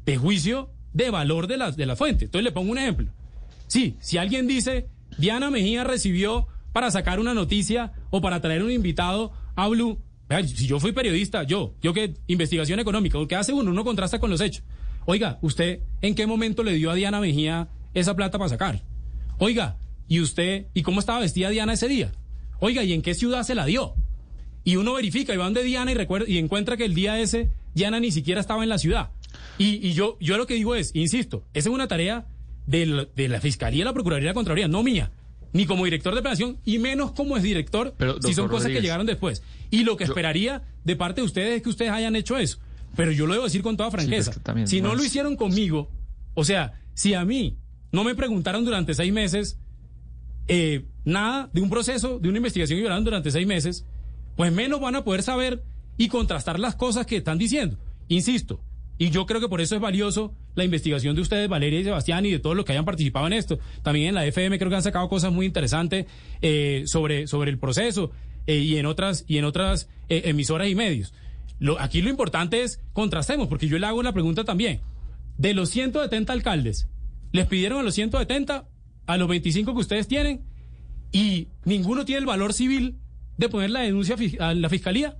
de 0.05 0.17
juicio 0.17 0.69
de 0.93 1.09
valor 1.09 1.47
de 1.47 1.55
la, 1.57 1.71
de 1.71 1.85
la 1.85 1.95
fuente. 1.95 2.25
Entonces 2.25 2.43
le 2.43 2.51
pongo 2.51 2.71
un 2.73 2.77
ejemplo. 2.79 3.07
Sí, 3.67 3.95
si 4.01 4.17
alguien 4.17 4.45
dice, 4.45 4.87
Diana 5.17 5.49
Mejía 5.49 5.83
recibió 5.83 6.47
para 6.73 6.91
sacar 6.91 7.19
una 7.19 7.33
noticia 7.33 7.93
o 8.09 8.21
para 8.21 8.41
traer 8.41 8.63
un 8.63 8.71
invitado 8.71 9.31
a 9.55 9.67
Blue, 9.67 10.01
si 10.45 10.67
yo 10.67 10.79
fui 10.79 10.91
periodista, 10.91 11.43
yo, 11.43 11.75
yo 11.81 11.93
que 11.93 12.15
investigación 12.27 12.79
económica, 12.79 13.17
lo 13.17 13.27
que 13.27 13.35
hace 13.35 13.53
uno, 13.53 13.71
uno 13.71 13.83
contrasta 13.83 14.19
con 14.19 14.29
los 14.29 14.41
hechos. 14.41 14.63
Oiga, 15.05 15.37
¿usted 15.41 15.81
en 16.01 16.15
qué 16.15 16.25
momento 16.25 16.63
le 16.63 16.73
dio 16.73 16.91
a 16.91 16.95
Diana 16.95 17.19
Mejía 17.19 17.69
esa 17.93 18.15
plata 18.15 18.37
para 18.37 18.49
sacar? 18.49 18.83
Oiga, 19.37 19.77
¿y 20.07 20.19
usted, 20.19 20.67
y 20.73 20.81
cómo 20.81 20.99
estaba 20.99 21.19
vestida 21.19 21.49
Diana 21.49 21.73
ese 21.73 21.87
día? 21.87 22.11
Oiga, 22.59 22.83
¿y 22.83 22.93
en 22.93 23.01
qué 23.01 23.13
ciudad 23.13 23.43
se 23.43 23.55
la 23.55 23.65
dio? 23.65 23.95
Y 24.63 24.77
uno 24.77 24.93
verifica 24.93 25.33
y 25.33 25.37
va 25.37 25.45
donde 25.45 25.63
Diana 25.63 25.91
y, 25.91 25.93
recuerda, 25.93 26.27
y 26.27 26.39
encuentra 26.39 26.75
que 26.75 26.85
el 26.85 26.95
día 26.95 27.19
ese 27.19 27.51
Diana 27.75 27.99
ni 27.99 28.11
siquiera 28.11 28.41
estaba 28.41 28.63
en 28.63 28.69
la 28.69 28.79
ciudad. 28.79 29.11
Y, 29.57 29.87
y 29.87 29.93
yo, 29.93 30.17
yo 30.19 30.37
lo 30.37 30.47
que 30.47 30.55
digo 30.55 30.75
es, 30.75 30.91
insisto, 30.95 31.45
esa 31.53 31.69
es 31.69 31.75
una 31.75 31.87
tarea 31.87 32.25
de 32.65 33.27
la 33.29 33.41
Fiscalía, 33.41 33.85
la 33.85 33.93
Procuraduría 33.93 34.27
y 34.27 34.31
la 34.31 34.33
Contraloría, 34.33 34.67
no 34.67 34.83
mía, 34.83 35.11
ni 35.53 35.65
como 35.65 35.85
director 35.85 36.13
de 36.15 36.21
planeación, 36.21 36.57
y 36.65 36.79
menos 36.79 37.11
como 37.11 37.37
es 37.37 37.43
director, 37.43 37.93
Pero, 37.97 38.21
si 38.21 38.33
son 38.33 38.47
cosas 38.49 38.71
que 38.71 38.81
llegaron 38.81 39.05
después. 39.05 39.43
Y 39.71 39.83
lo 39.83 39.97
que 39.97 40.03
esperaría 40.03 40.63
de 40.83 40.95
parte 40.95 41.21
de 41.21 41.25
ustedes 41.25 41.55
es 41.57 41.61
que 41.61 41.69
ustedes 41.69 41.91
hayan 41.91 42.15
hecho 42.15 42.37
eso. 42.37 42.59
Pero 42.95 43.11
yo 43.11 43.25
lo 43.25 43.33
debo 43.33 43.45
decir 43.45 43.61
con 43.61 43.77
toda 43.77 43.91
franqueza. 43.91 44.31
que 44.31 44.39
también 44.39 44.67
si 44.67 44.81
no 44.81 44.95
lo 44.95 45.03
hicieron 45.03 45.35
conmigo, 45.35 45.89
o 46.33 46.43
sea, 46.43 46.81
si 46.93 47.13
a 47.13 47.23
mí 47.25 47.57
no 47.91 48.03
me 48.03 48.15
preguntaron 48.15 48.65
durante 48.65 48.93
seis 48.93 49.13
meses, 49.13 49.57
eh, 50.47 50.85
nada 51.03 51.49
de 51.53 51.61
un 51.61 51.69
proceso, 51.69 52.19
de 52.19 52.29
una 52.29 52.37
investigación 52.37 52.77
que 52.77 52.83
llevaron 52.83 53.03
durante 53.03 53.31
seis 53.31 53.47
meses, 53.47 53.85
pues 54.35 54.51
menos 54.51 54.79
van 54.81 54.95
a 54.95 55.03
poder 55.03 55.23
saber 55.23 55.63
y 55.97 56.09
contrastar 56.09 56.59
las 56.59 56.75
cosas 56.75 57.05
que 57.05 57.17
están 57.17 57.37
diciendo. 57.37 57.77
Insisto, 58.07 58.61
y 58.97 59.09
yo 59.09 59.25
creo 59.25 59.41
que 59.41 59.49
por 59.49 59.61
eso 59.61 59.75
es 59.75 59.81
valioso 59.81 60.33
la 60.55 60.63
investigación 60.63 61.15
de 61.15 61.21
ustedes, 61.21 61.49
Valeria 61.49 61.79
y 61.79 61.83
Sebastián, 61.83 62.25
y 62.25 62.31
de 62.31 62.39
todos 62.39 62.55
los 62.55 62.65
que 62.65 62.71
hayan 62.71 62.85
participado 62.85 63.27
en 63.27 63.33
esto. 63.33 63.59
También 63.83 64.09
en 64.09 64.15
la 64.15 64.25
FM 64.25 64.57
creo 64.57 64.69
que 64.69 64.77
han 64.77 64.83
sacado 64.83 65.09
cosas 65.09 65.31
muy 65.31 65.45
interesantes 65.45 66.05
eh, 66.41 66.83
sobre, 66.85 67.27
sobre 67.27 67.51
el 67.51 67.59
proceso 67.59 68.11
eh, 68.47 68.57
y 68.57 68.77
en 68.77 68.85
otras, 68.85 69.25
y 69.27 69.37
en 69.37 69.45
otras 69.45 69.89
eh, 70.07 70.23
emisoras 70.25 70.69
y 70.69 70.75
medios. 70.75 71.13
Lo, 71.59 71.79
aquí 71.79 72.01
lo 72.01 72.09
importante 72.09 72.63
es 72.63 72.81
contrastemos, 72.93 73.47
porque 73.47 73.67
yo 73.67 73.77
le 73.77 73.85
hago 73.87 73.99
una 73.99 74.13
pregunta 74.13 74.43
también. 74.43 74.81
De 75.37 75.53
los 75.53 75.69
170 75.69 76.31
alcaldes, 76.31 76.87
¿les 77.31 77.47
pidieron 77.47 77.79
a 77.79 77.83
los 77.83 77.95
170 77.95 78.67
a 79.07 79.17
los 79.17 79.27
25 79.27 79.73
que 79.73 79.79
ustedes 79.79 80.07
tienen 80.07 80.45
y 81.11 81.49
ninguno 81.63 82.05
tiene 82.05 82.19
el 82.19 82.25
valor 82.25 82.53
civil 82.53 82.97
de 83.37 83.49
poner 83.49 83.69
la 83.69 83.81
denuncia 83.81 84.15
a 84.39 84.53
la 84.53 84.69
fiscalía. 84.69 85.17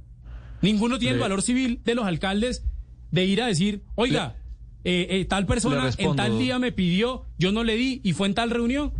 Ninguno 0.61 0.97
tiene 0.97 1.15
el 1.15 1.21
valor 1.21 1.41
civil 1.41 1.81
de 1.83 1.95
los 1.95 2.05
alcaldes 2.05 2.63
de 3.11 3.25
ir 3.25 3.41
a 3.41 3.47
decir, 3.47 3.81
oiga, 3.95 4.35
eh, 4.83 5.07
eh, 5.09 5.25
tal 5.25 5.45
persona 5.45 5.89
en 5.97 6.15
tal 6.15 6.37
día 6.37 6.59
me 6.59 6.71
pidió, 6.71 7.25
yo 7.37 7.51
no 7.51 7.63
le 7.63 7.75
di 7.75 8.01
y 8.03 8.13
fue 8.13 8.27
en 8.27 8.33
tal 8.33 8.51
reunión. 8.51 8.93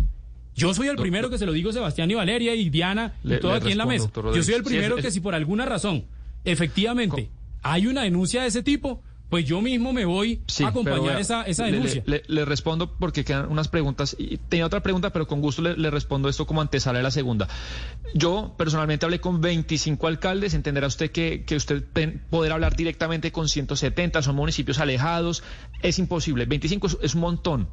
Yo 0.56 0.74
soy 0.74 0.88
el 0.88 0.96
primero 0.96 1.30
que 1.30 1.38
se 1.38 1.46
lo 1.46 1.52
digo, 1.52 1.74
Sebastián 1.74 2.10
y 2.10 2.14
Valeria 2.14 2.56
y 2.56 2.70
Diana 2.70 3.14
y 3.24 3.38
todo 3.40 3.54
aquí 3.54 3.72
en 3.72 3.78
la 3.78 3.86
mesa. 3.86 4.10
Yo 4.14 4.42
soy 4.42 4.54
el 4.54 4.64
primero 4.64 4.96
que 4.96 5.12
si 5.12 5.20
por 5.20 5.36
alguna 5.36 5.66
razón, 5.66 6.06
efectivamente, 6.46 7.30
hay 7.62 7.88
una 7.88 8.04
denuncia 8.04 8.42
de 8.44 8.48
ese 8.48 8.64
tipo, 8.64 9.02
pues 9.30 9.46
yo 9.46 9.60
mismo 9.62 9.92
me 9.92 10.06
voy 10.06 10.42
a 10.64 10.68
acompañar 10.68 11.20
esa, 11.20 11.44
esa 11.44 11.66
denuncia. 11.66 12.04
Le, 12.06 12.46
respondo 12.46 12.96
porque 12.98 13.26
quedan 13.26 13.52
unas 13.52 13.68
preguntas. 13.68 14.16
Y 14.20 14.38
tenía 14.38 14.66
otra 14.66 14.82
pregunta, 14.82 15.12
pero 15.12 15.28
con 15.28 15.42
gusto 15.42 15.62
le, 15.62 15.90
respondo 15.90 16.30
esto 16.30 16.46
como 16.46 16.62
antesala 16.62 17.00
de 17.00 17.04
la 17.04 17.12
segunda. 17.12 17.48
Yo 18.14 18.54
personalmente 18.58 19.06
hablé 19.06 19.20
con 19.20 19.42
25 19.42 20.08
alcaldes. 20.08 20.54
Entenderá 20.54 20.88
usted 20.88 21.12
que, 21.12 21.44
que 21.44 21.56
usted 21.56 21.84
poder 22.30 22.52
hablar 22.52 22.76
directamente 22.76 23.32
con 23.32 23.50
170, 23.50 24.22
son 24.22 24.36
municipios 24.36 24.80
alejados. 24.80 25.44
Es 25.82 25.98
imposible. 25.98 26.46
25 26.46 26.88
es, 27.02 27.16
un 27.16 27.22
montón. 27.22 27.68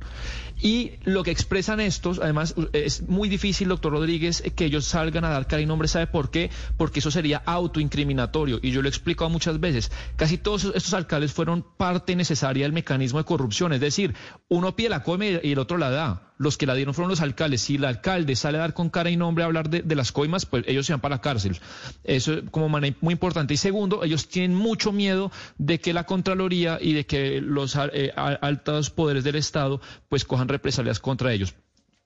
Y 0.61 0.93
lo 1.05 1.23
que 1.23 1.31
expresan 1.31 1.81
estos, 1.81 2.19
además, 2.19 2.55
es 2.73 3.03
muy 3.09 3.29
difícil, 3.29 3.69
doctor 3.69 3.93
Rodríguez, 3.93 4.43
que 4.57 4.65
ellos 4.65 4.87
salgan 4.87 5.25
a 5.25 5.29
dar 5.29 5.47
cara 5.47 5.61
y 5.61 5.67
nombre. 5.67 5.87
¿Sabe 5.87 6.07
por 6.07 6.31
qué? 6.31 6.51
Porque 6.79 7.01
eso 7.01 7.11
sería 7.11 7.43
autoincriminatorio. 7.45 8.59
Y 8.63 8.71
yo 8.71 8.81
lo 8.81 8.89
he 8.89 8.91
explicado 8.91 9.29
muchas 9.29 9.61
veces. 9.61 9.93
Casi 10.17 10.39
todos 10.39 10.65
estos 10.75 10.95
alcaldes 10.95 11.33
fueron 11.33 11.42
fueron 11.43 11.65
parte 11.77 12.15
necesaria 12.15 12.65
del 12.65 12.73
mecanismo 12.73 13.19
de 13.19 13.25
corrupción. 13.25 13.73
Es 13.73 13.81
decir, 13.81 14.15
uno 14.49 14.77
pide 14.77 14.91
la 14.91 15.03
come 15.03 15.41
y 15.43 15.51
el 15.51 15.59
otro 15.59 15.77
la 15.77 15.91
da. 15.91 16.33
Los 16.39 16.57
que 16.57 16.67
la 16.67 16.75
dieron 16.77 16.95
fueron 16.95 17.11
los 17.11 17.21
alcaldes. 17.21 17.63
Si 17.63 17.75
el 17.75 17.85
alcalde 17.85 18.37
sale 18.37 18.59
a 18.59 18.61
dar 18.61 18.75
con 18.75 18.91
cara 18.91 19.11
y 19.11 19.17
nombre 19.17 19.43
a 19.43 19.49
hablar 19.49 19.69
de, 19.69 19.97
las 19.97 20.13
coimas, 20.13 20.47
pues 20.47 20.65
ellos 20.69 20.87
se 20.87 20.93
van 20.93 21.01
para 21.01 21.17
la 21.17 21.21
cárcel. 21.21 21.59
Eso 22.05 22.35
es 22.35 22.43
como 22.53 22.69
muy 22.69 23.13
importante. 23.13 23.55
Y 23.55 23.57
segundo, 23.57 24.05
ellos 24.05 24.29
tienen 24.29 24.57
mucho 24.57 24.93
miedo 24.93 25.33
de 25.59 25.81
que 25.81 25.93
la 25.93 26.05
Contraloría 26.05 26.79
y 26.81 26.93
de 26.93 27.07
que 27.07 27.41
los 27.41 27.77
eh, 27.93 28.13
altos 28.15 28.91
poderes 28.91 29.25
del 29.25 29.35
Estado 29.35 29.81
pues 30.09 30.25
cojan 30.25 30.47
represalias 30.47 31.01
contra 31.01 31.33
ellos 31.33 31.57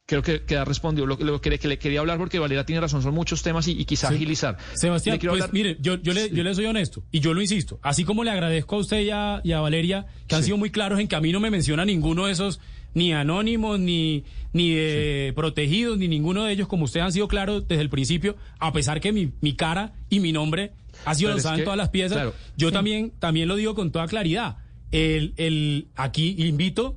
creo 0.06 0.22
que, 0.22 0.42
queda 0.44 0.64
respondido. 0.64 1.06
Lo, 1.06 1.16
lo 1.16 1.40
que, 1.40 1.50
le 1.50 1.78
quería 1.78 2.00
hablar 2.00 2.18
porque 2.18 2.38
Valera 2.38 2.64
tiene 2.64 2.80
razón, 2.80 3.02
son 3.02 3.12
muchos 3.12 3.42
temas 3.42 3.66
y, 3.68 3.84
quizá 3.84 4.08
agilizar. 4.08 4.56
Sebastián, 4.74 5.18
pues 5.20 5.52
mire, 5.52 5.76
yo, 5.80 5.96
yo, 5.96 6.12
le, 6.12 6.30
yo 6.30 6.42
le 6.42 6.54
soy 6.54 6.66
honesto 6.66 7.02
y 7.10 7.20
yo 7.20 7.34
lo 7.34 7.42
insisto, 7.42 7.78
así 7.82 8.04
como 8.04 8.24
le 8.24 8.30
agradezco 8.30 8.76
a 8.76 8.78
usted 8.78 9.00
y 9.00 9.10
a, 9.10 9.60
Valeria 9.60 10.06
que 10.28 10.36
han 10.36 10.44
sido 10.44 10.56
muy 10.56 10.70
claros 10.70 11.00
en 11.00 11.08
que 11.08 11.16
a 11.16 11.20
mí 11.20 11.32
no 11.32 11.40
me 11.40 11.50
menciona 11.50 11.84
ninguno 11.84 12.26
de 12.26 12.32
esos 12.32 12.60
ni 12.94 13.12
anónimos, 13.12 13.80
ni, 13.80 14.24
ni 14.52 14.74
de 14.74 15.32
protegidos, 15.34 15.98
ni 15.98 16.08
ninguno 16.08 16.44
de 16.44 16.52
ellos, 16.52 16.68
como 16.68 16.84
ustedes 16.84 17.04
han 17.04 17.12
sido 17.12 17.28
claros 17.28 17.66
desde 17.68 17.82
el 17.82 17.90
principio, 17.90 18.36
a 18.58 18.72
pesar 18.72 19.00
que 19.00 19.12
mi, 19.12 19.32
mi 19.40 19.54
cara 19.54 19.92
y 20.08 20.20
mi 20.20 20.32
nombre 20.32 20.72
ha 21.04 21.14
sido 21.14 21.30
lanzado 21.30 21.58
en 21.58 21.64
todas 21.64 21.76
las 21.76 21.90
piezas, 21.90 22.32
yo 22.56 22.72
también, 22.72 23.12
también 23.18 23.48
lo 23.48 23.56
digo 23.56 23.74
con 23.74 23.90
toda 23.90 24.06
claridad. 24.06 24.58
El, 24.92 25.34
el, 25.36 25.88
aquí 25.96 26.36
invito, 26.38 26.96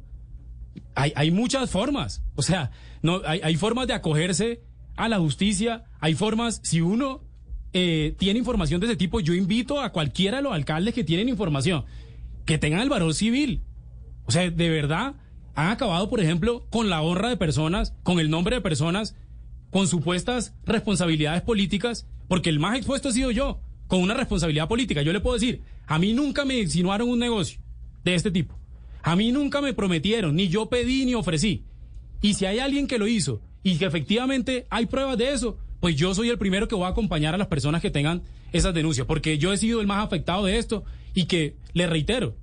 hay, 0.95 1.11
hay 1.15 1.31
muchas 1.31 1.69
formas, 1.69 2.21
o 2.35 2.43
sea, 2.43 2.71
no, 3.01 3.21
hay, 3.25 3.41
hay 3.43 3.55
formas 3.55 3.87
de 3.87 3.93
acogerse 3.93 4.61
a 4.95 5.07
la 5.07 5.19
justicia, 5.19 5.85
hay 5.99 6.13
formas, 6.13 6.59
si 6.63 6.81
uno 6.81 7.21
eh, 7.71 8.15
tiene 8.17 8.39
información 8.39 8.81
de 8.81 8.87
ese 8.87 8.95
tipo, 8.95 9.19
yo 9.19 9.33
invito 9.33 9.79
a 9.79 9.91
cualquiera 9.91 10.37
de 10.37 10.43
los 10.43 10.53
alcaldes 10.53 10.93
que 10.93 11.03
tienen 11.03 11.29
información, 11.29 11.85
que 12.45 12.57
tengan 12.57 12.81
el 12.81 12.89
valor 12.89 13.13
civil. 13.13 13.61
O 14.25 14.31
sea, 14.31 14.49
de 14.49 14.69
verdad, 14.69 15.15
han 15.55 15.69
acabado, 15.69 16.09
por 16.09 16.19
ejemplo, 16.19 16.67
con 16.69 16.89
la 16.89 17.01
honra 17.01 17.29
de 17.29 17.37
personas, 17.37 17.93
con 18.03 18.19
el 18.19 18.29
nombre 18.29 18.55
de 18.55 18.61
personas, 18.61 19.15
con 19.71 19.87
supuestas 19.87 20.55
responsabilidades 20.65 21.43
políticas, 21.43 22.07
porque 22.27 22.49
el 22.49 22.59
más 22.59 22.77
expuesto 22.77 23.09
he 23.09 23.13
sido 23.13 23.31
yo, 23.31 23.61
con 23.87 24.01
una 24.01 24.15
responsabilidad 24.15 24.67
política. 24.67 25.01
Yo 25.01 25.13
le 25.13 25.19
puedo 25.19 25.35
decir, 25.35 25.61
a 25.87 25.99
mí 25.99 26.13
nunca 26.13 26.45
me 26.45 26.59
insinuaron 26.59 27.09
un 27.09 27.19
negocio 27.19 27.61
de 28.03 28.15
este 28.15 28.31
tipo. 28.31 28.59
A 29.01 29.15
mí 29.15 29.31
nunca 29.31 29.61
me 29.61 29.73
prometieron, 29.73 30.35
ni 30.35 30.47
yo 30.47 30.69
pedí 30.69 31.05
ni 31.05 31.13
ofrecí. 31.13 31.65
Y 32.21 32.33
si 32.33 32.45
hay 32.45 32.59
alguien 32.59 32.87
que 32.87 32.97
lo 32.97 33.07
hizo 33.07 33.41
y 33.63 33.77
que 33.77 33.85
efectivamente 33.85 34.67
hay 34.69 34.85
pruebas 34.85 35.17
de 35.17 35.33
eso, 35.33 35.57
pues 35.79 35.95
yo 35.95 36.13
soy 36.13 36.29
el 36.29 36.37
primero 36.37 36.67
que 36.67 36.75
voy 36.75 36.85
a 36.85 36.89
acompañar 36.89 37.33
a 37.33 37.37
las 37.37 37.47
personas 37.47 37.81
que 37.81 37.91
tengan 37.91 38.23
esas 38.51 38.73
denuncias, 38.73 39.07
porque 39.07 39.37
yo 39.37 39.53
he 39.53 39.57
sido 39.57 39.81
el 39.81 39.87
más 39.87 40.03
afectado 40.03 40.45
de 40.45 40.57
esto 40.57 40.83
y 41.13 41.25
que, 41.25 41.55
le 41.73 41.87
reitero, 41.87 42.35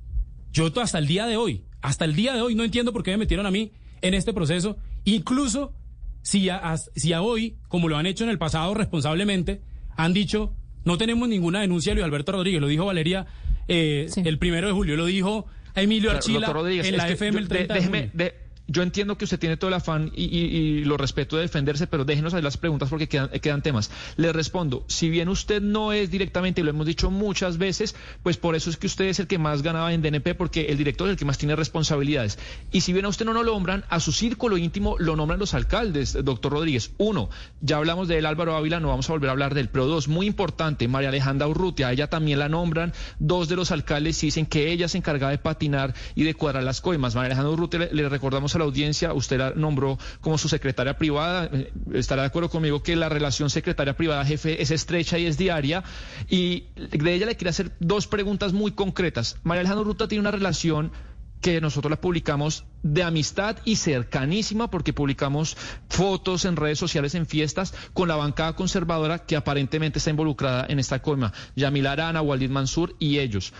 yo 0.52 0.70
hasta 0.80 0.98
el 0.98 1.06
día 1.06 1.26
de 1.26 1.36
hoy, 1.36 1.64
hasta 1.82 2.04
el 2.04 2.14
día 2.14 2.34
de 2.34 2.40
hoy 2.40 2.54
no 2.54 2.64
entiendo 2.64 2.92
por 2.92 3.02
qué 3.02 3.10
me 3.12 3.18
metieron 3.18 3.46
a 3.46 3.50
mí 3.50 3.72
en 4.02 4.14
este 4.14 4.32
proceso, 4.32 4.76
incluso 5.04 5.74
si 6.22 6.48
a, 6.48 6.76
si 6.76 7.12
a 7.12 7.22
hoy, 7.22 7.56
como 7.68 7.88
lo 7.88 7.96
han 7.96 8.06
hecho 8.06 8.24
en 8.24 8.30
el 8.30 8.38
pasado 8.38 8.74
responsablemente, 8.74 9.60
han 9.96 10.12
dicho, 10.12 10.54
no 10.84 10.98
tenemos 10.98 11.28
ninguna 11.28 11.60
denuncia 11.60 11.90
de 11.90 11.96
Luis 11.96 12.04
Alberto 12.04 12.32
Rodríguez, 12.32 12.60
lo 12.60 12.68
dijo 12.68 12.86
Valeria 12.86 13.26
eh, 13.68 14.08
el 14.16 14.38
primero 14.38 14.66
de 14.66 14.72
julio, 14.72 14.96
lo 14.96 15.06
dijo 15.06 15.46
Emilio 15.74 16.10
Archila 16.10 16.52
en 16.66 16.96
la 16.96 17.08
FM 17.08 17.38
el 17.38 17.48
30 17.48 17.74
de 18.14 18.45
yo 18.68 18.82
entiendo 18.82 19.16
que 19.16 19.24
usted 19.24 19.38
tiene 19.38 19.56
todo 19.56 19.68
el 19.68 19.74
afán 19.74 20.10
y, 20.14 20.84
lo 20.84 20.96
respeto 20.96 21.36
de 21.36 21.42
defenderse, 21.42 21.86
pero 21.86 22.04
déjenos 22.04 22.34
hacer 22.34 22.44
las 22.44 22.56
preguntas 22.56 22.88
porque 22.88 23.08
quedan, 23.08 23.28
quedan, 23.28 23.62
temas. 23.62 23.90
Le 24.16 24.32
respondo, 24.32 24.84
si 24.88 25.08
bien 25.08 25.28
usted 25.28 25.62
no 25.62 25.92
es 25.92 26.10
directamente, 26.10 26.60
y 26.60 26.64
lo 26.64 26.70
hemos 26.70 26.86
dicho 26.86 27.10
muchas 27.10 27.58
veces, 27.58 27.94
pues 28.22 28.36
por 28.36 28.56
eso 28.56 28.70
es 28.70 28.76
que 28.76 28.86
usted 28.86 29.06
es 29.06 29.20
el 29.20 29.26
que 29.26 29.38
más 29.38 29.62
ganaba 29.62 29.92
en 29.92 30.02
DNP, 30.02 30.34
porque 30.34 30.66
el 30.66 30.78
director 30.78 31.08
es 31.08 31.12
el 31.12 31.18
que 31.18 31.24
más 31.24 31.38
tiene 31.38 31.56
responsabilidades. 31.56 32.38
Y 32.72 32.80
si 32.80 32.92
bien 32.92 33.04
a 33.04 33.08
usted 33.08 33.24
no 33.24 33.32
lo 33.32 33.44
nombran, 33.44 33.84
a 33.88 34.00
su 34.00 34.12
círculo 34.12 34.56
íntimo 34.56 34.96
lo 34.98 35.16
nombran 35.16 35.38
los 35.38 35.54
alcaldes, 35.54 36.16
doctor 36.24 36.52
Rodríguez. 36.52 36.92
Uno, 36.98 37.30
ya 37.60 37.76
hablamos 37.76 38.08
de 38.08 38.18
él, 38.18 38.26
Álvaro 38.26 38.56
Ávila, 38.56 38.80
no 38.80 38.88
vamos 38.88 39.08
a 39.08 39.12
volver 39.12 39.28
a 39.28 39.32
hablar 39.32 39.54
de 39.54 39.60
él, 39.60 39.68
pero 39.68 39.86
dos, 39.86 40.08
muy 40.08 40.26
importante, 40.26 40.88
María 40.88 41.10
Alejandra 41.10 41.48
Urrutia, 41.48 41.92
ella 41.92 42.08
también 42.08 42.38
la 42.38 42.48
nombran. 42.48 42.92
Dos 43.18 43.48
de 43.48 43.56
los 43.56 43.70
alcaldes 43.70 44.20
dicen 44.20 44.46
que 44.46 44.72
ella 44.72 44.88
se 44.88 44.98
encargaba 44.98 45.30
de 45.30 45.38
patinar 45.38 45.94
y 46.14 46.24
de 46.24 46.34
cuadrar 46.34 46.64
las 46.64 46.80
coimas. 46.80 47.14
María 47.14 47.26
Alejandra 47.26 47.52
Urrutia, 47.52 47.78
le, 47.80 47.92
le 47.92 48.08
recordamos 48.08 48.55
la 48.58 48.64
audiencia, 48.64 49.12
usted 49.12 49.38
la 49.38 49.50
nombró 49.50 49.98
como 50.20 50.38
su 50.38 50.48
secretaria 50.48 50.96
privada, 50.98 51.48
eh, 51.52 51.72
estará 51.94 52.22
de 52.22 52.28
acuerdo 52.28 52.50
conmigo 52.50 52.82
que 52.82 52.96
la 52.96 53.08
relación 53.08 53.50
secretaria 53.50 53.96
privada-jefe 53.96 54.62
es 54.62 54.70
estrecha 54.70 55.18
y 55.18 55.26
es 55.26 55.38
diaria, 55.38 55.84
y 56.28 56.64
de 56.76 57.14
ella 57.14 57.26
le 57.26 57.36
quiero 57.36 57.50
hacer 57.50 57.72
dos 57.80 58.06
preguntas 58.06 58.52
muy 58.52 58.72
concretas. 58.72 59.36
María 59.42 59.60
Alejandra 59.60 59.84
Ruta 59.84 60.08
tiene 60.08 60.20
una 60.20 60.30
relación 60.30 60.92
que 61.40 61.60
nosotros 61.60 61.90
la 61.90 62.00
publicamos 62.00 62.64
de 62.82 63.02
amistad 63.02 63.58
y 63.64 63.76
cercanísima 63.76 64.70
porque 64.70 64.92
publicamos 64.92 65.56
fotos 65.88 66.44
en 66.44 66.56
redes 66.56 66.78
sociales 66.78 67.14
en 67.14 67.26
fiestas 67.26 67.74
con 67.92 68.08
la 68.08 68.16
bancada 68.16 68.54
conservadora 68.54 69.20
que 69.20 69.36
aparentemente 69.36 69.98
está 69.98 70.10
involucrada 70.10 70.66
en 70.68 70.78
esta 70.78 71.00
coma, 71.02 71.32
Yamila 71.54 71.92
Arana, 71.92 72.22
Walid 72.22 72.50
Mansur 72.50 72.96
y 72.98 73.18
ellos. 73.18 73.52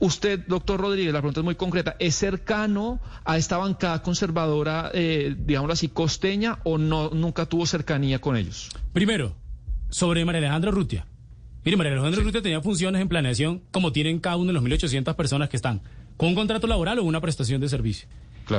Usted, 0.00 0.40
doctor 0.46 0.80
Rodríguez, 0.80 1.12
la 1.12 1.20
pregunta 1.20 1.40
es 1.40 1.44
muy 1.44 1.54
concreta. 1.54 1.96
¿Es 1.98 2.14
cercano 2.16 3.00
a 3.24 3.38
esta 3.38 3.56
bancada 3.58 4.02
conservadora, 4.02 4.90
eh, 4.92 5.34
digámoslo 5.38 5.72
así, 5.72 5.88
costeña 5.88 6.58
o 6.64 6.78
no, 6.78 7.10
nunca 7.10 7.46
tuvo 7.46 7.64
cercanía 7.64 8.20
con 8.20 8.36
ellos? 8.36 8.70
Primero, 8.92 9.36
sobre 9.90 10.24
María 10.24 10.40
Alejandra 10.40 10.70
Rutia. 10.72 11.06
Mire, 11.64 11.76
María 11.76 11.92
Alejandra 11.92 12.22
Rutia 12.22 12.42
tenía 12.42 12.60
funciones 12.60 13.00
en 13.00 13.08
planeación 13.08 13.62
como 13.70 13.92
tienen 13.92 14.18
cada 14.18 14.36
uno 14.36 14.48
de 14.48 14.54
los 14.54 14.64
1.800 14.64 15.14
personas 15.14 15.48
que 15.48 15.56
están, 15.56 15.80
con 16.16 16.30
un 16.30 16.34
contrato 16.34 16.66
laboral 16.66 16.98
o 16.98 17.04
una 17.04 17.20
prestación 17.20 17.60
de 17.60 17.68
servicio. 17.68 18.08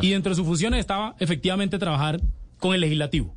Y 0.02 0.12
dentro 0.12 0.32
de 0.32 0.36
sus 0.36 0.46
funciones 0.46 0.80
estaba 0.80 1.16
efectivamente 1.20 1.78
trabajar 1.78 2.20
con 2.58 2.74
el 2.74 2.82
legislativo. 2.82 3.36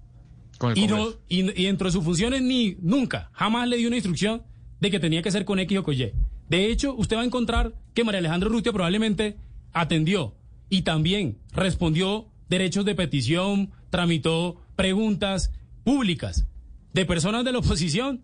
y, 0.74 0.86
no, 0.86 1.10
y, 1.28 1.40
y, 1.60 1.66
dentro 1.66 1.88
de 1.88 1.92
sus 1.92 2.04
funciones 2.04 2.40
ni 2.42 2.76
nunca, 2.80 3.30
jamás 3.32 3.68
le 3.68 3.76
dio 3.76 3.88
una 3.88 3.96
instrucción 3.96 4.42
de 4.80 4.90
que 4.90 4.98
tenía 4.98 5.22
que 5.22 5.30
ser 5.30 5.44
con 5.44 5.58
X 5.58 5.78
o 5.78 5.82
con 5.82 5.94
Y. 5.94 6.12
De 6.48 6.70
hecho, 6.70 6.94
usted 6.94 7.16
va 7.16 7.22
a 7.22 7.24
encontrar 7.24 7.74
que 7.98 8.04
María 8.04 8.20
Alejandra 8.20 8.48
Rutia 8.48 8.72
probablemente 8.72 9.38
atendió 9.72 10.36
y 10.70 10.82
también 10.82 11.38
respondió 11.52 12.28
derechos 12.48 12.84
de 12.84 12.94
petición, 12.94 13.72
tramitó 13.90 14.62
preguntas 14.76 15.50
públicas 15.82 16.46
de 16.94 17.04
personas 17.04 17.44
de 17.44 17.50
la 17.50 17.58
oposición 17.58 18.22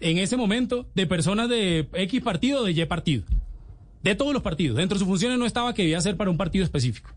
en 0.00 0.18
ese 0.18 0.36
momento, 0.36 0.86
de 0.94 1.06
personas 1.06 1.48
de 1.48 1.88
X 1.94 2.20
partido 2.20 2.62
de 2.62 2.72
Y 2.72 2.84
partido. 2.84 3.24
De 4.02 4.14
todos 4.14 4.34
los 4.34 4.42
partidos. 4.42 4.76
Dentro 4.76 4.96
de 4.96 4.98
sus 4.98 5.08
funciones 5.08 5.38
no 5.38 5.46
estaba 5.46 5.72
que 5.72 5.80
debía 5.80 6.02
ser 6.02 6.18
para 6.18 6.30
un 6.30 6.36
partido 6.36 6.66
específico. 6.66 7.08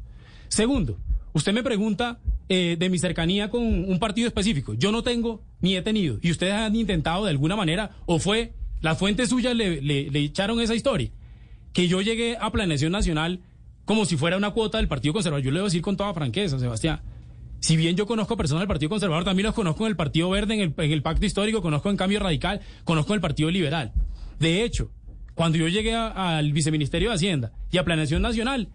Segundo, 0.48 0.98
usted 1.34 1.52
me 1.52 1.64
pregunta 1.64 2.22
eh, 2.48 2.78
de 2.80 2.90
mi 2.90 2.98
cercanía 2.98 3.50
con 3.50 3.62
un 3.62 4.00
partido 4.00 4.30
específico. 4.30 4.74
Yo 4.74 4.94
no 4.94 5.04
tengo 5.04 5.44
ni 5.60 5.76
he 5.76 5.82
tenido. 5.82 6.18
Y 6.22 6.32
ustedes 6.32 6.54
han 6.54 6.78
intentado 6.78 7.26
de 7.26 7.32
alguna 7.32 7.58
manera, 7.58 7.92
o 8.06 8.20
fue 8.20 8.54
las 8.80 8.98
fuentes 8.98 9.28
suyas 9.28 9.54
le, 9.54 10.08
echaron 10.18 10.62
esa 10.62 10.76
historia. 10.76 11.12
Que 11.74 11.88
yo 11.88 12.02
llegué 12.02 12.38
a 12.40 12.52
Planeación 12.52 12.92
Nacional 12.92 13.42
como 13.86 14.06
si 14.06 14.18
fuera 14.18 14.38
una 14.38 14.52
cuota 14.52 14.78
del 14.78 14.88
Partido 14.88 15.14
Conservador. 15.14 15.44
Yo 15.44 15.52
le 15.52 15.60
voy 15.60 15.66
a 15.66 15.70
decir 15.70 15.82
con 15.82 15.98
toda 15.98 16.14
franqueza, 16.14 16.60
Sebastián. 16.60 17.02
Si 17.60 17.76
bien 17.76 17.96
yo 17.96 18.06
conozco 18.06 18.38
personas 18.38 18.62
del 18.62 18.68
Partido 18.68 18.90
Conservador, 18.90 19.26
también 19.26 19.48
los 19.48 19.56
conozco 19.56 19.86
en 19.86 19.92
el 19.92 19.96
Partido 19.96 20.30
Verde, 20.30 20.54
en 20.54 20.60
el, 20.62 20.74
en 20.78 20.92
el 20.92 21.02
Pacto 21.02 21.26
Histórico, 21.26 21.62
conozco 21.62 21.90
en 21.90 21.98
Cambio 21.98 22.20
Radical, 22.20 22.62
conozco 22.84 23.14
en 23.14 23.16
el 23.16 23.22
Partido 23.22 23.52
Liberal. 23.52 23.92
De 24.40 24.64
hecho, 24.64 24.92
cuando 25.36 25.58
yo 25.58 25.68
llegué 25.68 25.96
al 25.96 26.54
Viceministerio 26.54 27.10
de 27.10 27.16
Hacienda 27.16 27.52
y 27.72 27.78
a 27.78 27.84
Planeación 27.84 28.22
Nacional, 28.22 28.70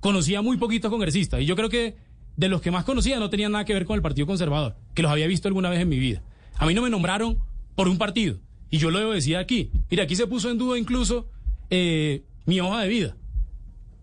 conocía 0.00 0.42
muy 0.42 0.56
poquitos 0.56 0.90
congresistas. 0.90 1.40
Y 1.40 1.46
yo 1.46 1.56
creo 1.56 1.68
que 1.68 1.96
de 2.36 2.48
los 2.48 2.60
que 2.60 2.70
más 2.70 2.84
conocía 2.84 3.18
no 3.18 3.28
tenían 3.28 3.52
nada 3.52 3.64
que 3.64 3.74
ver 3.74 3.84
con 3.84 3.96
el 3.96 4.02
Partido 4.02 4.26
Conservador, 4.26 4.76
que 4.94 5.02
los 5.02 5.10
había 5.10 5.26
visto 5.26 5.48
alguna 5.48 5.68
vez 5.68 5.80
en 5.80 5.88
mi 5.88 5.98
vida. 5.98 6.22
A 6.56 6.66
mí 6.66 6.74
no 6.74 6.82
me 6.82 6.90
nombraron 6.90 7.38
por 7.74 7.88
un 7.88 7.98
partido. 7.98 8.38
Y 8.70 8.78
yo 8.78 8.90
lo 8.90 9.10
decía 9.10 9.40
aquí. 9.40 9.70
Mira, 9.90 10.04
aquí 10.04 10.14
se 10.14 10.26
puso 10.26 10.50
en 10.50 10.58
duda 10.58 10.78
incluso 10.78 11.28
eh, 11.70 12.22
mi 12.46 12.60
hoja 12.60 12.82
de 12.82 12.88
vida. 12.88 13.16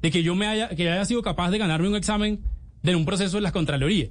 De 0.02 0.12
que 0.12 0.24
yo 0.24 0.36
me 0.36 0.48
haya, 0.48 0.70
que 0.70 0.90
haya 0.90 1.06
sido 1.06 1.22
capaz 1.22 1.52
de 1.52 1.58
ganarme 1.58 1.90
un 1.90 1.96
examen 1.96 2.42
de 2.84 2.96
un 2.96 3.06
proceso 3.06 3.38
de 3.38 3.42
la 3.42 3.52
Contraloría. 3.52 4.10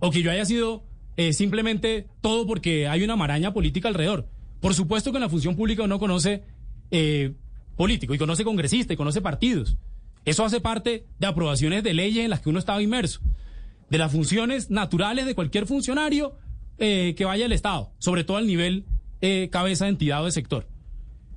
O 0.00 0.10
que 0.10 0.22
yo 0.22 0.30
haya 0.30 0.44
sido 0.44 0.84
eh, 1.16 1.32
simplemente 1.32 2.06
todo 2.20 2.46
porque 2.46 2.88
hay 2.88 3.02
una 3.02 3.16
maraña 3.16 3.52
política 3.52 3.88
alrededor. 3.88 4.28
Por 4.60 4.74
supuesto 4.74 5.10
que 5.12 5.18
en 5.18 5.22
la 5.22 5.28
función 5.28 5.56
pública 5.56 5.84
uno 5.84 5.98
conoce 5.98 6.44
eh, 6.90 7.34
político 7.76 8.14
y 8.14 8.18
conoce 8.18 8.44
congresistas 8.44 8.94
y 8.94 8.96
conoce 8.96 9.20
partidos. 9.20 9.76
Eso 10.24 10.44
hace 10.44 10.60
parte 10.60 11.06
de 11.18 11.26
aprobaciones 11.26 11.82
de 11.82 11.94
leyes 11.94 12.24
en 12.24 12.30
las 12.30 12.40
que 12.40 12.50
uno 12.50 12.58
estaba 12.58 12.82
inmerso. 12.82 13.20
De 13.88 13.98
las 13.98 14.12
funciones 14.12 14.70
naturales 14.70 15.24
de 15.24 15.34
cualquier 15.34 15.66
funcionario 15.66 16.36
eh, 16.78 17.14
que 17.16 17.24
vaya 17.24 17.46
al 17.46 17.52
Estado, 17.52 17.92
sobre 17.98 18.24
todo 18.24 18.36
al 18.36 18.46
nivel 18.46 18.84
eh, 19.20 19.48
cabeza 19.50 19.86
de 19.86 19.92
entidad 19.92 20.22
o 20.22 20.26
de 20.26 20.32
sector. 20.32 20.68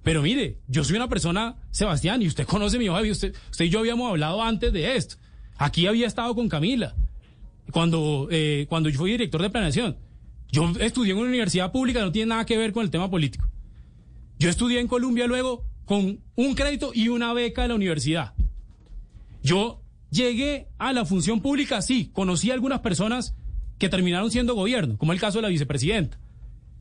Pero 0.03 0.21
mire, 0.21 0.57
yo 0.67 0.83
soy 0.83 0.95
una 0.95 1.09
persona, 1.09 1.57
Sebastián, 1.69 2.21
y 2.21 2.27
usted 2.27 2.45
conoce 2.45 2.79
mi 2.79 2.89
hoja, 2.89 3.01
usted, 3.01 3.35
y 3.59 3.69
yo 3.69 3.79
habíamos 3.79 4.09
hablado 4.09 4.41
antes 4.41 4.73
de 4.73 4.95
esto. 4.95 5.15
Aquí 5.57 5.85
había 5.85 6.07
estado 6.07 6.33
con 6.33 6.49
Camila, 6.49 6.95
cuando, 7.71 8.27
eh, 8.31 8.65
cuando 8.67 8.89
yo 8.89 8.97
fui 8.97 9.11
director 9.11 9.41
de 9.41 9.49
planeación. 9.49 9.97
Yo 10.51 10.71
estudié 10.79 11.13
en 11.13 11.19
una 11.19 11.29
universidad 11.29 11.71
pública, 11.71 12.01
no 12.01 12.11
tiene 12.11 12.29
nada 12.29 12.45
que 12.45 12.57
ver 12.57 12.73
con 12.73 12.83
el 12.83 12.89
tema 12.89 13.09
político. 13.09 13.47
Yo 14.39 14.49
estudié 14.49 14.79
en 14.79 14.87
Colombia 14.87 15.27
luego 15.27 15.65
con 15.85 16.19
un 16.35 16.55
crédito 16.55 16.91
y 16.93 17.09
una 17.09 17.33
beca 17.33 17.61
de 17.61 17.67
la 17.69 17.75
universidad. 17.75 18.33
Yo 19.43 19.81
llegué 20.09 20.67
a 20.77 20.93
la 20.93 21.05
función 21.05 21.41
pública, 21.41 21.81
sí, 21.81 22.09
conocí 22.11 22.49
a 22.49 22.55
algunas 22.55 22.79
personas 22.79 23.35
que 23.77 23.89
terminaron 23.89 24.31
siendo 24.31 24.55
gobierno, 24.55 24.97
como 24.97 25.13
el 25.13 25.19
caso 25.19 25.37
de 25.37 25.43
la 25.43 25.47
vicepresidenta, 25.47 26.19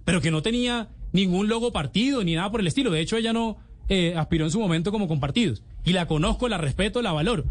pero 0.04 0.20
que 0.20 0.30
no 0.30 0.42
tenía 0.42 0.88
ningún 1.12 1.48
logo 1.48 1.72
partido 1.72 2.22
ni 2.24 2.34
nada 2.34 2.50
por 2.50 2.60
el 2.60 2.66
estilo. 2.66 2.90
De 2.90 3.00
hecho, 3.00 3.16
ella 3.16 3.32
no 3.32 3.58
eh, 3.88 4.14
aspiró 4.16 4.44
en 4.44 4.50
su 4.50 4.60
momento 4.60 4.92
como 4.92 5.08
con 5.08 5.20
partidos. 5.20 5.62
Y 5.84 5.92
la 5.92 6.06
conozco, 6.06 6.48
la 6.48 6.58
respeto, 6.58 7.02
la 7.02 7.12
valoro. 7.12 7.44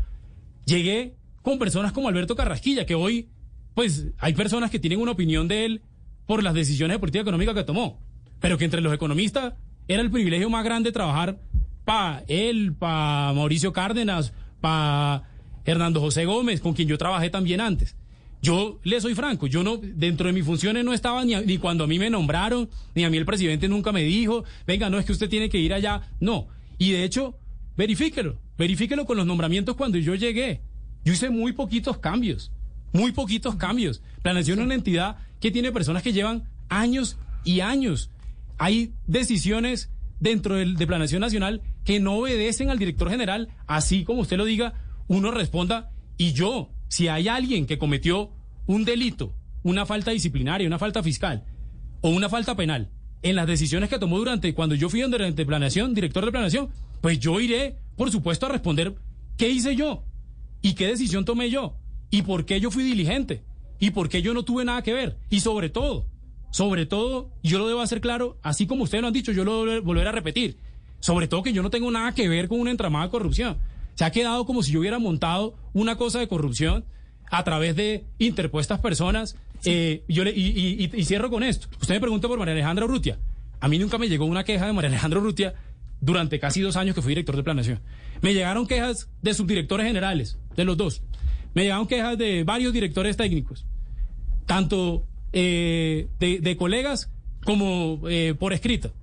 Llegué 0.66 1.16
con 1.42 1.60
personas 1.60 1.92
como 1.92 2.08
Alberto 2.08 2.36
Carrasquilla, 2.36 2.86
que 2.86 2.96
hoy, 2.96 3.30
pues, 3.74 4.08
hay 4.18 4.34
personas 4.34 4.72
que 4.72 4.80
tienen 4.80 5.00
una 5.00 5.12
opinión 5.12 5.48
de 5.48 5.66
él 5.66 5.82
por 6.26 6.44
las 6.44 6.54
decisiones 6.54 6.96
de 6.96 7.00
política 7.00 7.22
económica 7.22 7.54
que 7.54 7.64
tomó, 7.64 8.00
pero 8.40 8.58
que 8.58 8.66
entre 8.66 8.82
los 8.82 8.94
economistas 8.94 9.56
era 9.88 10.02
el 10.02 10.12
privilegio 10.12 10.50
más 10.50 10.64
grande 10.64 10.92
trabajar 10.92 11.40
para 11.86 12.24
él, 12.28 12.76
para 12.78 13.34
Mauricio 13.34 13.74
Cárdenas, 13.74 14.32
para 14.62 15.24
Hernando 15.66 16.00
José 16.02 16.26
Gómez, 16.26 16.62
con 16.62 16.74
quien 16.74 16.88
yo 16.88 16.98
trabajé 16.98 17.30
también 17.32 17.62
antes. 17.62 17.96
Yo 18.42 18.80
le 18.84 19.02
soy 19.02 19.16
franco, 19.16 19.48
yo 19.48 19.64
no, 19.64 19.78
dentro 19.78 20.28
de 20.28 20.34
mis 20.34 20.46
funciones 20.46 20.86
no 20.86 20.94
estaba 20.94 21.26
ni, 21.26 21.36
ni 21.36 21.58
cuando 21.58 21.84
a 21.84 21.88
mí 21.88 22.00
me 22.00 22.10
nombraron, 22.10 22.70
ni 22.96 23.04
a 23.04 23.10
mí 23.10 23.18
el 23.18 23.26
presidente 23.26 23.68
nunca 23.68 23.92
me 23.92 24.04
dijo, 24.04 24.46
venga, 24.66 24.90
no 24.90 24.98
es 24.98 25.06
que 25.06 25.12
usted 25.12 25.30
tiene 25.30 25.50
que 25.50 25.60
ir 25.60 25.74
allá, 25.74 26.10
no. 26.22 26.48
Y 26.78 26.92
de 26.92 27.04
hecho, 27.04 27.36
verifíquelo, 27.76 28.40
verifíquelo 28.58 29.06
con 29.06 29.18
los 29.18 29.26
nombramientos 29.26 29.76
cuando 29.76 29.98
yo 29.98 30.16
llegué. 30.16 30.62
Yo 31.04 31.14
hice 31.14 31.30
muy 31.30 31.52
poquitos 31.52 31.98
cambios, 31.98 32.52
muy 32.94 33.12
poquitos 33.12 33.56
cambios. 33.56 34.02
Planeación 34.22 34.60
es 34.60 34.66
una 34.66 34.76
entidad 34.76 35.18
que 35.42 35.52
tiene 35.52 35.72
personas 35.72 36.02
que 36.02 36.14
llevan 36.14 36.44
años 36.70 37.18
y 37.44 37.60
años. 37.60 38.10
Hay 38.58 38.94
decisiones 39.08 39.90
dentro 40.20 40.56
del, 40.56 40.76
de 40.76 40.88
Planeación 40.88 41.22
Nacional 41.22 41.62
que 41.84 42.00
no 42.00 42.18
obedecen 42.18 42.70
al 42.70 42.80
director 42.80 43.10
general, 43.10 43.50
así 43.68 44.04
como 44.04 44.22
usted 44.22 44.38
lo 44.38 44.46
diga, 44.46 44.74
uno 45.08 45.32
responda 45.32 45.92
y 46.18 46.34
yo, 46.34 46.70
si 46.90 47.08
hay 47.08 47.30
alguien 47.30 47.66
que 47.66 47.78
cometió 47.78 48.32
un 48.66 48.84
delito, 48.84 49.34
una 49.64 49.86
falta 49.86 50.12
disciplinaria, 50.12 50.68
una 50.68 50.80
falta 50.80 51.02
fiscal 51.02 51.46
o 52.02 52.10
una 52.10 52.28
falta 52.28 52.56
penal 52.56 52.90
en 53.22 53.36
las 53.36 53.48
decisiones 53.48 53.90
que 53.90 54.00
tomó 54.00 54.18
durante 54.18 54.54
cuando 54.54 54.76
yo 54.76 54.90
fui 54.90 55.02
durante 55.02 55.46
planeación, 55.46 55.94
director 55.94 56.26
de 56.26 56.32
planeación, 56.32 56.70
pues 57.02 57.20
yo 57.20 57.40
iré, 57.40 57.78
por 57.96 58.12
supuesto, 58.12 58.46
a 58.46 58.50
responder 58.50 58.96
qué 59.38 59.50
hice 59.50 59.76
yo 59.76 60.04
y 60.62 60.74
qué 60.74 60.88
decisión 60.88 61.26
tomé 61.26 61.50
yo 61.50 61.78
y 62.10 62.24
por 62.24 62.46
qué 62.46 62.60
yo 62.60 62.72
fui 62.72 62.84
diligente 62.84 63.44
y 63.80 63.92
por 63.92 64.10
qué 64.10 64.22
yo 64.22 64.34
no 64.34 64.44
tuve 64.44 64.66
nada 64.66 64.82
que 64.82 64.94
ver 64.94 65.18
y 65.30 65.42
sobre 65.42 65.70
todo, 65.70 66.06
sobre 66.52 66.86
todo, 66.86 67.30
yo 67.44 67.60
lo 67.60 67.68
debo 67.68 67.82
hacer 67.82 68.02
claro, 68.02 68.38
así 68.42 68.66
como 68.66 68.84
ustedes 68.84 69.02
lo 69.02 69.08
han 69.08 69.14
dicho, 69.14 69.32
yo 69.32 69.44
lo 69.44 69.72
a 69.72 69.80
volver 69.82 70.08
a 70.08 70.12
repetir, 70.12 70.58
sobre 71.00 71.28
todo 71.28 71.44
que 71.44 71.54
yo 71.54 71.62
no 71.62 71.70
tengo 71.70 71.92
nada 71.92 72.14
que 72.14 72.28
ver 72.28 72.48
con 72.48 72.60
una 72.60 72.72
entramada 72.72 73.06
de 73.06 73.12
corrupción. 73.12 73.58
Se 74.00 74.06
ha 74.06 74.12
quedado 74.12 74.46
como 74.46 74.64
si 74.64 74.72
yo 74.72 74.80
hubiera 74.80 74.98
montado 74.98 75.58
una 75.74 75.98
cosa 75.98 76.20
de 76.20 76.30
corrupción 76.30 76.86
a 77.30 77.44
través 77.44 77.76
de 77.76 78.06
interpuestas 78.18 78.80
personas. 78.80 79.36
Eh, 79.66 80.06
yo 80.08 80.24
le, 80.24 80.32
y, 80.32 80.90
y, 80.94 81.04
cierro 81.04 81.30
con 81.30 81.44
esto. 81.44 81.68
Usted 81.82 81.96
me 81.96 82.00
pregunta 82.00 82.30
por 82.30 82.40
María 82.40 82.54
Alejandra 82.54 82.86
Urrutia. 82.86 83.20
A 83.60 83.68
mí 83.68 83.78
nunca 83.78 83.98
me 83.98 84.08
llegó 84.08 84.24
una 84.24 84.46
queja 84.46 84.68
de 84.68 84.72
María 84.72 84.88
Alejandra 84.88 85.20
Urrutia 85.20 85.54
durante 86.00 86.40
casi 86.40 86.62
dos 86.62 86.78
años 86.78 86.96
que 86.96 87.02
fui 87.02 87.10
director 87.10 87.36
de 87.36 87.44
planeación. 87.44 87.82
Me 88.22 88.34
llegaron 88.34 88.68
quejas 88.68 89.10
de 89.22 89.34
subdirectores 89.34 89.86
generales, 89.86 90.38
de 90.56 90.64
los 90.64 90.78
dos. 90.78 91.02
Me 91.54 91.64
llegaron 91.64 91.86
quejas 91.86 92.18
de 92.18 92.46
varios 92.46 92.72
directores 92.72 93.18
técnicos, 93.18 93.66
tanto 94.46 95.06
eh, 95.34 96.08
de, 96.20 96.56
colegas 96.56 97.12
como 97.44 98.00
eh, 98.08 98.34
por 98.40 98.54
escrita. 98.54 98.94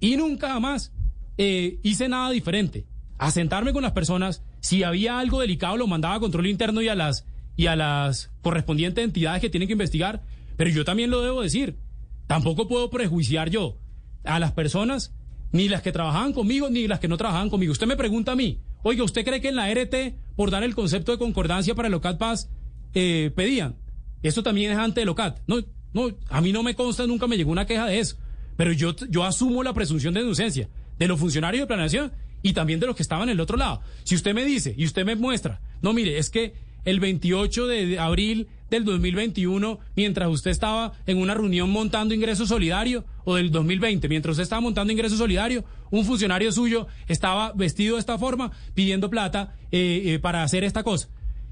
Y 0.00 0.16
nunca 0.16 0.48
jamás 0.48 0.94
hice 1.36 2.08
nada 2.08 2.30
diferente 2.30 2.86
a 3.18 3.30
sentarme 3.30 3.72
con 3.72 3.82
las 3.82 3.92
personas, 3.92 4.42
si 4.60 4.82
había 4.82 5.18
algo 5.18 5.40
delicado 5.40 5.76
lo 5.76 5.86
mandaba 5.86 6.16
a 6.16 6.20
control 6.20 6.46
interno 6.46 6.82
y 6.82 6.88
a 6.88 6.94
las 6.94 7.26
y 7.56 7.66
a 7.66 7.76
las 7.76 8.30
correspondientes 8.42 9.02
entidades 9.02 9.40
que 9.40 9.48
tienen 9.48 9.66
que 9.66 9.72
investigar, 9.72 10.22
pero 10.56 10.70
yo 10.70 10.84
también 10.84 11.10
lo 11.10 11.22
debo 11.22 11.40
decir, 11.40 11.78
tampoco 12.26 12.68
puedo 12.68 12.90
prejuiciar 12.90 13.48
yo 13.48 13.78
a 14.24 14.38
las 14.38 14.52
personas 14.52 15.14
ni 15.52 15.68
las 15.68 15.80
que 15.80 15.92
trabajaban 15.92 16.32
conmigo 16.32 16.68
ni 16.68 16.86
las 16.86 17.00
que 17.00 17.08
no 17.08 17.16
trabajaban 17.16 17.48
conmigo. 17.48 17.72
Usted 17.72 17.86
me 17.86 17.96
pregunta 17.96 18.32
a 18.32 18.36
mí, 18.36 18.60
oiga, 18.82 19.04
¿usted 19.04 19.24
cree 19.24 19.40
que 19.40 19.48
en 19.48 19.56
la 19.56 19.72
RT, 19.72 20.16
por 20.36 20.50
dar 20.50 20.62
el 20.64 20.74
concepto 20.74 21.12
de 21.12 21.18
concordancia 21.18 21.74
para 21.74 21.88
el 21.88 21.94
OCAT 21.94 22.18
Paz, 22.18 22.50
eh, 22.94 23.32
pedían? 23.34 23.76
Esto 24.22 24.42
también 24.42 24.72
es 24.72 24.78
ante 24.78 25.02
el 25.02 25.08
OCAT. 25.08 25.40
No, 25.46 25.56
no, 25.94 26.10
a 26.28 26.40
mí 26.40 26.52
no 26.52 26.62
me 26.62 26.74
consta, 26.74 27.06
nunca 27.06 27.26
me 27.26 27.36
llegó 27.36 27.52
una 27.52 27.66
queja 27.66 27.86
de 27.86 28.00
eso. 28.00 28.16
Pero 28.56 28.72
yo, 28.72 28.94
yo 29.08 29.24
asumo 29.24 29.62
la 29.62 29.72
presunción 29.72 30.12
de 30.14 30.22
inocencia 30.22 30.68
de 30.98 31.08
los 31.08 31.20
funcionarios 31.20 31.62
de 31.62 31.66
planeación 31.66 32.12
y 32.42 32.52
también 32.52 32.80
de 32.80 32.86
los 32.86 32.96
que 32.96 33.02
estaban 33.02 33.28
en 33.28 33.34
el 33.34 33.40
otro 33.40 33.56
lado. 33.56 33.80
Si 34.04 34.14
usted 34.14 34.34
me 34.34 34.44
dice 34.44 34.74
y 34.76 34.84
usted 34.84 35.04
me 35.04 35.16
muestra, 35.16 35.60
no, 35.82 35.92
mire, 35.92 36.18
es 36.18 36.30
que 36.30 36.54
el 36.86 37.00
28 37.00 37.66
de 37.66 37.98
abril 37.98 38.46
del 38.70 38.84
2021, 38.84 39.78
mientras 39.96 40.28
usted 40.28 40.50
estaba 40.50 40.92
en 41.06 41.18
una 41.18 41.34
reunión 41.34 41.68
montando 41.70 42.14
ingreso 42.14 42.46
solidario, 42.46 43.04
o 43.24 43.34
del 43.34 43.50
2020, 43.50 44.08
mientras 44.08 44.32
usted 44.32 44.44
estaba 44.44 44.60
montando 44.60 44.92
ingreso 44.92 45.16
solidario, 45.16 45.64
un 45.90 46.04
funcionario 46.04 46.50
suyo 46.52 46.86
estaba 47.08 47.52
vestido 47.52 47.96
de 47.96 48.00
esta 48.00 48.18
forma 48.18 48.52
pidiendo 48.74 49.10
plata 49.10 49.56
eh, 49.72 50.02
eh, 50.04 50.18
para 50.20 50.44
hacer 50.44 50.64
esta 50.64 50.84
cosa. 50.84 51.08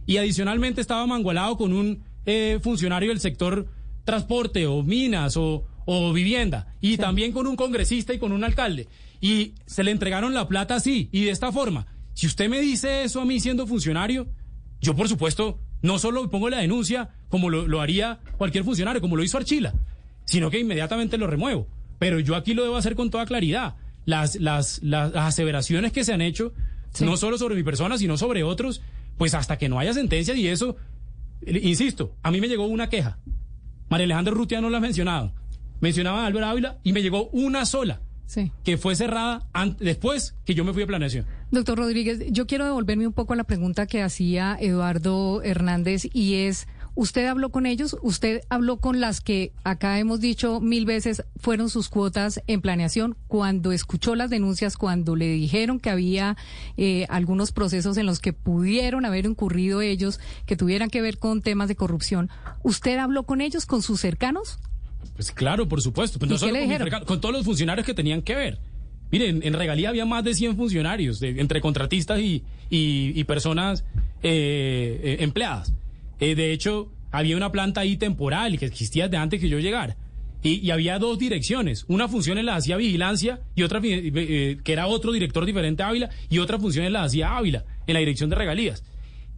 Y 0.07 0.18
adicionalmente 0.18 0.80
estaba 0.80 1.07
mangualado 1.07 1.57
con 1.57 1.72
un 1.72 2.05
eh, 2.26 2.61
funcionario 2.62 3.09
del 3.09 3.20
sector 3.20 3.66
transporte 4.05 4.66
o 4.66 4.82
minas 4.82 5.37
o, 5.37 5.66
o 5.85 6.12
vivienda, 6.12 6.74
y 6.80 6.97
también 6.97 7.32
con 7.32 7.49
un 7.49 7.57
congresista 7.57 8.14
y 8.14 8.18
con 8.18 8.30
un 8.30 8.45
alcalde 8.45 8.87
y 9.25 9.55
se 9.64 9.83
le 9.83 9.91
entregaron 9.91 10.35
la 10.35 10.49
plata 10.49 10.75
así 10.75 11.09
y 11.11 11.25
de 11.25 11.31
esta 11.31 11.51
forma. 11.51 11.87
Si 12.12 12.27
usted 12.27 12.51
me 12.51 12.61
dice 12.61 13.05
eso 13.05 13.22
a 13.22 13.25
mí 13.25 13.41
siendo 13.41 13.66
funcionario, 13.66 14.29
yo 14.83 14.95
por 14.95 15.09
supuesto 15.09 15.61
no 15.81 15.99
solo 15.99 16.29
pongo 16.29 16.51
la 16.51 16.59
denuncia 16.59 17.09
como 17.31 17.49
lo, 17.49 17.81
haría 17.81 18.20
cualquier 18.37 18.64
funcionario, 18.64 19.01
como 19.01 19.16
lo 19.16 19.25
hizo 19.25 19.39
Archila, 19.39 19.72
sino 20.27 20.51
que 20.51 20.59
inmediatamente 20.59 21.16
lo 21.16 21.27
remuevo. 21.27 21.66
Pero 21.99 22.20
yo 22.20 22.37
aquí 22.37 22.53
lo 22.53 22.64
debo 22.64 22.77
hacer 22.77 22.97
con 22.97 23.09
toda 23.09 23.25
claridad. 23.25 23.77
Las, 24.05 24.37
las, 24.37 24.83
las, 24.83 25.16
aseveraciones 25.16 25.91
que 25.93 26.05
se 26.05 26.12
han 26.12 26.20
hecho, 26.20 26.53
no 27.01 27.16
solo 27.16 27.39
sobre 27.39 27.55
mi 27.55 27.62
persona, 27.62 27.97
sino 27.97 28.18
sobre 28.18 28.43
otros, 28.43 28.83
pues 29.16 29.33
hasta 29.33 29.57
que 29.57 29.70
no 29.70 29.79
haya 29.79 29.95
sentencia 29.95 30.35
y 30.35 30.49
eso, 30.49 30.77
insisto, 31.47 32.14
a 32.22 32.31
mí 32.31 32.43
me 32.43 32.49
llegó 32.49 32.66
una 32.66 32.91
queja. 32.91 33.16
María 33.89 34.05
Alejandra 34.05 34.35
Rutia 34.35 34.61
no 34.61 34.68
la 34.68 34.77
ha 34.77 34.83
mencionado. 34.83 35.33
Mencionaba 35.81 36.25
a 36.25 36.27
Álvaro 36.27 36.45
Ávila 36.45 36.79
y 36.83 36.93
me 36.93 37.01
llegó 37.01 37.31
una 37.31 37.64
sola 37.64 38.03
que 38.64 38.79
fue 38.79 38.97
cerrada 38.97 39.47
después 39.79 40.35
que 40.45 40.55
yo 40.55 40.64
me 40.64 40.72
fui 40.72 40.83
a 40.83 40.87
planeación. 40.87 41.27
Doctor 41.51 41.79
Rodríguez, 41.79 42.20
yo 42.31 42.47
quiero 42.47 42.64
devolverme 42.64 43.07
un 43.07 43.12
poco 43.12 43.33
a 43.33 43.37
la 43.37 43.45
pregunta 43.45 43.87
que 43.87 44.03
hacía 44.03 44.57
Eduardo 44.59 45.43
Hernández 45.43 46.09
y 46.12 46.35
es, 46.35 46.66
¿usted 46.97 47.27
habló 47.27 47.51
con 47.51 47.66
ellos? 47.66 47.97
¿Usted 48.03 48.41
habló 48.49 48.79
con 48.79 49.01
las 49.01 49.20
que 49.20 49.53
acá 49.62 49.99
hemos 49.99 50.20
dicho 50.20 50.61
mil 50.61 50.85
veces 50.85 51.22
fueron 51.37 51.70
sus 51.70 51.89
cuotas 51.89 52.43
en 52.49 52.61
planeación? 52.61 53.16
Cuando 53.29 53.70
escuchó 53.70 54.16
las 54.16 54.31
denuncias, 54.31 54.77
cuando 54.77 55.14
le 55.14 55.29
dijeron 55.29 55.79
que 55.79 55.91
había 55.91 56.37
eh, 56.77 57.07
algunos 57.09 57.53
procesos 57.53 57.97
en 57.99 58.07
los 58.07 58.18
que 58.18 58.33
pudieron 58.33 59.05
haber 59.05 59.27
incurrido 59.27 59.81
ellos, 59.81 60.18
que 60.47 60.57
tuvieran 60.57 60.91
que 60.91 61.03
ver 61.03 61.18
con 61.18 61.41
temas 61.41 61.68
de 61.68 61.77
corrupción, 61.77 62.31
¿usted 62.62 62.99
habló 62.99 63.25
con 63.25 63.41
ellos, 63.41 63.66
con 63.66 63.83
sus 63.83 64.01
cercanos? 64.01 64.59
Pues 65.15 65.31
claro, 65.33 65.69
por 65.69 65.83
supuesto. 65.83 66.19
Pues 66.19 66.41
con, 67.07 67.21
todos 67.21 67.35
los 67.35 67.45
funcionarios 67.45 67.87
que 67.87 67.95
tenían 67.95 68.23
que 68.23 68.35
ver. 68.35 68.59
Miren, 69.11 69.43
en 69.45 69.53
Regalía 69.53 69.91
había 69.91 70.05
más 70.07 70.25
de 70.25 70.35
100 70.35 70.57
funcionarios, 70.57 71.23
entre 71.23 71.61
contratistas 71.61 72.19
y, 72.21 72.43
y, 72.69 73.23
personas 73.25 73.85
eh, 74.23 75.01
eh, 75.03 75.17
empleadas. 75.21 75.73
Eh, 76.19 76.35
de 76.35 76.53
hecho, 76.53 76.91
había 77.13 77.37
una 77.37 77.53
planta 77.53 77.83
ahí 77.83 77.97
temporal 77.97 78.59
que 78.59 78.67
existía 78.67 79.05
desde 79.05 79.19
antes 79.19 79.41
que 79.41 79.49
yo 79.49 79.59
llegara. 79.61 79.97
Y, 80.43 80.55
y 80.67 80.71
había 80.73 80.99
dos 80.99 81.19
direcciones. 81.19 81.85
Una 81.87 82.09
función 82.09 82.45
la 82.45 82.57
hacía 82.57 82.77
Vigilancia 82.77 83.41
y 83.55 83.63
otra, 83.63 83.81
que 83.81 84.61
era 84.67 84.89
otro 84.89 85.13
director 85.13 85.47
diferente 85.47 85.83
a 85.83 85.89
Ávila, 85.89 86.11
y 86.29 86.39
otra 86.39 86.59
función 86.59 86.93
la 86.93 87.05
hacía 87.05 87.37
Ávila, 87.37 87.65
en 87.87 87.95
la 87.95 88.01
dirección 88.01 88.31
de 88.31 88.37
regalías. 88.37 88.83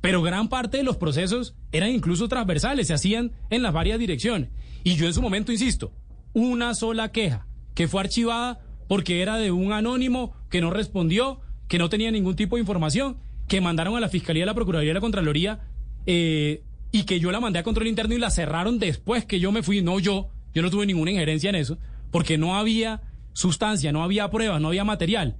Pero 0.06 0.22
gran 0.22 0.46
parte 0.48 0.76
de 0.76 0.84
los 0.84 0.98
procesos 0.98 1.56
eran 1.72 1.90
incluso 1.90 2.28
transversales, 2.28 2.86
se 2.86 2.94
hacían 2.94 3.32
en 3.50 3.60
las 3.60 3.72
varias 3.72 3.98
direcciones. 3.98 4.50
Y 4.84 4.94
yo 4.94 5.08
en 5.08 5.12
su 5.12 5.20
momento, 5.20 5.50
insisto, 5.50 5.90
una 6.32 6.76
sola 6.76 7.10
queja 7.10 7.48
que 7.74 7.88
fue 7.88 8.02
archivada 8.02 8.60
porque 8.86 9.20
era 9.20 9.36
de 9.36 9.50
un 9.50 9.72
anónimo 9.72 10.32
que 10.48 10.60
no 10.60 10.70
respondió, 10.70 11.40
que 11.66 11.78
no 11.78 11.88
tenía 11.88 12.12
ningún 12.12 12.36
tipo 12.36 12.54
de 12.54 12.60
información, 12.60 13.16
que 13.48 13.60
mandaron 13.60 13.96
a 13.96 14.00
la 14.00 14.08
Fiscalía, 14.08 14.44
a 14.44 14.46
la 14.46 14.54
Procuraduría 14.54 14.92
a 14.92 14.94
la 14.94 15.00
Contraloría, 15.00 15.66
eh, 16.06 16.62
y 16.92 17.02
que 17.02 17.18
yo 17.18 17.32
la 17.32 17.40
mandé 17.40 17.58
a 17.58 17.64
control 17.64 17.88
interno 17.88 18.14
y 18.14 18.20
la 18.20 18.30
cerraron 18.30 18.78
después 18.78 19.24
que 19.24 19.40
yo 19.40 19.50
me 19.50 19.64
fui, 19.64 19.82
no 19.82 19.98
yo, 19.98 20.28
yo 20.54 20.62
no 20.62 20.70
tuve 20.70 20.86
ninguna 20.86 21.10
injerencia 21.10 21.50
en 21.50 21.56
eso, 21.56 21.78
porque 22.12 22.38
no 22.38 22.54
había 22.54 23.02
sustancia, 23.32 23.90
no 23.90 24.04
había 24.04 24.30
pruebas, 24.30 24.60
no 24.60 24.68
había 24.68 24.84
material. 24.84 25.36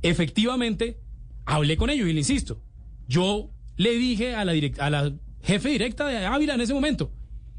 Efectivamente, 0.00 0.98
hablé 1.44 1.76
con 1.76 1.90
ellos 1.90 2.08
y 2.08 2.14
le 2.14 2.20
insisto, 2.20 2.62
yo 3.06 3.51
le 3.76 3.94
dije 3.94 4.34
a 4.34 4.44
la, 4.44 4.52
a 4.78 4.90
la 4.90 5.12
jefe 5.42 5.70
directa 5.70 6.06
de 6.06 6.24
Ávila 6.24 6.54
en 6.54 6.60
ese 6.60 6.74
momento, 6.74 7.12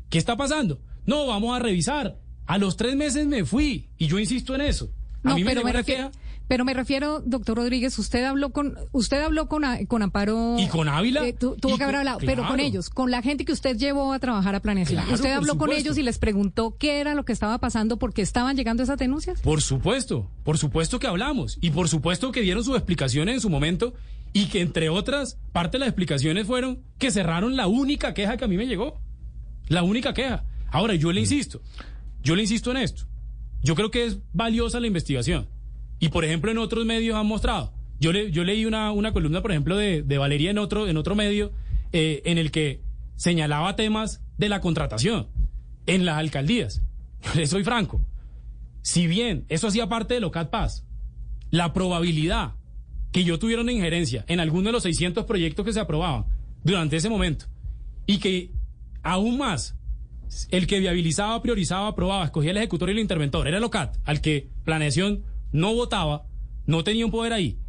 ¿qué 0.10 0.18
está 0.18 0.38
pasando? 0.38 0.82
No, 1.06 1.28
vamos 1.28 1.56
a 1.56 1.60
revisar. 1.60 2.20
A 2.46 2.58
los 2.58 2.76
tres 2.78 2.96
meses 2.96 3.26
me 3.26 3.46
fui 3.46 3.90
y 3.98 4.08
yo 4.08 4.20
insisto 4.20 4.56
en 4.56 4.62
eso. 4.62 4.90
A 5.24 5.36
mí 5.36 5.44
me, 5.44 5.54
pero 5.54 5.64
me 5.64 5.84
queja 5.84 6.12
pero 6.48 6.66
me 6.66 6.74
refiero, 6.74 7.22
doctor 7.26 7.58
Rodríguez, 7.58 7.98
usted 7.98 8.24
habló 8.26 8.52
con, 8.52 8.78
usted 8.92 9.24
habló 9.24 9.48
con, 9.48 9.64
con 9.88 10.04
Amparo. 10.04 10.58
¿Y 10.60 10.68
con 10.68 10.90
Ávila? 10.90 11.26
Eh, 11.26 11.34
tuvo 11.34 11.78
que 11.78 11.84
haber 11.84 11.96
hablado, 11.96 12.20
pero 12.20 12.46
con 12.48 12.60
ellos, 12.60 12.90
con 12.90 13.12
la 13.12 13.22
gente 13.22 13.46
que 13.46 13.54
usted 13.54 13.78
llevó 13.78 14.14
a 14.14 14.20
trabajar 14.20 14.54
a 14.54 14.60
planeación. 14.60 15.04
usted 15.12 15.32
habló 15.32 15.58
con 15.58 15.72
ellos 15.72 15.98
y 15.98 16.04
les 16.04 16.20
preguntó 16.20 16.76
qué 16.78 17.00
era 17.00 17.16
lo 17.16 17.24
que 17.24 17.34
estaba 17.34 17.58
pasando 17.60 17.98
porque 17.98 18.22
estaban 18.22 18.56
llegando 18.58 18.84
esas 18.84 18.98
denuncias. 18.98 19.42
Por 19.42 19.62
supuesto, 19.62 20.30
por 20.44 20.58
supuesto 20.58 21.00
que 21.00 21.08
hablamos 21.08 21.58
y 21.62 21.72
por 21.72 21.88
supuesto 21.88 22.32
que 22.32 22.42
dieron 22.42 22.64
sus 22.64 22.76
explicaciones 22.76 23.36
en 23.36 23.42
su 23.42 23.50
momento 23.50 23.94
y 24.34 24.48
que 24.48 24.62
entre 24.62 24.90
otras, 24.90 25.40
parte 25.52 25.74
de 25.74 25.80
las 25.80 25.90
explicaciones 25.90 26.48
fueron 26.48 26.84
que 26.98 27.12
cerraron 27.12 27.56
la 27.56 27.68
única 27.68 28.14
queja 28.16 28.36
que 28.36 28.46
a 28.46 28.48
mí 28.48 28.58
me 28.58 28.68
llegó. 28.68 29.00
La 29.68 29.84
única 29.84 30.14
queja. 30.14 30.44
Ahora, 30.70 30.96
yo 30.96 31.12
le 31.12 31.22
mm. 31.22 31.24
insisto, 31.24 31.62
yo 32.22 32.36
le 32.36 32.42
insisto 32.42 32.72
en 32.72 32.78
esto. 32.78 33.04
Yo 33.62 33.76
creo 33.76 33.92
que 33.92 34.06
es 34.06 34.20
valiosa 34.34 34.80
la 34.80 34.88
investigación. 34.88 35.48
Y 36.00 36.10
por 36.10 36.26
ejemplo, 36.26 36.52
en 36.52 36.58
otros 36.58 36.86
medios 36.86 37.16
han 37.16 37.28
mostrado. 37.28 37.74
Yo, 38.00 38.12
le, 38.12 38.32
yo 38.32 38.44
leí 38.44 38.66
una, 38.66 38.92
una 38.92 39.14
columna, 39.14 39.42
por 39.42 39.52
ejemplo, 39.52 39.78
de, 39.78 40.02
de 40.02 40.18
Valeria 40.18 40.52
en 40.52 40.58
otro, 40.58 40.88
en 40.88 40.98
otro 40.98 41.16
medio, 41.16 41.54
eh, 41.94 42.24
en 42.26 42.38
el 42.38 42.52
que 42.52 42.82
señalaba 43.16 43.76
temas 43.76 44.22
de 44.38 44.50
la 44.50 44.60
contratación 44.60 45.28
en 45.86 46.06
las 46.06 46.18
alcaldías. 46.18 46.82
Yo 47.22 47.32
le 47.36 47.46
soy 47.46 47.64
franco. 47.64 48.02
Si 48.82 49.08
bien 49.08 49.46
eso 49.48 49.68
hacía 49.68 49.88
parte 49.88 50.16
de 50.16 50.20
Locat 50.20 50.50
Paz, 50.50 50.86
la 51.52 51.72
probabilidad 51.72 52.56
que 53.14 53.24
yo 53.24 53.40
tuviera 53.40 53.62
una 53.62 53.72
injerencia 53.72 54.26
en 54.28 54.42
alguno 54.42 54.68
de 54.68 54.74
los 54.74 54.84
600 54.84 55.26
proyectos 55.26 55.64
que 55.64 55.72
se 55.72 55.80
aprobaban 55.80 56.26
durante 56.64 56.98
ese 56.98 57.10
momento 57.10 57.46
y 58.06 58.18
que 58.18 58.52
aún 59.04 59.38
más 59.38 59.78
el 60.50 60.66
que 60.66 60.80
viabilizaba, 60.80 61.42
priorizaba, 61.42 61.88
aprobaba, 61.88 62.26
escogía 62.26 62.52
el 62.52 62.58
ejecutor 62.58 62.90
y 62.90 62.94
el 62.94 63.00
interventor 63.00 63.48
era 63.48 63.58
el 63.58 63.64
OCAT, 63.64 63.98
al 64.04 64.20
que 64.20 64.50
planeación 64.66 65.24
no 65.52 65.76
votaba, 65.76 66.26
no 66.66 66.84
tenía 66.84 67.06
un 67.06 67.12
poder 67.12 67.34
ahí, 67.34 67.60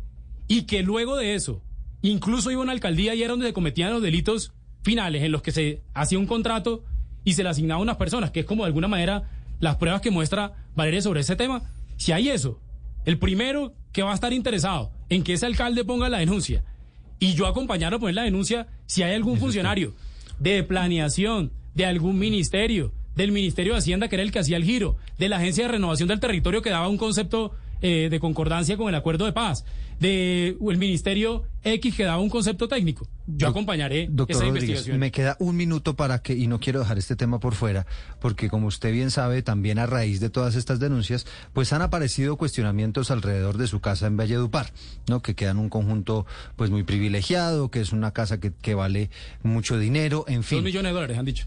y 0.48 0.62
que 0.62 0.82
luego 0.82 1.16
de 1.16 1.34
eso, 1.34 1.62
incluso 2.00 2.50
iba 2.50 2.60
a 2.60 2.64
una 2.64 2.72
alcaldía 2.72 3.14
y 3.14 3.22
era 3.22 3.32
donde 3.32 3.46
se 3.46 3.52
cometían 3.52 3.92
los 3.92 4.00
delitos 4.00 4.54
finales, 4.82 5.22
en 5.22 5.32
los 5.32 5.42
que 5.42 5.52
se 5.52 5.82
hacía 5.92 6.18
un 6.18 6.26
contrato 6.26 6.84
y 7.22 7.34
se 7.34 7.42
le 7.42 7.50
asignaba 7.50 7.80
a 7.80 7.82
unas 7.82 7.96
personas, 7.96 8.30
que 8.30 8.40
es 8.40 8.46
como 8.46 8.62
de 8.62 8.68
alguna 8.68 8.88
manera 8.88 9.28
las 9.60 9.76
pruebas 9.76 10.00
que 10.00 10.10
muestra 10.10 10.68
Valeria 10.74 11.02
sobre 11.02 11.20
ese 11.20 11.36
tema. 11.36 11.70
Si 11.98 12.12
hay 12.12 12.30
eso, 12.30 12.60
el 13.04 13.18
primero 13.18 13.74
que 13.94 14.02
va 14.02 14.10
a 14.10 14.14
estar 14.14 14.34
interesado 14.34 14.90
en 15.08 15.22
que 15.22 15.32
ese 15.32 15.46
alcalde 15.46 15.84
ponga 15.84 16.10
la 16.10 16.18
denuncia 16.18 16.64
y 17.18 17.32
yo 17.32 17.46
acompañarlo 17.46 17.96
a 17.96 18.00
poner 18.00 18.16
la 18.16 18.24
denuncia 18.24 18.66
si 18.84 19.02
hay 19.02 19.14
algún 19.14 19.38
funcionario 19.38 19.94
de 20.38 20.62
planeación, 20.64 21.52
de 21.74 21.86
algún 21.86 22.18
ministerio, 22.18 22.92
del 23.14 23.30
Ministerio 23.30 23.72
de 23.72 23.78
Hacienda, 23.78 24.08
que 24.08 24.16
era 24.16 24.24
el 24.24 24.32
que 24.32 24.40
hacía 24.40 24.56
el 24.56 24.64
giro, 24.64 24.96
de 25.18 25.28
la 25.28 25.36
Agencia 25.36 25.64
de 25.64 25.72
Renovación 25.72 26.08
del 26.08 26.18
Territorio, 26.18 26.60
que 26.60 26.70
daba 26.70 26.88
un 26.88 26.98
concepto 26.98 27.52
eh, 27.80 28.08
de 28.10 28.18
concordancia 28.18 28.76
con 28.76 28.88
el 28.88 28.96
acuerdo 28.96 29.26
de 29.26 29.32
paz, 29.32 29.64
de 30.04 30.56
el 30.60 30.78
Ministerio 30.78 31.44
X 31.62 31.94
que 31.94 32.04
daba 32.04 32.18
un 32.18 32.28
concepto 32.28 32.68
técnico. 32.68 33.08
Yo 33.26 33.48
acompañaré 33.48 34.06
doctor 34.10 34.36
esa 34.36 34.44
Rodríguez, 34.44 34.68
investigación. 34.68 35.00
Me 35.00 35.10
queda 35.10 35.36
un 35.40 35.56
minuto 35.56 35.96
para 35.96 36.18
que, 36.18 36.34
y 36.34 36.46
no 36.46 36.60
quiero 36.60 36.80
dejar 36.80 36.98
este 36.98 37.16
tema 37.16 37.40
por 37.40 37.54
fuera, 37.54 37.86
porque 38.20 38.50
como 38.50 38.66
usted 38.66 38.92
bien 38.92 39.10
sabe, 39.10 39.40
también 39.40 39.78
a 39.78 39.86
raíz 39.86 40.20
de 40.20 40.28
todas 40.28 40.56
estas 40.56 40.78
denuncias, 40.78 41.26
pues 41.54 41.72
han 41.72 41.80
aparecido 41.80 42.36
cuestionamientos 42.36 43.10
alrededor 43.10 43.56
de 43.56 43.66
su 43.66 43.80
casa 43.80 44.06
en 44.06 44.18
Valledupar, 44.18 44.74
¿no? 45.08 45.22
Que 45.22 45.34
queda 45.34 45.52
en 45.52 45.58
un 45.58 45.70
conjunto 45.70 46.26
pues 46.56 46.70
muy 46.70 46.82
privilegiado, 46.82 47.70
que 47.70 47.80
es 47.80 47.92
una 47.92 48.10
casa 48.10 48.38
que, 48.40 48.52
que 48.52 48.74
vale 48.74 49.08
mucho 49.42 49.78
dinero, 49.78 50.26
en 50.28 50.42
fin. 50.42 50.58
Dos 50.58 50.64
millones 50.64 50.90
de 50.90 50.94
dólares, 50.94 51.18
han 51.18 51.24
dicho. 51.24 51.46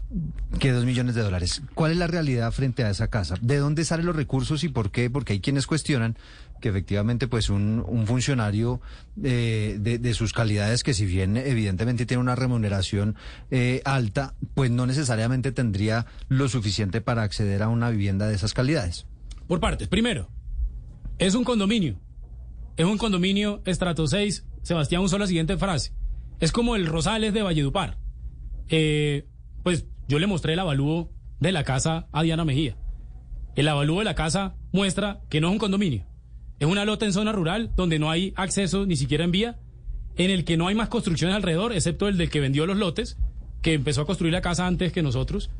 Que 0.58 0.72
dos 0.72 0.84
millones 0.84 1.14
de 1.14 1.22
dólares. 1.22 1.62
¿Cuál 1.74 1.92
es 1.92 1.98
la 1.98 2.08
realidad 2.08 2.50
frente 2.50 2.82
a 2.82 2.90
esa 2.90 3.06
casa? 3.06 3.36
¿De 3.40 3.58
dónde 3.58 3.84
salen 3.84 4.06
los 4.06 4.16
recursos 4.16 4.64
y 4.64 4.68
por 4.68 4.90
qué? 4.90 5.10
Porque 5.10 5.34
hay 5.34 5.40
quienes 5.40 5.68
cuestionan 5.68 6.16
que 6.60 6.68
efectivamente 6.68 7.28
pues 7.28 7.50
un, 7.50 7.84
un 7.86 8.06
funcionario 8.06 8.80
eh, 9.22 9.76
de, 9.80 9.98
de, 9.98 10.14
sus 10.14 10.32
calidades 10.32 10.82
que 10.82 10.94
si 10.94 11.06
bien 11.06 11.36
evidentemente 11.36 12.06
tiene 12.06 12.20
una 12.20 12.34
remuneración 12.34 13.16
eh, 13.50 13.82
alta, 13.84 14.34
pues 14.54 14.70
no 14.70 14.86
necesariamente 14.86 15.52
tendría 15.52 16.06
lo 16.28 16.48
suficiente 16.48 17.00
para 17.00 17.22
acceder 17.22 17.62
a 17.62 17.68
una 17.68 17.90
vivienda 17.90 18.28
de 18.28 18.34
esas 18.34 18.54
calidades. 18.54 19.06
Por 19.46 19.60
partes. 19.60 19.88
Primero, 19.88 20.28
es 21.18 21.34
un 21.34 21.44
condominio. 21.44 22.00
Es 22.76 22.86
un 22.86 22.98
condominio 22.98 23.62
estrato 23.64 24.06
6. 24.06 24.44
Sebastián 24.62 25.02
usó 25.02 25.18
la 25.18 25.26
siguiente 25.26 25.56
frase. 25.56 25.92
Es 26.40 26.52
como 26.52 26.76
el 26.76 26.86
Rosales 26.86 27.32
de 27.32 27.42
Valledupar. 27.42 27.98
Eh, 28.68 29.26
pues 29.62 29.86
yo 30.06 30.18
le 30.18 30.26
mostré 30.26 30.52
el 30.52 30.58
avalúo 30.58 31.10
de 31.40 31.52
la 31.52 31.64
casa 31.64 32.08
a 32.12 32.22
Diana 32.22 32.44
Mejía. 32.44 32.76
El 33.56 33.68
avalúo 33.68 33.98
de 33.98 34.04
la 34.04 34.14
casa 34.14 34.56
muestra 34.72 35.20
que 35.28 35.40
no 35.40 35.48
es 35.48 35.52
un 35.52 35.58
condominio 35.58 36.07
es 36.58 36.66
una 36.66 36.84
lota 36.84 37.04
en 37.06 37.12
zona 37.12 37.32
rural 37.32 37.70
donde 37.76 37.98
no 37.98 38.10
hay 38.10 38.32
acceso 38.36 38.86
ni 38.86 38.96
siquiera 38.96 39.24
en 39.24 39.30
vía, 39.30 39.58
en 40.16 40.30
el 40.30 40.44
que 40.44 40.56
no 40.56 40.68
hay 40.68 40.74
más 40.74 40.88
construcciones 40.88 41.36
alrededor, 41.36 41.72
excepto 41.72 42.08
el 42.08 42.18
del 42.18 42.30
que 42.30 42.40
vendió 42.40 42.66
los 42.66 42.76
lotes, 42.76 43.16
que 43.62 43.74
empezó 43.74 44.02
a 44.02 44.06
construir 44.06 44.32
la 44.32 44.40
casa 44.40 44.66
antes 44.66 44.92
que 44.92 45.02
nosotros, 45.02 45.50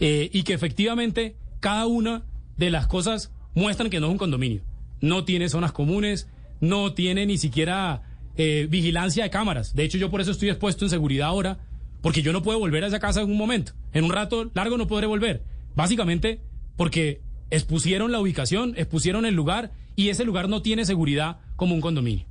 eh, 0.00 0.28
y 0.32 0.42
que 0.42 0.52
efectivamente 0.52 1.36
cada 1.60 1.86
una 1.86 2.24
de 2.56 2.70
las 2.70 2.86
cosas 2.86 3.32
muestran 3.54 3.90
que 3.90 4.00
no 4.00 4.06
es 4.06 4.12
un 4.12 4.18
condominio. 4.18 4.62
No 5.00 5.24
tiene 5.24 5.48
zonas 5.48 5.72
comunes, 5.72 6.28
no 6.60 6.92
tiene 6.94 7.26
ni 7.26 7.38
siquiera 7.38 8.02
eh, 8.36 8.66
vigilancia 8.68 9.24
de 9.24 9.30
cámaras. 9.30 9.74
De 9.74 9.84
hecho, 9.84 9.98
yo 9.98 10.10
por 10.10 10.20
eso 10.20 10.32
estoy 10.32 10.50
expuesto 10.50 10.84
en 10.84 10.90
seguridad 10.90 11.28
ahora, 11.28 11.58
porque 12.00 12.22
yo 12.22 12.32
no 12.32 12.42
puedo 12.42 12.58
volver 12.58 12.84
a 12.84 12.88
esa 12.88 12.98
casa 12.98 13.20
en 13.20 13.30
un 13.30 13.36
momento. 13.36 13.72
En 13.92 14.04
un 14.04 14.12
rato 14.12 14.50
largo 14.54 14.76
no 14.76 14.86
podré 14.86 15.06
volver. 15.06 15.42
Básicamente 15.76 16.40
porque 16.76 17.20
expusieron 17.50 18.12
la 18.12 18.20
ubicación, 18.20 18.74
expusieron 18.76 19.26
el 19.26 19.34
lugar 19.34 19.72
y 20.00 20.08
ese 20.08 20.24
lugar 20.24 20.48
no 20.48 20.62
tiene 20.62 20.86
seguridad 20.86 21.40
como 21.56 21.74
un 21.74 21.82
condominio. 21.82 22.24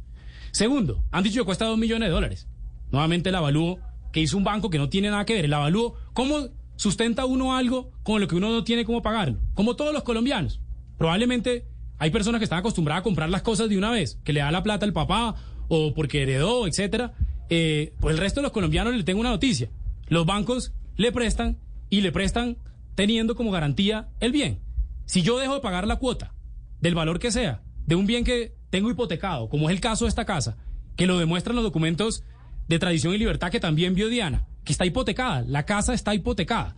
Segundo, 0.50 1.04
han 1.12 1.24
dicho 1.24 1.42
que 1.42 1.46
cuesta 1.46 1.66
dos 1.66 1.78
millones 1.78 2.10
de 2.10 2.14
dólares. 2.14 2.48
Nuevamente 2.92 3.30
el 3.30 3.36
avalúo 3.36 3.78
que 4.12 4.22
hizo 4.22 4.38
un 4.38 4.44
banco 4.44 4.72
que 4.72 4.80
no 4.80 4.90
tiene 4.90 5.12
nada 5.12 5.24
que 5.24 5.36
ver. 5.36 5.46
El 5.46 5.54
avalúo, 5.54 5.94
¿cómo 6.14 6.48
sustenta 6.78 7.26
uno 7.26 7.56
algo 7.56 7.92
con 8.02 8.22
lo 8.22 8.28
que 8.28 8.34
uno 8.34 8.50
no 8.50 8.64
tiene 8.64 8.86
cómo 8.86 9.04
pagarlo? 9.04 9.38
Como 9.54 9.76
todos 9.76 9.94
los 9.94 10.02
colombianos. 10.02 10.60
Probablemente 10.98 11.68
hay 12.00 12.10
personas 12.10 12.40
que 12.40 12.46
están 12.46 12.58
acostumbradas 12.58 13.02
a 13.02 13.04
comprar 13.04 13.30
las 13.30 13.44
cosas 13.44 13.70
de 13.70 13.78
una 13.78 13.92
vez, 13.92 14.20
que 14.24 14.34
le 14.34 14.40
da 14.40 14.50
la 14.50 14.64
plata 14.64 14.88
al 14.88 14.94
papá 14.94 15.36
o 15.68 15.94
porque 15.94 16.24
heredó, 16.24 16.66
etcétera. 16.66 17.14
Eh, 17.52 17.94
pues 18.00 18.16
el 18.16 18.20
resto 18.20 18.40
de 18.40 18.46
los 18.46 18.52
colombianos 18.52 18.96
le 18.96 19.04
tengo 19.04 19.20
una 19.20 19.30
noticia. 19.30 19.70
Los 20.08 20.26
bancos 20.26 20.74
le 20.98 21.12
prestan 21.12 21.60
y 21.92 22.02
le 22.02 22.12
prestan 22.12 22.58
teniendo 22.96 23.36
como 23.36 23.52
garantía 23.52 24.10
el 24.20 24.32
bien. 24.32 24.60
Si 25.06 25.22
yo 25.22 25.38
dejo 25.38 25.54
de 25.54 25.62
pagar 25.62 25.86
la 25.86 25.98
cuota, 25.98 26.34
del 26.82 26.96
valor 26.96 27.20
que 27.20 27.32
sea, 27.32 27.62
de 27.86 27.96
un 27.96 28.06
bien 28.06 28.24
que 28.24 28.54
tengo 28.70 28.90
hipotecado, 28.90 29.50
como 29.50 29.70
es 29.70 29.76
el 29.76 29.82
caso 29.82 30.06
de 30.06 30.10
esta 30.10 30.26
casa, 30.26 30.58
que 30.96 31.08
lo 31.08 31.18
demuestran 31.18 31.56
los 31.56 31.64
documentos 31.64 32.24
de 32.68 32.80
tradición 32.80 33.14
y 33.14 33.18
libertad 33.18 33.52
que 33.52 33.60
también 33.60 33.96
vio 33.96 34.10
Diana, 34.10 34.48
que 34.64 34.72
está 34.72 34.86
hipotecada, 34.86 35.42
la 35.42 35.66
casa 35.66 35.94
está 35.94 36.14
hipotecada. 36.14 36.76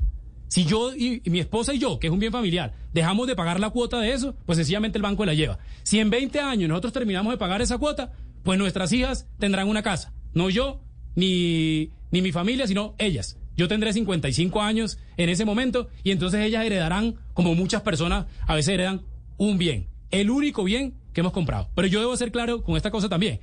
Si 0.48 0.66
yo 0.66 0.94
y, 0.94 1.22
mi 1.26 1.40
esposa 1.40 1.74
y 1.74 1.80
yo, 1.80 1.98
que 2.00 2.08
es 2.08 2.14
un 2.14 2.20
bien 2.20 2.32
familiar, 2.32 2.74
dejamos 2.94 3.28
de 3.28 3.36
pagar 3.36 3.60
la 3.60 3.70
cuota 3.70 4.00
de 4.00 4.12
eso, 4.12 4.36
pues 4.46 4.58
sencillamente 4.58 4.98
el 4.98 5.02
banco 5.02 5.26
la 5.26 5.34
lleva. 5.34 5.60
Si 5.84 6.00
en 6.00 6.10
20 6.10 6.40
años 6.42 6.68
nosotros 6.68 6.92
terminamos 6.92 7.32
de 7.32 7.38
pagar 7.38 7.62
esa 7.62 7.78
cuota, 7.78 8.12
pues 8.44 8.60
nuestras 8.60 8.92
hijas 8.92 9.28
tendrán 9.40 9.70
una 9.70 9.82
casa. 9.82 10.14
No 10.34 10.50
yo, 10.50 10.82
ni, 11.16 11.92
ni 12.12 12.22
mi 12.22 12.32
familia, 12.32 12.68
sino 12.68 12.96
ellas. 12.98 13.38
Yo 13.56 13.68
tendré 13.68 13.94
55 13.94 14.62
años 14.62 14.98
en 15.18 15.30
ese 15.30 15.46
momento 15.46 15.88
y 16.04 16.12
entonces 16.12 16.42
ellas 16.42 16.66
heredarán, 16.66 17.16
como 17.34 17.56
muchas 17.56 17.82
personas 17.82 18.26
a 18.48 18.56
veces 18.56 18.74
heredan, 18.74 19.04
un 19.38 19.58
bien. 19.58 19.91
El 20.12 20.30
único 20.30 20.64
bien 20.64 20.94
que 21.14 21.22
hemos 21.22 21.34
comprado. 21.34 21.70
Pero 21.76 21.88
yo 21.88 22.00
debo 22.00 22.16
ser 22.16 22.32
claro 22.32 22.64
con 22.64 22.78
esta 22.78 22.92
cosa 22.92 23.10
también. 23.10 23.40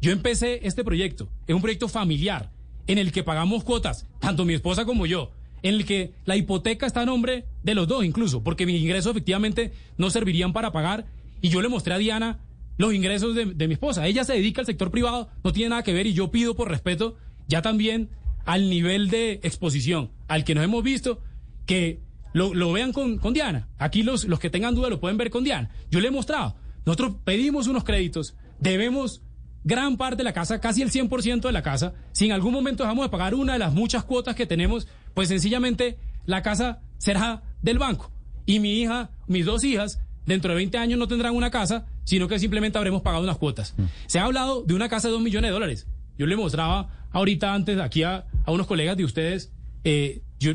Yo 0.00 0.12
empecé 0.12 0.60
este 0.66 0.84
proyecto. 0.84 1.28
Es 1.46 1.54
un 1.54 1.62
proyecto 1.62 1.88
familiar 1.88 2.50
en 2.86 2.98
el 2.98 3.12
que 3.12 3.22
pagamos 3.22 3.64
cuotas, 3.64 4.06
tanto 4.18 4.44
mi 4.44 4.54
esposa 4.54 4.84
como 4.84 5.06
yo, 5.06 5.32
en 5.62 5.74
el 5.74 5.84
que 5.84 6.12
la 6.24 6.36
hipoteca 6.36 6.86
está 6.86 7.02
a 7.02 7.06
nombre 7.06 7.44
de 7.62 7.74
los 7.74 7.86
dos 7.86 8.04
incluso, 8.04 8.42
porque 8.42 8.66
mis 8.66 8.80
ingresos 8.80 9.10
efectivamente 9.10 9.72
no 9.98 10.10
servirían 10.10 10.52
para 10.52 10.72
pagar. 10.72 11.06
Y 11.42 11.48
yo 11.48 11.62
le 11.62 11.68
mostré 11.68 11.94
a 11.94 11.98
Diana 11.98 12.40
los 12.78 12.94
ingresos 12.94 13.34
de, 13.34 13.68
mi 13.68 13.74
esposa. 13.74 14.06
Ella 14.06 14.24
se 14.24 14.32
dedica 14.32 14.62
al 14.62 14.66
sector 14.66 14.90
privado, 14.90 15.28
no 15.44 15.52
tiene 15.52 15.70
nada 15.70 15.82
que 15.82 15.92
ver 15.92 16.06
y 16.06 16.14
yo 16.14 16.30
pido 16.30 16.56
por 16.56 16.68
respeto 16.68 17.16
ya 17.46 17.62
también 17.62 18.08
al 18.46 18.70
nivel 18.70 19.10
de 19.10 19.40
exposición 19.42 20.10
al 20.28 20.44
que 20.44 20.54
nos 20.54 20.64
hemos 20.64 20.82
visto 20.82 21.20
que 21.66 22.00
lo, 22.32 22.72
vean 22.72 22.92
con, 22.92 23.18
con, 23.18 23.34
Diana. 23.34 23.68
Aquí 23.78 24.02
los, 24.02 24.24
los 24.24 24.38
que 24.38 24.50
tengan 24.50 24.74
duda 24.74 24.88
lo 24.88 25.00
pueden 25.00 25.16
ver 25.16 25.30
con 25.30 25.44
Diana. 25.44 25.70
Yo 25.90 26.00
le 26.00 26.08
he 26.08 26.10
mostrado. 26.10 26.56
Nosotros 26.86 27.16
pedimos 27.24 27.66
unos 27.66 27.84
créditos, 27.84 28.34
debemos 28.58 29.22
gran 29.64 29.96
parte 29.96 30.18
de 30.18 30.24
la 30.24 30.32
casa, 30.32 30.60
casi 30.60 30.82
el 30.82 30.90
100% 30.90 31.42
de 31.42 31.52
la 31.52 31.62
casa. 31.62 31.94
Si 32.12 32.26
en 32.26 32.32
algún 32.32 32.52
momento 32.52 32.82
dejamos 32.84 33.04
de 33.04 33.10
pagar 33.10 33.34
una 33.34 33.54
de 33.54 33.58
las 33.58 33.72
muchas 33.72 34.04
cuotas 34.04 34.34
que 34.34 34.46
tenemos, 34.46 34.88
pues 35.14 35.28
sencillamente 35.28 35.98
la 36.26 36.42
casa 36.42 36.80
será 36.98 37.42
del 37.62 37.78
banco. 37.78 38.10
Y 38.46 38.60
mi 38.60 38.80
hija, 38.80 39.10
mis 39.26 39.44
dos 39.44 39.64
hijas, 39.64 40.00
dentro 40.26 40.50
de 40.50 40.56
20 40.56 40.78
años 40.78 40.98
no 40.98 41.08
tendrán 41.08 41.34
una 41.34 41.50
casa, 41.50 41.86
sino 42.04 42.28
que 42.28 42.38
simplemente 42.38 42.78
habremos 42.78 43.02
pagado 43.02 43.22
unas 43.22 43.38
cuotas. 43.38 43.74
Mm. 43.76 43.84
Se 44.06 44.18
ha 44.18 44.24
hablado 44.24 44.62
de 44.62 44.74
una 44.74 44.88
casa 44.88 45.08
de 45.08 45.12
2 45.12 45.22
millones 45.22 45.48
de 45.48 45.52
dólares. 45.52 45.86
Yo 46.18 46.26
le 46.26 46.36
mostraba 46.36 47.08
ahorita 47.12 47.54
antes 47.54 47.78
aquí 47.78 48.02
a, 48.02 48.26
unos 48.46 48.66
colegas 48.66 48.96
de 48.96 49.04
ustedes, 49.04 49.52
eh, 49.84 50.22
yo, 50.38 50.52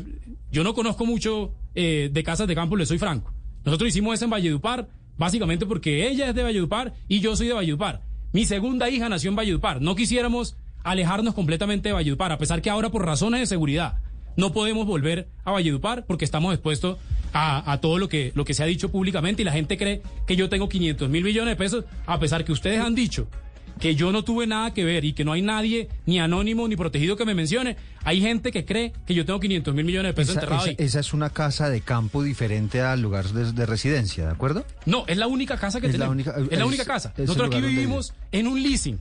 yo 0.50 0.64
no 0.64 0.74
conozco 0.74 1.06
mucho 1.06 1.54
eh, 1.76 2.10
de 2.10 2.22
casas 2.24 2.48
de 2.48 2.54
campo, 2.54 2.74
le 2.74 2.86
soy 2.86 2.98
franco. 2.98 3.32
Nosotros 3.64 3.88
hicimos 3.88 4.14
eso 4.14 4.24
en 4.24 4.30
Valledupar, 4.30 4.88
básicamente 5.16 5.66
porque 5.66 6.08
ella 6.08 6.28
es 6.28 6.34
de 6.34 6.42
Valledupar 6.42 6.94
y 7.06 7.20
yo 7.20 7.36
soy 7.36 7.48
de 7.48 7.52
Valledupar. 7.52 8.02
Mi 8.32 8.44
segunda 8.44 8.90
hija 8.90 9.08
nació 9.08 9.30
en 9.30 9.36
Valledupar. 9.36 9.80
No 9.80 9.94
quisiéramos 9.94 10.56
alejarnos 10.82 11.34
completamente 11.34 11.90
de 11.90 11.92
Valledupar, 11.92 12.32
a 12.32 12.38
pesar 12.38 12.62
que 12.62 12.70
ahora 12.70 12.90
por 12.90 13.04
razones 13.04 13.40
de 13.40 13.46
seguridad 13.46 13.98
no 14.36 14.52
podemos 14.52 14.86
volver 14.86 15.28
a 15.44 15.52
Valledupar 15.52 16.06
porque 16.06 16.24
estamos 16.24 16.52
expuestos 16.54 16.98
a, 17.32 17.78
todo 17.82 17.98
lo 17.98 18.08
que, 18.08 18.32
lo 18.34 18.46
que 18.46 18.54
se 18.54 18.62
ha 18.62 18.66
dicho 18.66 18.90
públicamente 18.90 19.42
y 19.42 19.44
la 19.44 19.52
gente 19.52 19.76
cree 19.76 20.00
que 20.26 20.36
yo 20.36 20.48
tengo 20.48 20.70
500 20.70 21.10
mil 21.10 21.22
millones 21.22 21.52
de 21.52 21.56
pesos, 21.56 21.84
a 22.06 22.18
pesar 22.18 22.44
que 22.44 22.52
ustedes 22.52 22.80
han 22.80 22.94
dicho 22.94 23.28
que 23.78 23.94
yo 23.94 24.12
no 24.12 24.24
tuve 24.24 24.46
nada 24.46 24.72
que 24.72 24.84
ver 24.84 25.04
y 25.04 25.12
que 25.12 25.24
no 25.24 25.32
hay 25.32 25.42
nadie, 25.42 25.88
ni 26.06 26.18
anónimo, 26.18 26.66
ni 26.68 26.76
protegido 26.76 27.16
que 27.16 27.24
me 27.24 27.34
mencione. 27.34 27.76
Hay 28.04 28.20
gente 28.20 28.52
que 28.52 28.64
cree 28.64 28.92
que 29.06 29.14
yo 29.14 29.26
tengo 29.26 29.38
500 29.38 29.74
mil 29.74 29.84
millones 29.84 30.10
de 30.10 30.14
pesos 30.14 30.34
enterrados 30.34 30.68
esa, 30.68 30.82
esa, 30.82 31.00
es 31.00 31.12
una 31.12 31.30
casa 31.30 31.68
de 31.68 31.80
campo 31.80 32.22
diferente 32.22 32.80
al 32.80 33.02
lugar 33.02 33.26
de, 33.26 33.66
residencia, 33.66 34.26
¿de 34.26 34.32
acuerdo? 34.32 34.64
No, 34.86 35.04
es 35.06 35.16
la 35.16 35.26
única 35.26 35.58
casa 35.58 35.80
que 35.80 35.88
tenemos. 35.88 36.16
es 36.18 36.58
la 36.58 36.66
única 36.66 36.84
casa. 36.84 37.12
Nosotros 37.16 37.48
aquí 37.48 37.60
vivimos 37.60 38.14
en 38.32 38.46
un 38.46 38.62
leasing, 38.62 38.98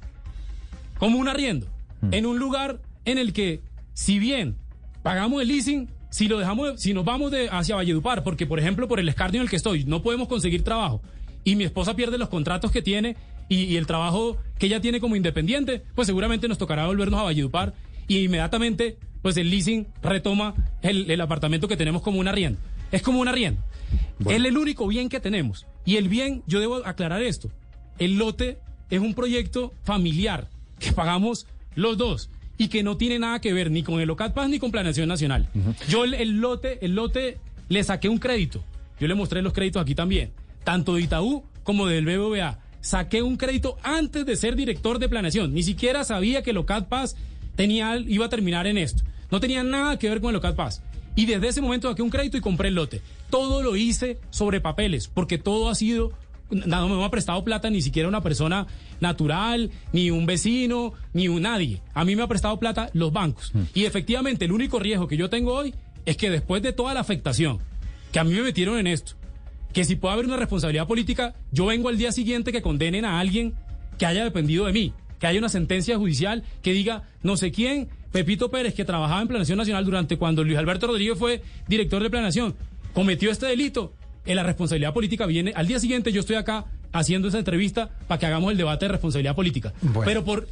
como 0.98 1.20
un 1.20 1.28
arriendo, 1.28 1.68
mm. 2.02 2.14
en 2.14 2.26
un 2.26 2.40
lugar 2.40 2.80
en 3.06 3.18
el 3.18 3.32
que, 3.32 3.62
si 3.94 4.20
bien 4.20 4.58
pagamos 5.04 5.42
el 5.42 5.48
leasing, 5.48 5.90
si 6.10 6.28
lo 6.28 6.40
dejamos, 6.40 6.82
si 6.82 6.94
nos 6.94 7.06
vamos 7.06 7.32
de 7.32 7.50
hacia 7.50 7.76
Valledupar, 7.76 8.24
porque 8.24 8.46
por 8.46 8.60
ejemplo 8.60 8.88
por 8.88 9.00
el 9.00 9.08
escarnio 9.08 9.42
en 9.42 9.44
el 9.44 9.50
que 9.50 9.58
estoy 9.58 9.84
no 9.84 10.02
podemos 10.02 10.28
conseguir 10.28 10.64
trabajo 10.64 11.02
y 11.44 11.56
mi 11.56 11.64
esposa 11.64 11.96
pierde 11.96 12.18
los 12.18 12.30
contratos 12.30 12.72
que 12.72 12.82
tiene 12.82 13.16
y, 13.50 13.76
el 13.78 13.88
trabajo 13.88 14.38
que 14.58 14.68
ella 14.68 14.82
tiene 14.82 15.00
como 15.00 15.16
independiente, 15.16 15.84
pues 15.94 16.08
seguramente 16.08 16.48
nos 16.48 16.58
tocará 16.58 16.88
volvernos 16.88 17.20
a 17.20 17.24
Valledupar 17.24 17.74
y 18.08 18.20
inmediatamente 18.20 18.98
pues 19.22 19.38
el 19.38 19.50
leasing 19.50 19.88
retoma 20.04 20.54
el, 20.82 21.20
apartamento 21.20 21.68
que 21.68 21.78
tenemos 21.78 22.02
como 22.02 22.20
un 22.20 22.28
arriendo. 22.28 22.60
Es 22.92 23.02
como 23.02 23.20
un 23.20 23.28
arriendo. 23.28 23.62
Es 24.20 24.36
el 24.36 24.58
único 24.58 24.88
bien 24.88 25.10
que 25.10 25.20
tenemos. 25.20 25.66
Y 25.84 25.98
el 25.98 26.10
bien, 26.10 26.44
yo 26.46 26.60
debo 26.60 26.86
aclarar 26.86 27.24
esto, 27.24 27.50
el 27.98 28.18
lote 28.18 28.60
es 28.90 29.00
un 29.00 29.14
proyecto 29.14 29.74
familiar 29.84 30.50
que 30.80 30.92
pagamos 30.92 31.48
los 31.76 31.98
dos 31.98 32.30
y 32.58 32.68
que 32.68 32.84
no 32.84 32.98
tiene 32.98 33.20
nada 33.20 33.42
que 33.42 33.54
ver 33.54 33.72
ni 33.72 33.84
con 33.84 34.00
el 34.00 34.10
OCATPAS 34.10 34.50
ni 34.50 34.60
con 34.60 34.72
Planeación 34.72 35.10
Nacional. 35.10 35.50
Yo 35.90 36.04
el, 36.04 36.40
lote, 36.40 36.86
el 36.86 36.96
lote 36.96 37.38
le 37.70 37.84
saqué 37.84 38.10
un 38.10 38.18
crédito. 38.18 38.64
Yo 39.00 39.08
le 39.08 39.16
mostré 39.16 39.42
los 39.42 39.54
créditos 39.54 39.82
aquí 39.82 39.96
también, 39.96 40.32
tanto 40.64 40.96
de 40.96 41.02
Itaú 41.02 41.44
como 41.64 41.88
del 41.88 42.06
BBVA. 42.06 42.60
Saqué 42.86 43.24
un 43.24 43.36
crédito 43.36 43.78
antes 43.82 44.28
de 44.28 44.36
ser 44.36 44.56
director 44.56 45.00
de 45.00 45.10
planeación. 45.10 45.56
Ni 45.56 45.64
siquiera 45.64 46.04
sabía 46.04 46.44
que 46.44 46.52
el 46.52 46.58
OCATPAS 46.58 47.16
tenía, 47.56 47.98
iba 47.98 48.28
a 48.28 48.30
terminar 48.30 48.68
en 48.68 48.78
esto. 48.78 49.04
No 49.32 49.40
tenía 49.40 49.64
nada 49.64 49.98
que 49.98 50.08
ver 50.08 50.22
con 50.22 50.30
el 50.30 50.36
OCATPAS. 50.36 50.84
Y 51.16 51.26
desde 51.26 51.48
ese 51.48 51.62
momento 51.62 51.90
saqué 51.90 52.04
un 52.04 52.12
crédito 52.12 52.38
y 52.38 52.42
compré 52.42 52.68
el 52.68 52.76
lote. 52.76 53.02
Todo 53.32 53.64
lo 53.64 53.76
hice 53.76 54.20
sobre 54.30 54.62
papeles, 54.62 55.08
porque 55.08 55.40
todo 55.40 55.70
ha 55.70 55.74
sido 55.74 56.12
no 56.52 56.88
me 56.88 57.04
ha 57.04 57.10
prestado 57.10 57.44
plata 57.44 57.72
ni 57.72 57.82
siquiera 57.82 58.08
una 58.08 58.22
persona 58.22 58.68
natural, 59.00 59.72
ni 59.92 60.12
un 60.12 60.28
vecino, 60.28 60.94
ni 61.12 61.28
un 61.28 61.42
nadie. 61.42 61.82
A 61.96 62.06
mí 62.06 62.16
me 62.16 62.22
ha 62.22 62.28
prestado 62.28 62.60
plata 62.60 62.92
los 62.94 63.12
bancos. 63.12 63.50
Mm. 63.56 63.62
Y 63.74 63.86
efectivamente, 63.86 64.46
el 64.46 64.52
único 64.52 64.78
riesgo 64.78 65.08
que 65.08 65.18
yo 65.18 65.28
tengo 65.32 65.56
hoy 65.56 65.74
es 66.06 66.18
que 66.18 66.30
después 66.30 66.62
de 66.62 66.72
toda 66.72 66.94
la 66.94 67.00
afectación 67.00 67.58
que 68.12 68.20
a 68.20 68.24
mí 68.24 68.32
me 68.36 68.44
metieron 68.44 68.78
en 68.78 68.86
esto, 68.86 69.16
que 69.76 69.84
si 69.84 69.98
puede 69.98 70.14
haber 70.14 70.26
una 70.26 70.38
responsabilidad 70.38 70.88
política, 70.88 71.36
yo 71.52 71.66
vengo 71.66 71.90
al 71.90 71.98
día 71.98 72.14
siguiente 72.14 72.54
que 72.54 72.62
condenen 72.62 73.04
a 73.04 73.20
alguien 73.20 73.54
que 73.98 74.06
haya 74.06 74.24
dependido 74.24 74.66
de 74.66 74.72
mí, 74.72 74.94
que 75.20 75.28
haya 75.28 75.38
una 75.38 75.50
sentencia 75.50 75.98
judicial 75.98 76.44
que 76.62 76.72
diga 76.72 77.04
no 77.24 77.36
sé 77.36 77.52
quién, 77.52 77.90
Pepito 78.14 78.50
Pérez, 78.50 78.74
que 78.74 78.86
trabajaba 78.86 79.22
en 79.22 79.28
Planación 79.28 79.58
Nacional 79.58 79.84
durante 79.84 80.18
cuando 80.18 80.46
Luis 80.46 80.58
Alberto 80.58 80.88
Rodríguez 80.88 81.20
fue 81.20 81.44
director 81.68 82.02
de 82.02 82.10
Planación, 82.10 82.56
cometió 82.94 83.30
este 83.30 83.48
delito 83.48 83.94
la 84.26 84.44
responsabilidad 84.44 84.94
política 84.94 85.26
viene. 85.26 85.52
Al 85.54 85.68
día 85.68 85.78
siguiente 85.78 86.14
yo 86.14 86.22
estoy 86.22 86.38
acá 86.38 86.68
haciendo 86.94 87.28
esa 87.28 87.40
entrevista 87.40 87.90
para 88.08 88.18
que 88.18 88.28
hagamos 88.28 88.54
el 88.54 88.58
debate 88.58 88.86
de 88.86 88.94
responsabilidad 88.94 89.36
política. 89.36 89.74
Pero 90.06 90.24
por 90.24 90.48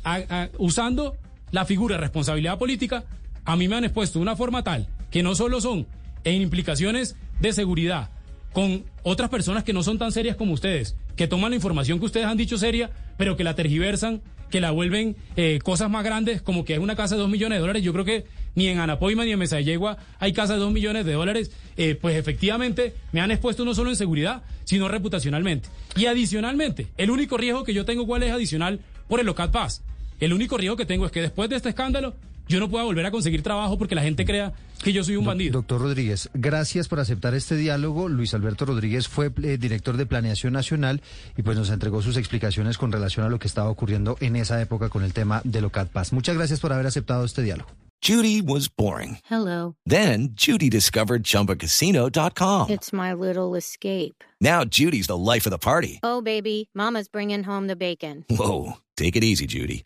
usando 0.57 1.15
la 1.51 1.63
figura 1.63 1.95
de 1.95 2.01
responsabilidad 2.01 2.59
política, 2.59 3.05
a 3.45 3.55
mí 3.55 3.69
me 3.69 3.77
han 3.77 3.85
expuesto 3.85 4.19
de 4.19 4.23
una 4.23 4.35
forma 4.35 4.65
tal 4.65 4.89
que 5.09 5.23
no 5.23 5.33
solo 5.33 5.61
son 5.61 5.87
en 6.25 6.41
implicaciones 6.41 7.15
de 7.39 7.53
seguridad 7.53 8.09
con 8.53 8.85
otras 9.03 9.29
personas 9.29 9.63
que 9.63 9.73
no 9.73 9.83
son 9.83 9.97
tan 9.97 10.11
serias 10.11 10.35
como 10.35 10.53
ustedes, 10.53 10.95
que 11.15 11.27
toman 11.27 11.51
la 11.51 11.55
información 11.55 11.99
que 11.99 12.05
ustedes 12.05 12.27
han 12.27 12.37
dicho 12.37 12.57
seria, 12.57 12.91
pero 13.17 13.35
que 13.35 13.43
la 13.43 13.55
tergiversan 13.55 14.21
que 14.53 14.61
la 14.61 14.69
vuelven 14.69 15.15
eh, 15.35 15.57
cosas 15.63 15.89
más 15.89 16.03
grandes, 16.03 16.43
como 16.43 16.63
que 16.63 16.73
es 16.73 16.79
una 16.79 16.95
casa 16.95 17.15
de 17.15 17.21
dos 17.21 17.29
millones 17.29 17.57
de 17.57 17.61
dólares. 17.61 17.81
Yo 17.81 17.91
creo 17.91 18.05
que 18.05 18.25
ni 18.53 18.67
en 18.67 18.77
Anapoima 18.77 19.25
ni 19.25 19.31
en 19.31 19.39
Mesa 19.39 19.55
de 19.55 19.63
Yegua 19.63 19.97
hay 20.19 20.31
casas 20.31 20.57
de 20.57 20.61
dos 20.61 20.71
millones 20.71 21.07
de 21.07 21.13
dólares. 21.13 21.49
Eh, 21.75 21.95
pues 21.99 22.15
efectivamente 22.15 22.93
me 23.11 23.19
han 23.19 23.31
expuesto 23.31 23.65
no 23.65 23.73
solo 23.73 23.89
en 23.89 23.95
seguridad, 23.95 24.43
sino 24.63 24.87
reputacionalmente. 24.87 25.69
Y 25.95 26.05
adicionalmente, 26.05 26.85
el 26.97 27.09
único 27.09 27.35
riesgo 27.35 27.63
que 27.63 27.73
yo 27.73 27.83
tengo, 27.83 28.05
¿cuál 28.05 28.21
es 28.21 28.31
adicional? 28.31 28.79
Por 29.07 29.19
el 29.19 29.25
local 29.25 29.49
Paz. 29.49 29.81
El 30.19 30.33
único 30.33 30.55
riesgo 30.55 30.77
que 30.77 30.85
tengo 30.85 31.07
es 31.07 31.11
que 31.11 31.21
después 31.21 31.49
de 31.49 31.55
este 31.55 31.69
escándalo 31.69 32.13
yo 32.47 32.59
no 32.59 32.69
pueda 32.69 32.83
volver 32.83 33.05
a 33.05 33.11
conseguir 33.11 33.41
trabajo 33.43 33.77
porque 33.77 33.95
la 33.95 34.01
gente 34.01 34.25
crea 34.25 34.53
que 34.83 34.93
yo 34.93 35.03
soy 35.03 35.15
un 35.15 35.25
bandido. 35.25 35.53
Doctor 35.53 35.81
Rodríguez, 35.81 36.29
gracias 36.33 36.87
por 36.87 36.99
aceptar 36.99 37.33
este 37.33 37.55
diálogo. 37.55 38.09
Luis 38.09 38.33
Alberto 38.33 38.65
Rodríguez 38.65 39.07
fue 39.07 39.31
eh, 39.43 39.57
director 39.57 39.97
de 39.97 40.05
Planeación 40.05 40.53
Nacional 40.53 41.01
y 41.37 41.41
pues 41.41 41.57
nos 41.57 41.69
entregó 41.69 42.01
sus 42.01 42.17
explicaciones 42.17 42.77
con 42.77 42.91
relación 42.91 43.25
a 43.25 43.29
lo 43.29 43.39
que 43.39 43.47
estaba 43.47 43.69
ocurriendo 43.69 44.17
en 44.19 44.35
esa 44.35 44.61
época 44.61 44.89
con 44.89 45.03
el 45.03 45.13
tema 45.13 45.41
de 45.43 45.61
Locat 45.61 45.89
Paz. 45.89 46.11
Muchas 46.13 46.35
gracias 46.35 46.59
por 46.59 46.73
haber 46.73 46.85
aceptado 46.85 47.23
este 47.25 47.41
diálogo. 47.41 47.69
Judy 48.01 48.41
was 48.41 48.67
boring. 48.67 49.19
Hello. 49.23 49.75
Then 49.85 50.33
Judy 50.35 50.69
discovered 50.69 51.23
chumbacasino.com. 51.23 52.69
It's 52.69 52.91
my 52.91 53.13
little 53.13 53.55
escape. 53.55 54.25
Now 54.41 54.65
Judy's 54.65 55.07
the 55.07 55.15
life 55.15 55.45
of 55.45 55.51
the 55.51 55.57
party. 55.57 56.01
Oh 56.03 56.21
baby, 56.21 56.69
mama's 56.75 57.07
bringing 57.07 57.43
home 57.43 57.67
the 57.67 57.77
bacon. 57.77 58.25
Whoa, 58.29 58.73
take 58.97 59.15
it 59.15 59.23
easy 59.23 59.45
Judy. 59.47 59.85